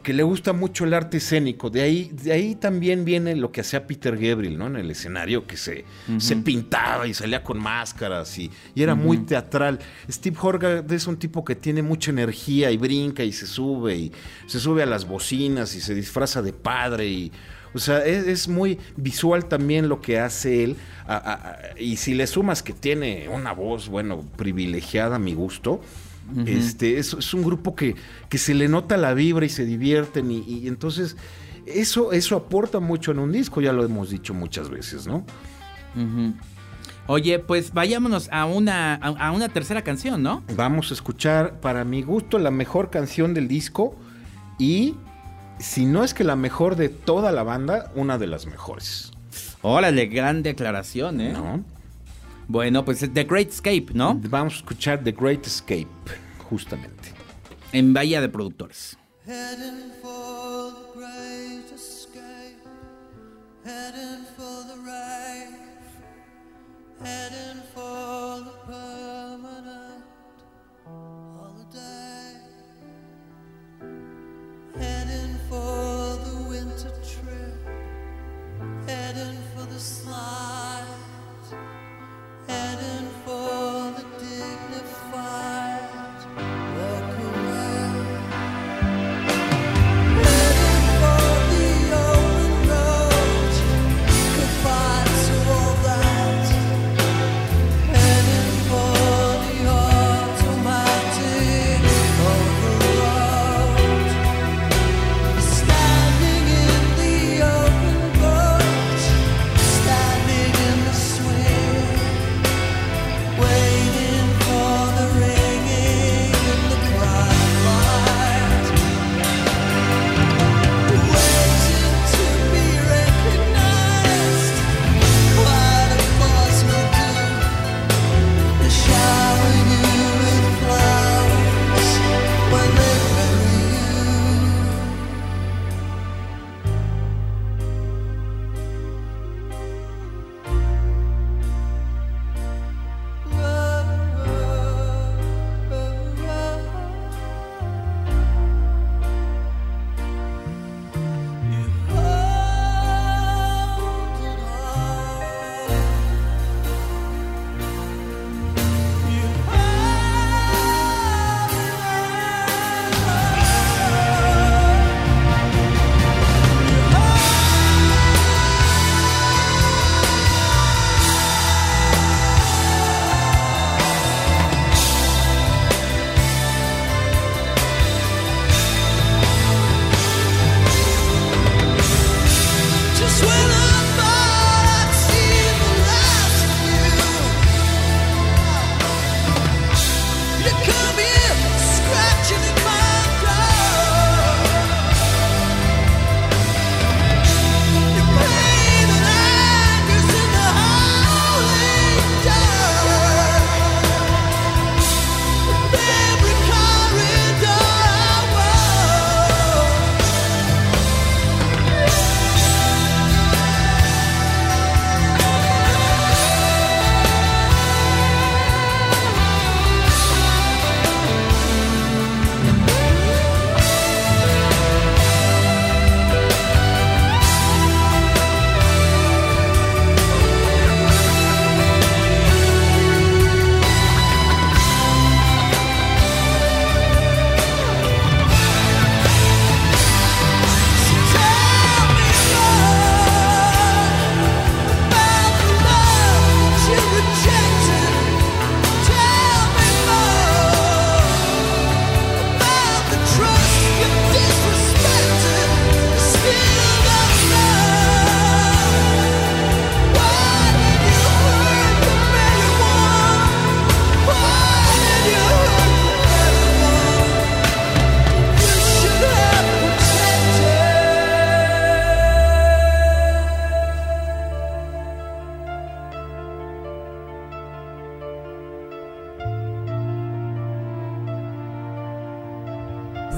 que 0.06 0.12
le 0.12 0.22
gusta 0.22 0.52
mucho 0.52 0.84
el 0.84 0.94
arte 0.94 1.16
escénico. 1.16 1.68
De 1.68 1.82
ahí, 1.82 2.12
de 2.22 2.30
ahí 2.30 2.54
también 2.54 3.04
viene 3.04 3.34
lo 3.34 3.50
que 3.50 3.62
hacía 3.62 3.88
Peter 3.88 4.16
Gabriel, 4.16 4.56
¿no? 4.56 4.68
En 4.68 4.76
el 4.76 4.88
escenario, 4.88 5.48
que 5.48 5.56
se, 5.56 5.84
se 6.18 6.36
pintaba 6.36 7.08
y 7.08 7.12
salía 7.12 7.42
con 7.42 7.58
máscaras 7.58 8.38
y, 8.38 8.48
y 8.76 8.82
era 8.84 8.94
muy 8.94 9.18
teatral. 9.18 9.80
Steve 10.08 10.36
Hogarth 10.40 10.92
es 10.92 11.08
un 11.08 11.16
tipo 11.16 11.44
que 11.44 11.56
tiene 11.56 11.82
mucha 11.82 12.12
energía 12.12 12.70
y 12.70 12.76
brinca 12.76 13.24
y 13.24 13.32
se 13.32 13.46
sube 13.48 13.96
y 13.96 14.12
se 14.46 14.60
sube 14.60 14.84
a 14.84 14.86
las 14.86 15.08
bocinas 15.08 15.74
y 15.74 15.80
se 15.80 15.92
disfraza 15.92 16.40
de 16.40 16.52
padre 16.52 17.08
y... 17.08 17.32
O 17.74 17.78
sea, 17.80 18.06
es, 18.06 18.26
es 18.28 18.46
muy 18.48 18.78
visual 18.96 19.46
también 19.46 19.88
lo 19.88 20.00
que 20.00 20.20
hace 20.20 20.62
él. 20.62 20.76
a- 21.08 21.16
a- 21.16 21.32
a- 21.50 21.58
y 21.80 21.96
si 21.96 22.14
le 22.14 22.28
sumas 22.28 22.62
que 22.62 22.72
tiene 22.72 23.28
una 23.28 23.52
voz, 23.52 23.88
bueno, 23.88 24.24
privilegiada 24.36 25.16
a 25.16 25.18
mi 25.18 25.34
gusto, 25.34 25.80
este, 26.46 26.98
es, 26.98 27.12
es 27.14 27.34
un 27.34 27.42
grupo 27.42 27.74
que, 27.74 27.96
que 28.28 28.38
se 28.38 28.54
le 28.54 28.68
nota 28.68 28.96
la 28.96 29.14
vibra 29.14 29.46
y 29.46 29.48
se 29.48 29.64
divierten 29.64 30.30
y, 30.30 30.38
y 30.40 30.68
entonces 30.68 31.16
eso, 31.66 32.12
eso 32.12 32.36
aporta 32.36 32.80
mucho 32.80 33.10
en 33.10 33.18
un 33.18 33.32
disco, 33.32 33.60
ya 33.60 33.72
lo 33.72 33.84
hemos 33.84 34.10
dicho 34.10 34.34
muchas 34.34 34.70
veces, 34.70 35.06
¿no? 35.06 35.24
Oye, 37.08 37.38
pues 37.38 37.72
vayámonos 37.72 38.28
a 38.32 38.46
una, 38.46 38.94
a, 38.94 39.28
a 39.28 39.32
una 39.32 39.48
tercera 39.48 39.82
canción, 39.82 40.22
¿no? 40.22 40.42
Vamos 40.54 40.90
a 40.90 40.94
escuchar, 40.94 41.60
para 41.60 41.84
mi 41.84 42.02
gusto, 42.02 42.38
la 42.38 42.50
mejor 42.50 42.90
canción 42.90 43.34
del 43.34 43.48
disco 43.48 43.96
y, 44.58 44.94
si 45.58 45.86
no 45.86 46.04
es 46.04 46.14
que 46.14 46.24
la 46.24 46.36
mejor 46.36 46.76
de 46.76 46.88
toda 46.88 47.32
la 47.32 47.42
banda, 47.42 47.90
una 47.94 48.18
de 48.18 48.26
las 48.26 48.46
mejores. 48.46 49.12
Órale, 49.62 50.06
gran 50.06 50.42
declaración, 50.42 51.20
¿eh? 51.20 51.32
¿no? 51.32 51.64
Bueno, 52.48 52.84
pues 52.84 53.00
The 53.00 53.24
Great 53.24 53.48
Escape, 53.48 53.86
¿no? 53.92 54.20
Vamos 54.28 54.54
a 54.54 54.56
escuchar 54.58 55.02
The 55.02 55.12
Great 55.12 55.46
Escape, 55.46 55.88
justamente. 56.48 57.12
En 57.72 57.92
Bahía 57.92 58.20
de 58.20 58.28
Productores. 58.28 58.96
Heading 59.26 59.90
for 60.00 60.70
the 60.70 60.86
great 60.94 61.72
escape, 61.74 62.62
heading 63.64 64.24
for 64.36 64.62
the 64.68 64.76
rave, 64.84 65.58
heading 67.02 67.60
for 67.74 68.44
the 68.44 68.52
permanent 68.66 70.04
holiday, 70.84 72.38
heading 74.78 75.36
for 75.48 76.16
the 76.24 76.48
winter 76.48 76.92
trip, 77.02 77.58
heading 78.86 79.36
for 79.56 79.66
the 79.66 79.80
slide, 79.80 80.95
heading 82.48 83.05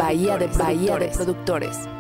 Bahía 0.09 0.39
de 0.39 0.47
Bahía 0.47 0.97
de 0.97 1.09
Productores. 1.09 1.98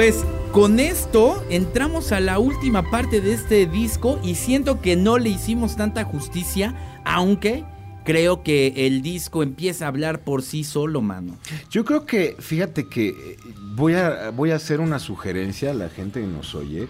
Pues 0.00 0.24
con 0.50 0.80
esto 0.80 1.44
entramos 1.50 2.10
a 2.12 2.20
la 2.20 2.38
última 2.38 2.90
parte 2.90 3.20
de 3.20 3.34
este 3.34 3.66
disco 3.66 4.18
y 4.24 4.34
siento 4.34 4.80
que 4.80 4.96
no 4.96 5.18
le 5.18 5.28
hicimos 5.28 5.76
tanta 5.76 6.04
justicia, 6.04 6.74
aunque 7.04 7.66
creo 8.06 8.42
que 8.42 8.86
el 8.86 9.02
disco 9.02 9.42
empieza 9.42 9.84
a 9.84 9.88
hablar 9.88 10.24
por 10.24 10.42
sí 10.42 10.64
solo, 10.64 11.02
mano. 11.02 11.36
Yo 11.70 11.84
creo 11.84 12.06
que, 12.06 12.34
fíjate 12.38 12.88
que 12.88 13.08
eh, 13.08 13.36
voy 13.74 13.92
a, 13.92 14.30
voy 14.30 14.52
a 14.52 14.56
hacer 14.56 14.80
una 14.80 14.98
sugerencia 14.98 15.72
a 15.72 15.74
la 15.74 15.90
gente 15.90 16.22
que 16.22 16.26
nos 16.26 16.54
oye. 16.54 16.88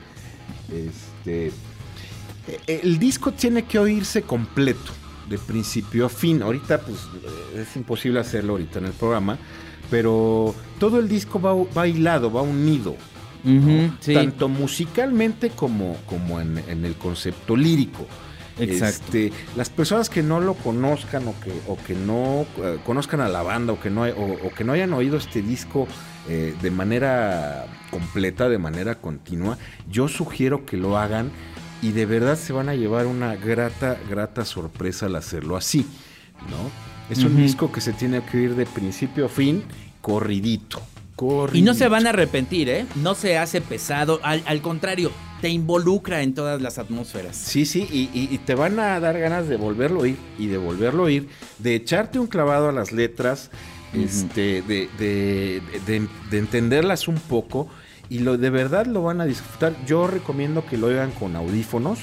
Este, 0.72 1.48
eh, 2.46 2.80
el 2.84 3.00
disco 3.00 3.32
tiene 3.32 3.64
que 3.64 3.80
oírse 3.80 4.22
completo, 4.22 4.92
de 5.28 5.36
principio 5.36 6.06
a 6.06 6.10
fin. 6.10 6.42
Ahorita, 6.42 6.80
pues, 6.80 6.98
eh, 7.00 7.62
es 7.62 7.74
imposible 7.74 8.20
hacerlo 8.20 8.52
ahorita 8.52 8.78
en 8.78 8.84
el 8.84 8.92
programa, 8.92 9.36
pero 9.90 10.54
todo 10.78 10.98
el 10.98 11.08
disco 11.08 11.40
va, 11.40 11.54
va 11.76 11.86
hilado, 11.88 12.32
va 12.32 12.42
unido. 12.42 12.96
¿no? 13.42 13.96
sí. 14.00 14.12
Tanto 14.14 14.48
musicalmente 14.48 15.50
como, 15.50 15.96
como 16.06 16.40
en, 16.40 16.58
en 16.68 16.84
el 16.84 16.94
concepto 16.96 17.56
lírico. 17.56 18.06
Exacto. 18.58 19.16
Este, 19.16 19.32
las 19.56 19.70
personas 19.70 20.10
que 20.10 20.22
no 20.22 20.38
lo 20.40 20.52
conozcan 20.54 21.26
o 21.28 21.34
que, 21.40 21.50
o 21.66 21.78
que 21.78 21.94
no 21.94 22.44
eh, 22.62 22.78
conozcan 22.84 23.20
a 23.22 23.28
la 23.28 23.42
banda 23.42 23.72
o 23.72 23.80
que 23.80 23.88
no, 23.88 24.02
hay- 24.02 24.12
o, 24.12 24.46
o 24.46 24.50
que 24.54 24.64
no 24.64 24.74
hayan 24.74 24.92
oído 24.92 25.16
este 25.16 25.40
disco 25.40 25.88
eh, 26.28 26.54
de 26.60 26.70
manera 26.70 27.66
completa, 27.90 28.50
de 28.50 28.58
manera 28.58 28.96
continua, 28.96 29.56
yo 29.90 30.08
sugiero 30.08 30.66
que 30.66 30.76
lo 30.76 30.98
hagan 30.98 31.30
y 31.80 31.92
de 31.92 32.04
verdad 32.04 32.36
se 32.36 32.52
van 32.52 32.68
a 32.68 32.74
llevar 32.74 33.06
una 33.06 33.34
grata, 33.36 33.96
grata 34.10 34.44
sorpresa 34.44 35.06
al 35.06 35.16
hacerlo 35.16 35.56
así, 35.56 35.86
¿no? 36.50 36.70
Es 37.10 37.24
un 37.24 37.36
disco 37.36 37.72
que 37.72 37.80
se 37.80 37.92
tiene 37.92 38.22
que 38.22 38.38
oír 38.38 38.54
de 38.54 38.66
principio 38.66 39.26
a 39.26 39.28
fin, 39.28 39.64
corridito. 40.00 40.80
Y 41.58 41.62
no 41.62 41.74
se 41.74 41.88
van 41.88 42.06
a 42.06 42.10
arrepentir, 42.10 42.68
¿eh? 42.70 42.86
No 42.96 43.14
se 43.14 43.36
hace 43.36 43.60
pesado, 43.60 44.20
al, 44.22 44.42
al 44.46 44.62
contrario, 44.62 45.10
te 45.42 45.48
involucra 45.50 46.22
en 46.22 46.32
todas 46.34 46.62
las 46.62 46.78
atmósferas. 46.78 47.36
Sí, 47.36 47.66
sí, 47.66 47.86
y, 47.92 48.08
y- 48.18 48.28
y 48.30 48.38
te 48.38 48.54
van 48.54 48.78
a 48.78 48.98
dar 49.00 49.18
ganas 49.18 49.48
de 49.48 49.56
volverlo 49.56 49.98
a 50.00 50.02
oír 50.04 50.16
y 50.38 50.46
de 50.46 50.56
volverlo 50.56 51.02
a 51.02 51.06
oír, 51.06 51.28
de 51.58 51.74
echarte 51.74 52.18
un 52.18 52.26
clavado 52.26 52.68
a 52.68 52.72
las 52.72 52.92
letras, 52.92 53.50
este, 53.92 54.62
de, 54.62 54.88
de- 54.98 55.60
de- 55.86 56.08
de 56.30 56.38
entenderlas 56.38 57.08
un 57.08 57.16
poco 57.16 57.68
y 58.08 58.20
lo 58.20 58.38
de 58.38 58.48
verdad 58.50 58.86
lo 58.86 59.02
van 59.02 59.20
a 59.20 59.24
disfrutar. 59.26 59.74
Yo 59.86 60.06
recomiendo 60.06 60.64
que 60.64 60.78
lo 60.78 60.86
oigan 60.86 61.10
con 61.10 61.36
audífonos 61.36 61.98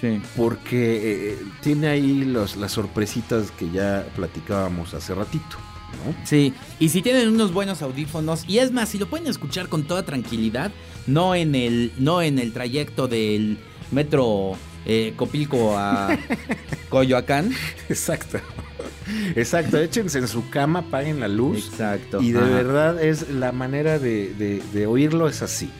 Sí. 0.00 0.20
porque 0.36 1.32
eh, 1.32 1.38
tiene 1.62 1.86
ahí 1.88 2.24
los, 2.24 2.56
las 2.56 2.72
sorpresitas 2.72 3.50
que 3.50 3.70
ya 3.70 4.06
platicábamos 4.14 4.92
hace 4.94 5.14
ratito. 5.14 5.56
¿no? 6.04 6.14
Sí, 6.26 6.52
y 6.78 6.90
si 6.90 7.00
tienen 7.00 7.28
unos 7.28 7.52
buenos 7.52 7.80
audífonos, 7.80 8.44
y 8.46 8.58
es 8.58 8.72
más, 8.72 8.90
si 8.90 8.98
lo 8.98 9.06
pueden 9.08 9.26
escuchar 9.28 9.68
con 9.68 9.84
toda 9.84 10.04
tranquilidad, 10.04 10.70
no 11.06 11.34
en 11.34 11.54
el, 11.54 11.92
no 11.98 12.20
en 12.20 12.38
el 12.38 12.52
trayecto 12.52 13.08
del 13.08 13.58
metro 13.90 14.56
eh, 14.84 15.14
Copilco 15.16 15.78
a 15.78 16.16
Coyoacán. 16.90 17.50
Exacto. 17.88 18.38
Exacto, 19.36 19.78
échense 19.78 20.18
en 20.18 20.28
su 20.28 20.48
cama, 20.50 20.80
apaguen 20.80 21.20
la 21.20 21.28
luz. 21.28 21.68
Exacto. 21.70 22.20
Y 22.20 22.32
de 22.32 22.38
Ajá. 22.40 22.48
verdad 22.48 23.02
es 23.02 23.30
la 23.30 23.52
manera 23.52 23.98
de, 23.98 24.34
de- 24.34 24.62
de 24.72 24.86
oírlo 24.86 25.28
es 25.28 25.42
así. 25.42 25.70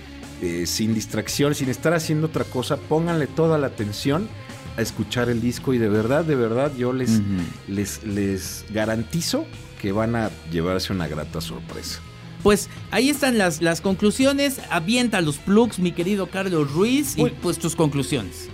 Eh, 0.42 0.66
sin 0.66 0.92
distracción, 0.92 1.54
sin 1.54 1.70
estar 1.70 1.94
haciendo 1.94 2.26
otra 2.26 2.44
cosa, 2.44 2.76
pónganle 2.76 3.26
toda 3.26 3.56
la 3.56 3.68
atención 3.68 4.28
a 4.76 4.82
escuchar 4.82 5.30
el 5.30 5.40
disco 5.40 5.72
y 5.72 5.78
de 5.78 5.88
verdad, 5.88 6.26
de 6.26 6.34
verdad 6.34 6.72
yo 6.76 6.92
les, 6.92 7.22
les, 7.66 8.04
les 8.04 8.66
garantizo 8.70 9.46
que 9.80 9.92
van 9.92 10.14
a 10.14 10.30
llevarse 10.52 10.92
una 10.92 11.08
grata 11.08 11.40
sorpresa. 11.40 12.00
Pues 12.42 12.68
ahí 12.90 13.08
están 13.08 13.38
las, 13.38 13.62
las 13.62 13.80
conclusiones. 13.80 14.60
Avienta 14.70 15.22
los 15.22 15.38
plugs, 15.38 15.78
mi 15.78 15.92
querido 15.92 16.26
Carlos 16.26 16.70
Ruiz, 16.70 17.16
y 17.16 17.24
pues 17.30 17.58
tus 17.58 17.74
conclusiones. 17.74 18.48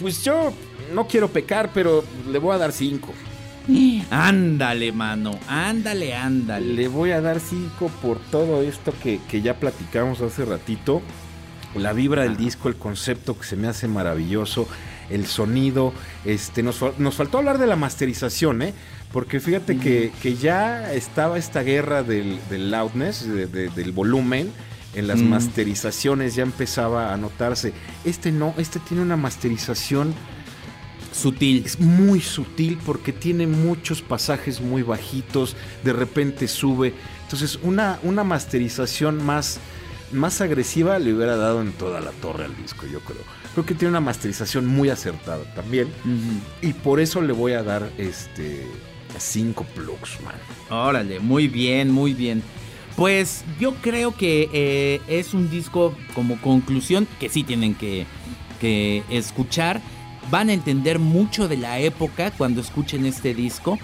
Pues 0.00 0.24
yo 0.24 0.52
no 0.92 1.06
quiero 1.06 1.28
pecar, 1.28 1.70
pero 1.72 2.04
le 2.30 2.38
voy 2.38 2.54
a 2.54 2.58
dar 2.58 2.72
cinco. 2.72 3.14
Ándale, 4.10 4.92
mano. 4.92 5.38
Ándale, 5.48 6.14
ándale. 6.14 6.66
Le 6.74 6.88
voy 6.88 7.10
a 7.12 7.20
dar 7.20 7.40
cinco 7.40 7.90
por 8.02 8.18
todo 8.18 8.62
esto 8.62 8.92
que, 9.02 9.20
que 9.28 9.40
ya 9.42 9.54
platicamos 9.58 10.20
hace 10.20 10.44
ratito. 10.44 11.02
La 11.74 11.92
vibra 11.92 12.22
del 12.22 12.36
disco, 12.36 12.68
el 12.68 12.76
concepto 12.76 13.38
que 13.38 13.44
se 13.44 13.56
me 13.56 13.68
hace 13.68 13.88
maravilloso, 13.88 14.68
el 15.10 15.26
sonido. 15.26 15.92
Este, 16.24 16.62
nos, 16.62 16.80
nos 16.98 17.14
faltó 17.14 17.38
hablar 17.38 17.58
de 17.58 17.66
la 17.66 17.76
masterización, 17.76 18.62
¿eh? 18.62 18.74
Porque 19.12 19.40
fíjate 19.40 19.78
que, 19.78 20.12
que 20.22 20.34
ya 20.36 20.92
estaba 20.92 21.38
esta 21.38 21.62
guerra 21.62 22.02
del, 22.02 22.38
del 22.50 22.70
loudness, 22.70 23.26
de- 23.26 23.46
de- 23.46 23.68
del 23.68 23.92
volumen. 23.92 24.50
En 24.94 25.06
las 25.06 25.20
Mm. 25.20 25.28
masterizaciones 25.30 26.34
ya 26.34 26.42
empezaba 26.42 27.14
a 27.14 27.16
notarse. 27.16 27.72
Este 28.04 28.30
no, 28.32 28.54
este 28.58 28.78
tiene 28.80 29.02
una 29.02 29.16
masterización 29.16 30.12
Sutil. 31.12 31.62
es 31.64 31.78
muy 31.78 32.20
sutil 32.20 32.78
porque 32.84 33.12
tiene 33.12 33.46
muchos 33.46 34.02
pasajes 34.02 34.60
muy 34.60 34.82
bajitos, 34.82 35.56
de 35.84 35.92
repente 35.92 36.48
sube. 36.48 36.94
Entonces, 37.22 37.58
una, 37.62 37.98
una 38.02 38.24
masterización 38.24 39.24
más, 39.24 39.60
más 40.10 40.40
agresiva 40.40 40.98
le 40.98 41.12
hubiera 41.14 41.36
dado 41.36 41.62
en 41.62 41.72
toda 41.72 42.00
la 42.00 42.10
torre 42.12 42.46
al 42.46 42.56
disco, 42.56 42.86
yo 42.86 43.00
creo. 43.00 43.22
Creo 43.52 43.66
que 43.66 43.74
tiene 43.74 43.90
una 43.90 44.00
masterización 44.00 44.66
muy 44.66 44.88
acertada 44.88 45.44
también. 45.54 45.88
Y 46.62 46.72
por 46.72 47.00
eso 47.00 47.20
le 47.20 47.32
voy 47.32 47.52
a 47.52 47.62
dar 47.62 47.90
este 47.98 48.66
5 49.18 49.64
plugs, 49.74 50.18
man. 50.22 50.34
Órale, 50.70 51.20
muy 51.20 51.48
bien, 51.48 51.90
muy 51.90 52.14
bien. 52.14 52.42
Pues 52.96 53.44
yo 53.58 53.74
creo 53.76 54.14
que 54.14 54.48
eh, 54.52 55.00
es 55.06 55.34
un 55.34 55.50
disco 55.50 55.94
como 56.14 56.40
conclusión 56.40 57.06
que 57.18 57.28
sí 57.28 57.42
tienen 57.42 57.74
que, 57.74 58.06
que 58.60 59.02
escuchar. 59.10 59.80
Van 60.30 60.48
a 60.48 60.52
entender 60.52 60.98
mucho 60.98 61.48
de 61.48 61.56
la 61.56 61.78
época 61.78 62.30
cuando 62.30 62.60
escuchen 62.60 63.06
este 63.06 63.34
disco. 63.34 63.78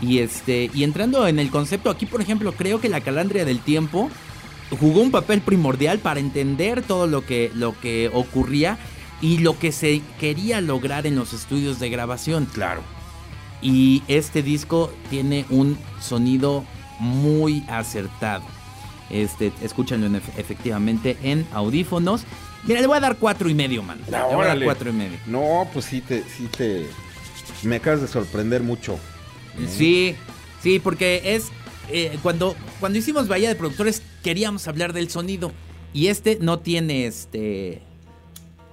Y 0.00 0.18
este. 0.18 0.70
Y 0.74 0.84
entrando 0.84 1.26
en 1.26 1.38
el 1.38 1.50
concepto, 1.50 1.90
aquí, 1.90 2.06
por 2.06 2.20
ejemplo, 2.20 2.52
creo 2.52 2.80
que 2.80 2.88
la 2.88 3.00
calandria 3.00 3.44
del 3.44 3.60
tiempo 3.60 4.10
jugó 4.80 5.00
un 5.00 5.10
papel 5.10 5.40
primordial 5.40 5.98
para 5.98 6.20
entender 6.20 6.82
todo 6.82 7.06
lo 7.06 7.24
que, 7.24 7.50
lo 7.54 7.78
que 7.80 8.10
ocurría 8.12 8.78
y 9.20 9.38
lo 9.38 9.58
que 9.58 9.72
se 9.72 10.02
quería 10.18 10.60
lograr 10.60 11.06
en 11.06 11.16
los 11.16 11.32
estudios 11.32 11.78
de 11.78 11.90
grabación. 11.90 12.46
Claro. 12.52 12.82
Y 13.62 14.02
este 14.08 14.42
disco 14.42 14.92
tiene 15.10 15.46
un 15.48 15.78
sonido 16.00 16.64
muy 16.98 17.64
acertado. 17.68 18.44
Este, 19.10 19.52
escúchanlo 19.62 20.06
en 20.06 20.14
efe- 20.16 20.32
efectivamente 20.38 21.16
en 21.22 21.46
audífonos. 21.52 22.24
Mira, 22.64 22.80
le 22.80 22.86
voy 22.86 22.96
a 22.96 23.00
dar 23.00 23.16
cuatro 23.16 23.48
y 23.48 23.54
medio, 23.54 23.82
man. 23.82 23.98
Le 24.10 24.18
voy 24.34 24.44
a 24.44 24.48
dar 24.48 24.64
cuatro 24.64 24.90
y 24.90 24.92
medio. 24.94 25.18
No, 25.26 25.68
pues 25.72 25.84
sí 25.84 26.00
te, 26.00 26.22
sí 26.22 26.48
te. 26.56 26.86
Me 27.62 27.76
acabas 27.76 28.00
de 28.00 28.08
sorprender 28.08 28.62
mucho. 28.62 28.98
Sí, 29.68 30.14
sí, 30.62 30.80
porque 30.80 31.20
es 31.34 31.50
eh, 31.90 32.18
cuando 32.22 32.56
cuando 32.80 32.98
hicimos 32.98 33.28
Bahía 33.28 33.48
de 33.48 33.54
Productores 33.54 34.02
queríamos 34.22 34.66
hablar 34.66 34.92
del 34.94 35.10
sonido 35.10 35.52
y 35.92 36.06
este 36.08 36.38
no 36.40 36.58
tiene 36.58 37.06
este 37.06 37.82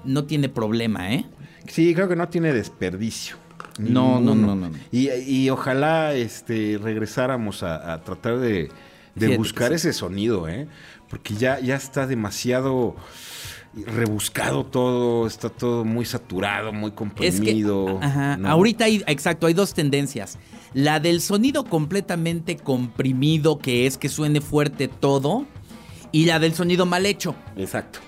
no 0.05 0.23
tiene 0.23 0.49
problema, 0.49 1.13
¿eh? 1.13 1.25
Sí, 1.67 1.93
creo 1.93 2.07
que 2.09 2.15
no 2.15 2.27
tiene 2.29 2.53
desperdicio. 2.53 3.35
No, 3.77 4.19
no, 4.19 4.33
no, 4.35 4.55
no, 4.55 4.69
no. 4.69 4.77
Y, 4.91 5.09
y 5.11 5.49
ojalá 5.49 6.13
este, 6.13 6.79
regresáramos 6.81 7.63
a, 7.63 7.93
a 7.93 8.01
tratar 8.01 8.39
de, 8.39 8.69
de 9.15 9.27
Fíjate 9.27 9.37
buscar 9.37 9.73
ese 9.73 9.93
sonido, 9.93 10.47
¿eh? 10.47 10.67
Porque 11.09 11.35
ya, 11.35 11.59
ya 11.59 11.75
está 11.75 12.07
demasiado 12.07 12.95
rebuscado 13.73 14.65
todo, 14.65 15.27
está 15.27 15.49
todo 15.49 15.85
muy 15.85 16.05
saturado, 16.05 16.73
muy 16.73 16.89
Es 16.89 16.93
que 16.95 16.97
comprimido. 16.97 17.99
ajá, 18.01 18.37
¿no? 18.37 18.49
ahorita 18.49 18.85
hay 18.85 19.03
exacto, 19.07 19.47
hay 19.47 19.53
dos 19.53 19.73
tendencias. 19.73 20.37
La 20.73 20.99
del 20.99 21.21
sonido 21.21 21.63
completamente 21.65 22.57
comprimido, 22.57 23.59
que 23.59 23.87
es 23.87 23.97
que 23.97 24.09
suene 24.09 24.41
fuerte 24.41 24.87
todo, 24.87 25.45
y 26.11 26.25
la 26.25 26.39
del 26.39 26.53
sonido 26.53 26.85
mal 26.85 27.05
hecho. 27.05 27.35
Exacto. 27.57 27.99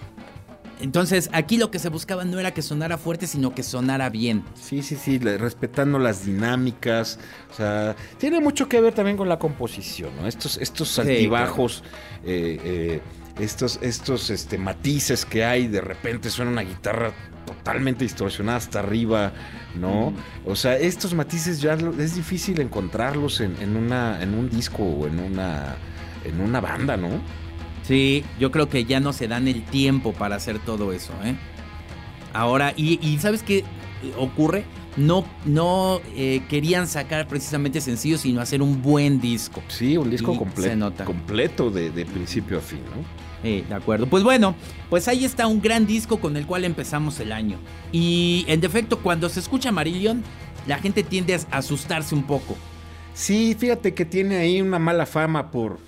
Entonces, 0.81 1.29
aquí 1.33 1.57
lo 1.57 1.71
que 1.71 1.79
se 1.79 1.89
buscaba 1.89 2.25
no 2.25 2.39
era 2.39 2.53
que 2.53 2.61
sonara 2.61 2.97
fuerte, 2.97 3.27
sino 3.27 3.53
que 3.53 3.63
sonara 3.63 4.09
bien. 4.09 4.43
Sí, 4.55 4.81
sí, 4.81 4.95
sí, 4.95 5.17
respetando 5.19 5.99
las 5.99 6.25
dinámicas. 6.25 7.19
O 7.51 7.53
sea, 7.55 7.95
tiene 8.17 8.39
mucho 8.39 8.67
que 8.67 8.81
ver 8.81 8.93
también 8.93 9.17
con 9.17 9.29
la 9.29 9.39
composición, 9.39 10.15
¿no? 10.17 10.27
Estos, 10.27 10.57
estos 10.57 10.97
altibajos, 10.99 11.83
eh, 12.25 12.59
eh, 12.63 13.01
estos, 13.39 13.79
estos 13.81 14.29
este, 14.29 14.57
matices 14.57 15.25
que 15.25 15.45
hay, 15.45 15.67
de 15.67 15.81
repente 15.81 16.29
suena 16.29 16.51
una 16.51 16.63
guitarra 16.63 17.13
totalmente 17.45 18.03
distorsionada 18.03 18.57
hasta 18.57 18.79
arriba, 18.79 19.33
¿no? 19.75 20.13
O 20.45 20.55
sea, 20.55 20.77
estos 20.77 21.13
matices 21.13 21.61
ya 21.61 21.73
es 21.73 22.15
difícil 22.15 22.59
encontrarlos 22.61 23.41
en, 23.41 23.55
en 23.61 23.75
una, 23.75 24.21
en 24.21 24.33
un 24.33 24.49
disco 24.49 24.83
o 24.83 25.07
en 25.07 25.19
una, 25.19 25.75
en 26.23 26.41
una 26.41 26.61
banda, 26.61 26.97
¿no? 26.97 27.21
Sí, 27.83 28.23
yo 28.39 28.51
creo 28.51 28.69
que 28.69 28.85
ya 28.85 28.99
no 28.99 29.13
se 29.13 29.27
dan 29.27 29.47
el 29.47 29.63
tiempo 29.63 30.13
para 30.13 30.35
hacer 30.35 30.59
todo 30.59 30.93
eso, 30.93 31.13
¿eh? 31.23 31.35
Ahora, 32.33 32.73
y, 32.75 32.99
y 33.05 33.17
¿sabes 33.19 33.43
qué 33.43 33.63
ocurre? 34.17 34.65
No, 34.95 35.25
no 35.45 36.01
eh, 36.15 36.43
querían 36.49 36.87
sacar 36.87 37.27
precisamente 37.27 37.81
sencillos, 37.81 38.21
sino 38.21 38.41
hacer 38.41 38.61
un 38.61 38.81
buen 38.81 39.19
disco. 39.19 39.61
Sí, 39.67 39.97
un 39.97 40.09
disco 40.09 40.37
completo, 40.37 40.93
completo 41.03 41.71
de, 41.71 41.89
de 41.89 42.05
principio 42.05 42.59
a 42.59 42.61
fin, 42.61 42.79
¿no? 42.85 43.23
Eh, 43.47 43.65
de 43.67 43.75
acuerdo. 43.75 44.07
Pues 44.07 44.23
bueno, 44.23 44.55
pues 44.89 45.07
ahí 45.07 45.25
está 45.25 45.47
un 45.47 45.61
gran 45.61 45.85
disco 45.85 46.19
con 46.19 46.37
el 46.37 46.45
cual 46.45 46.63
empezamos 46.63 47.19
el 47.19 47.31
año. 47.31 47.57
Y 47.91 48.45
en 48.47 48.61
defecto, 48.61 48.99
cuando 48.99 49.27
se 49.29 49.39
escucha 49.39 49.71
Marillion, 49.71 50.23
la 50.67 50.77
gente 50.77 51.03
tiende 51.03 51.35
a 51.35 51.57
asustarse 51.57 52.15
un 52.15 52.23
poco. 52.23 52.55
Sí, 53.13 53.55
fíjate 53.57 53.93
que 53.93 54.05
tiene 54.05 54.37
ahí 54.37 54.61
una 54.61 54.79
mala 54.79 55.05
fama 55.05 55.51
por, 55.51 55.79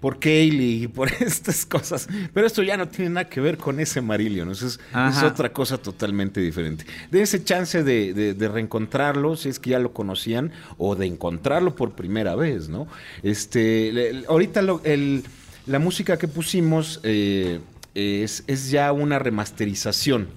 por 0.00 0.20
Kaylee 0.20 0.84
y 0.84 0.88
por 0.88 1.10
estas 1.20 1.66
cosas. 1.66 2.08
Pero 2.32 2.46
esto 2.46 2.62
ya 2.62 2.76
no 2.76 2.86
tiene 2.88 3.10
nada 3.10 3.28
que 3.28 3.40
ver 3.40 3.56
con 3.58 3.80
ese 3.80 4.00
Marillion. 4.00 4.50
Eso 4.50 4.66
es, 4.66 4.78
es 5.10 5.22
otra 5.26 5.52
cosa 5.52 5.78
totalmente 5.78 6.40
diferente. 6.40 6.84
De 7.10 7.20
ese 7.22 7.42
chance 7.42 7.82
de, 7.82 8.14
de- 8.14 8.34
de 8.34 8.48
reencontrarlo, 8.48 9.36
si 9.36 9.48
es 9.48 9.58
que 9.58 9.70
ya 9.70 9.78
lo 9.78 9.92
conocían, 9.92 10.52
o 10.76 10.94
de 10.94 11.06
encontrarlo 11.06 11.74
por 11.74 11.92
primera 11.92 12.34
vez, 12.36 12.68
¿no? 12.68 12.86
Este, 13.22 14.22
ahorita 14.28 14.62
lo- 14.62 14.80
el- 14.84 15.24
la 15.66 15.78
música 15.78 16.16
que 16.16 16.28
pusimos 16.28 17.00
eh, 17.02 17.60
es, 17.94 18.44
es 18.46 18.70
ya 18.70 18.92
una 18.92 19.18
remasterización 19.18 20.28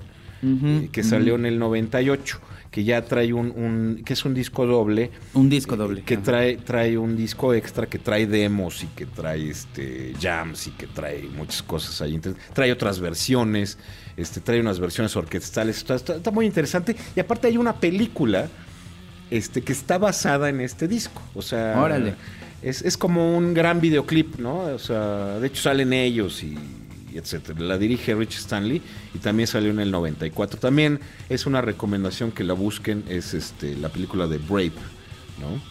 eh, 0.43 0.89
que 0.91 1.03
salió 1.03 1.35
en 1.35 1.45
el 1.45 1.59
98. 1.59 2.39
Que 2.71 2.85
ya 2.85 3.01
trae 3.03 3.33
un, 3.33 3.51
un- 3.51 4.01
que 4.05 4.13
es 4.13 4.23
un 4.23 4.33
disco 4.33 4.65
doble 4.65 5.11
Un 5.33 5.49
disco 5.49 5.75
doble. 5.75 6.03
que 6.03 6.15
trae, 6.15 6.55
trae 6.55 6.97
un 6.97 7.17
disco 7.17 7.53
extra, 7.53 7.85
que 7.87 7.99
trae 7.99 8.25
demos 8.25 8.81
y 8.83 8.87
que 8.87 9.05
trae 9.05 9.49
este 9.49 10.13
jams 10.21 10.67
y 10.67 10.71
que 10.71 10.87
trae 10.87 11.23
muchas 11.35 11.61
cosas 11.63 12.01
ahí. 12.01 12.15
Entonces, 12.15 12.41
trae 12.53 12.71
otras 12.71 13.01
versiones, 13.01 13.77
este, 14.15 14.39
trae 14.39 14.61
unas 14.61 14.79
versiones 14.79 15.13
orquestales. 15.17 15.77
Está, 15.77 15.95
está- 15.95 16.15
está 16.15 16.31
muy 16.31 16.45
interesante. 16.45 16.95
Y 17.13 17.19
aparte 17.19 17.47
hay 17.47 17.57
una 17.57 17.73
película 17.75 18.47
este, 19.29 19.61
que 19.61 19.73
está 19.73 19.97
basada 19.97 20.47
en 20.47 20.61
este 20.61 20.87
disco. 20.87 21.21
O 21.35 21.41
sea, 21.41 21.77
Órale. 21.81 22.15
Es, 22.61 22.83
es 22.83 22.95
como 22.95 23.35
un 23.37 23.53
gran 23.53 23.81
videoclip, 23.81 24.37
¿no? 24.39 24.59
O 24.61 24.79
sea, 24.79 25.39
de 25.39 25.47
hecho 25.47 25.63
salen 25.63 25.91
ellos 25.93 26.41
y, 26.43 26.57
La 27.57 27.77
dirige 27.77 28.15
Rich 28.15 28.37
Stanley 28.37 28.81
y 29.13 29.19
también 29.19 29.47
salió 29.47 29.71
en 29.71 29.79
el 29.79 29.91
94. 29.91 30.59
También 30.59 30.99
es 31.29 31.45
una 31.45 31.61
recomendación 31.61 32.31
que 32.31 32.43
la 32.43 32.53
busquen, 32.53 33.03
es 33.07 33.33
este, 33.33 33.75
la 33.75 33.89
película 33.89 34.27
de 34.27 34.37
Brave, 34.37 34.73
¿no? 35.39 35.61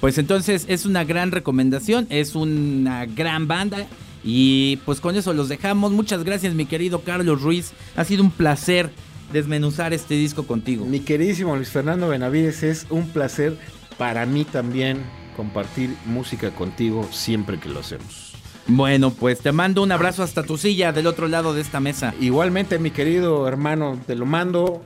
Pues 0.00 0.18
entonces 0.18 0.66
es 0.68 0.84
una 0.84 1.04
gran 1.04 1.32
recomendación, 1.32 2.06
es 2.10 2.34
una 2.34 3.06
gran 3.06 3.48
banda. 3.48 3.86
Y 4.22 4.76
pues 4.84 5.00
con 5.00 5.16
eso 5.16 5.34
los 5.34 5.48
dejamos. 5.48 5.92
Muchas 5.92 6.24
gracias, 6.24 6.54
mi 6.54 6.66
querido 6.66 7.00
Carlos 7.02 7.42
Ruiz. 7.42 7.72
Ha 7.96 8.04
sido 8.04 8.22
un 8.22 8.30
placer 8.30 8.90
desmenuzar 9.32 9.92
este 9.92 10.14
disco 10.14 10.46
contigo. 10.46 10.84
Mi 10.86 11.00
queridísimo 11.00 11.56
Luis 11.56 11.68
Fernando 11.68 12.08
Benavides, 12.08 12.62
es 12.62 12.86
un 12.90 13.08
placer 13.08 13.58
para 13.98 14.26
mí 14.26 14.44
también 14.44 15.02
compartir 15.36 15.94
música 16.06 16.50
contigo 16.50 17.08
siempre 17.10 17.58
que 17.58 17.68
lo 17.68 17.80
hacemos. 17.80 18.33
Bueno, 18.66 19.10
pues 19.10 19.40
te 19.40 19.52
mando 19.52 19.82
un 19.82 19.92
abrazo 19.92 20.22
hasta 20.22 20.42
tu 20.42 20.56
silla 20.56 20.92
del 20.92 21.06
otro 21.06 21.28
lado 21.28 21.52
de 21.52 21.60
esta 21.60 21.80
mesa. 21.80 22.14
Igualmente, 22.20 22.78
mi 22.78 22.90
querido 22.90 23.46
hermano, 23.46 24.00
te 24.06 24.14
lo 24.14 24.24
mando. 24.26 24.82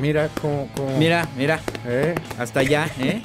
Mira 0.00 0.28
cómo... 0.40 0.68
cómo- 0.74 0.98
Mira, 0.98 1.28
mira, 1.36 1.60
¿eh? 1.86 2.14
hasta 2.38 2.60
allá, 2.60 2.90
¿eh? 2.98 3.22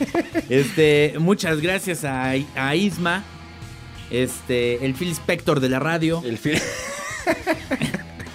Este, 0.49 1.15
muchas 1.17 1.61
gracias 1.61 2.03
a, 2.03 2.31
a 2.55 2.75
Isma, 2.75 3.23
este, 4.11 4.85
el 4.85 4.93
Phil 4.93 5.09
Spector 5.11 5.59
de 5.61 5.69
la 5.69 5.79
radio. 5.79 6.21
El 6.23 6.37
fi- 6.37 6.51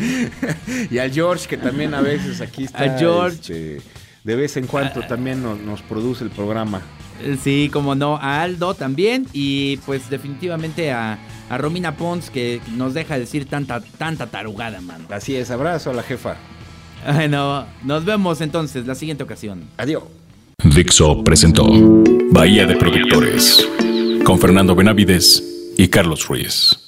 y 0.91 0.99
al 0.99 1.13
George, 1.13 1.47
que 1.47 1.57
también 1.59 1.95
a 1.95 2.01
veces 2.01 2.41
aquí 2.41 2.65
está. 2.65 2.85
A 2.95 2.99
George. 2.99 3.37
este, 3.77 3.83
de 4.25 4.37
vez 4.37 4.57
en 4.57 4.67
cuando 4.67 5.03
también 5.07 5.43
nos, 5.43 5.61
nos 5.61 5.83
produce 5.83 6.25
el 6.25 6.31
programa. 6.31 6.83
Sí, 7.43 7.71
como 7.73 7.95
no, 7.95 8.17
a 8.17 8.43
Aldo 8.43 8.75
también 8.75 9.27
y 9.33 9.79
pues 9.79 10.11
definitivamente 10.11 10.91
a, 10.91 11.19
a 11.49 11.59
Romina 11.59 11.97
Pons 11.97 12.31
que 12.31 12.61
nos 12.77 12.95
deja 12.95 13.19
decir 13.19 13.47
tanta, 13.47 13.81
tanta 13.99 14.27
tarugada, 14.27 14.81
mano. 14.81 15.05
Así 15.11 15.37
es, 15.37 15.51
abrazo 15.51 15.91
a 15.91 15.95
la 15.95 16.03
jefa. 16.03 16.37
Bueno, 17.05 17.67
nos 17.83 18.05
vemos 18.05 18.41
entonces 18.41 18.87
la 18.87 18.95
siguiente 18.95 19.25
ocasión. 19.25 19.65
Adiós. 19.77 20.05
Dixo 20.65 21.25
presentó 21.25 21.67
Bahía 22.31 22.67
de 22.67 22.77
Productores 22.77 23.69
con 24.25 24.39
Fernando 24.39 24.75
Benavides 24.77 25.43
y 25.77 25.89
Carlos 25.89 26.29
Ruiz. 26.29 26.82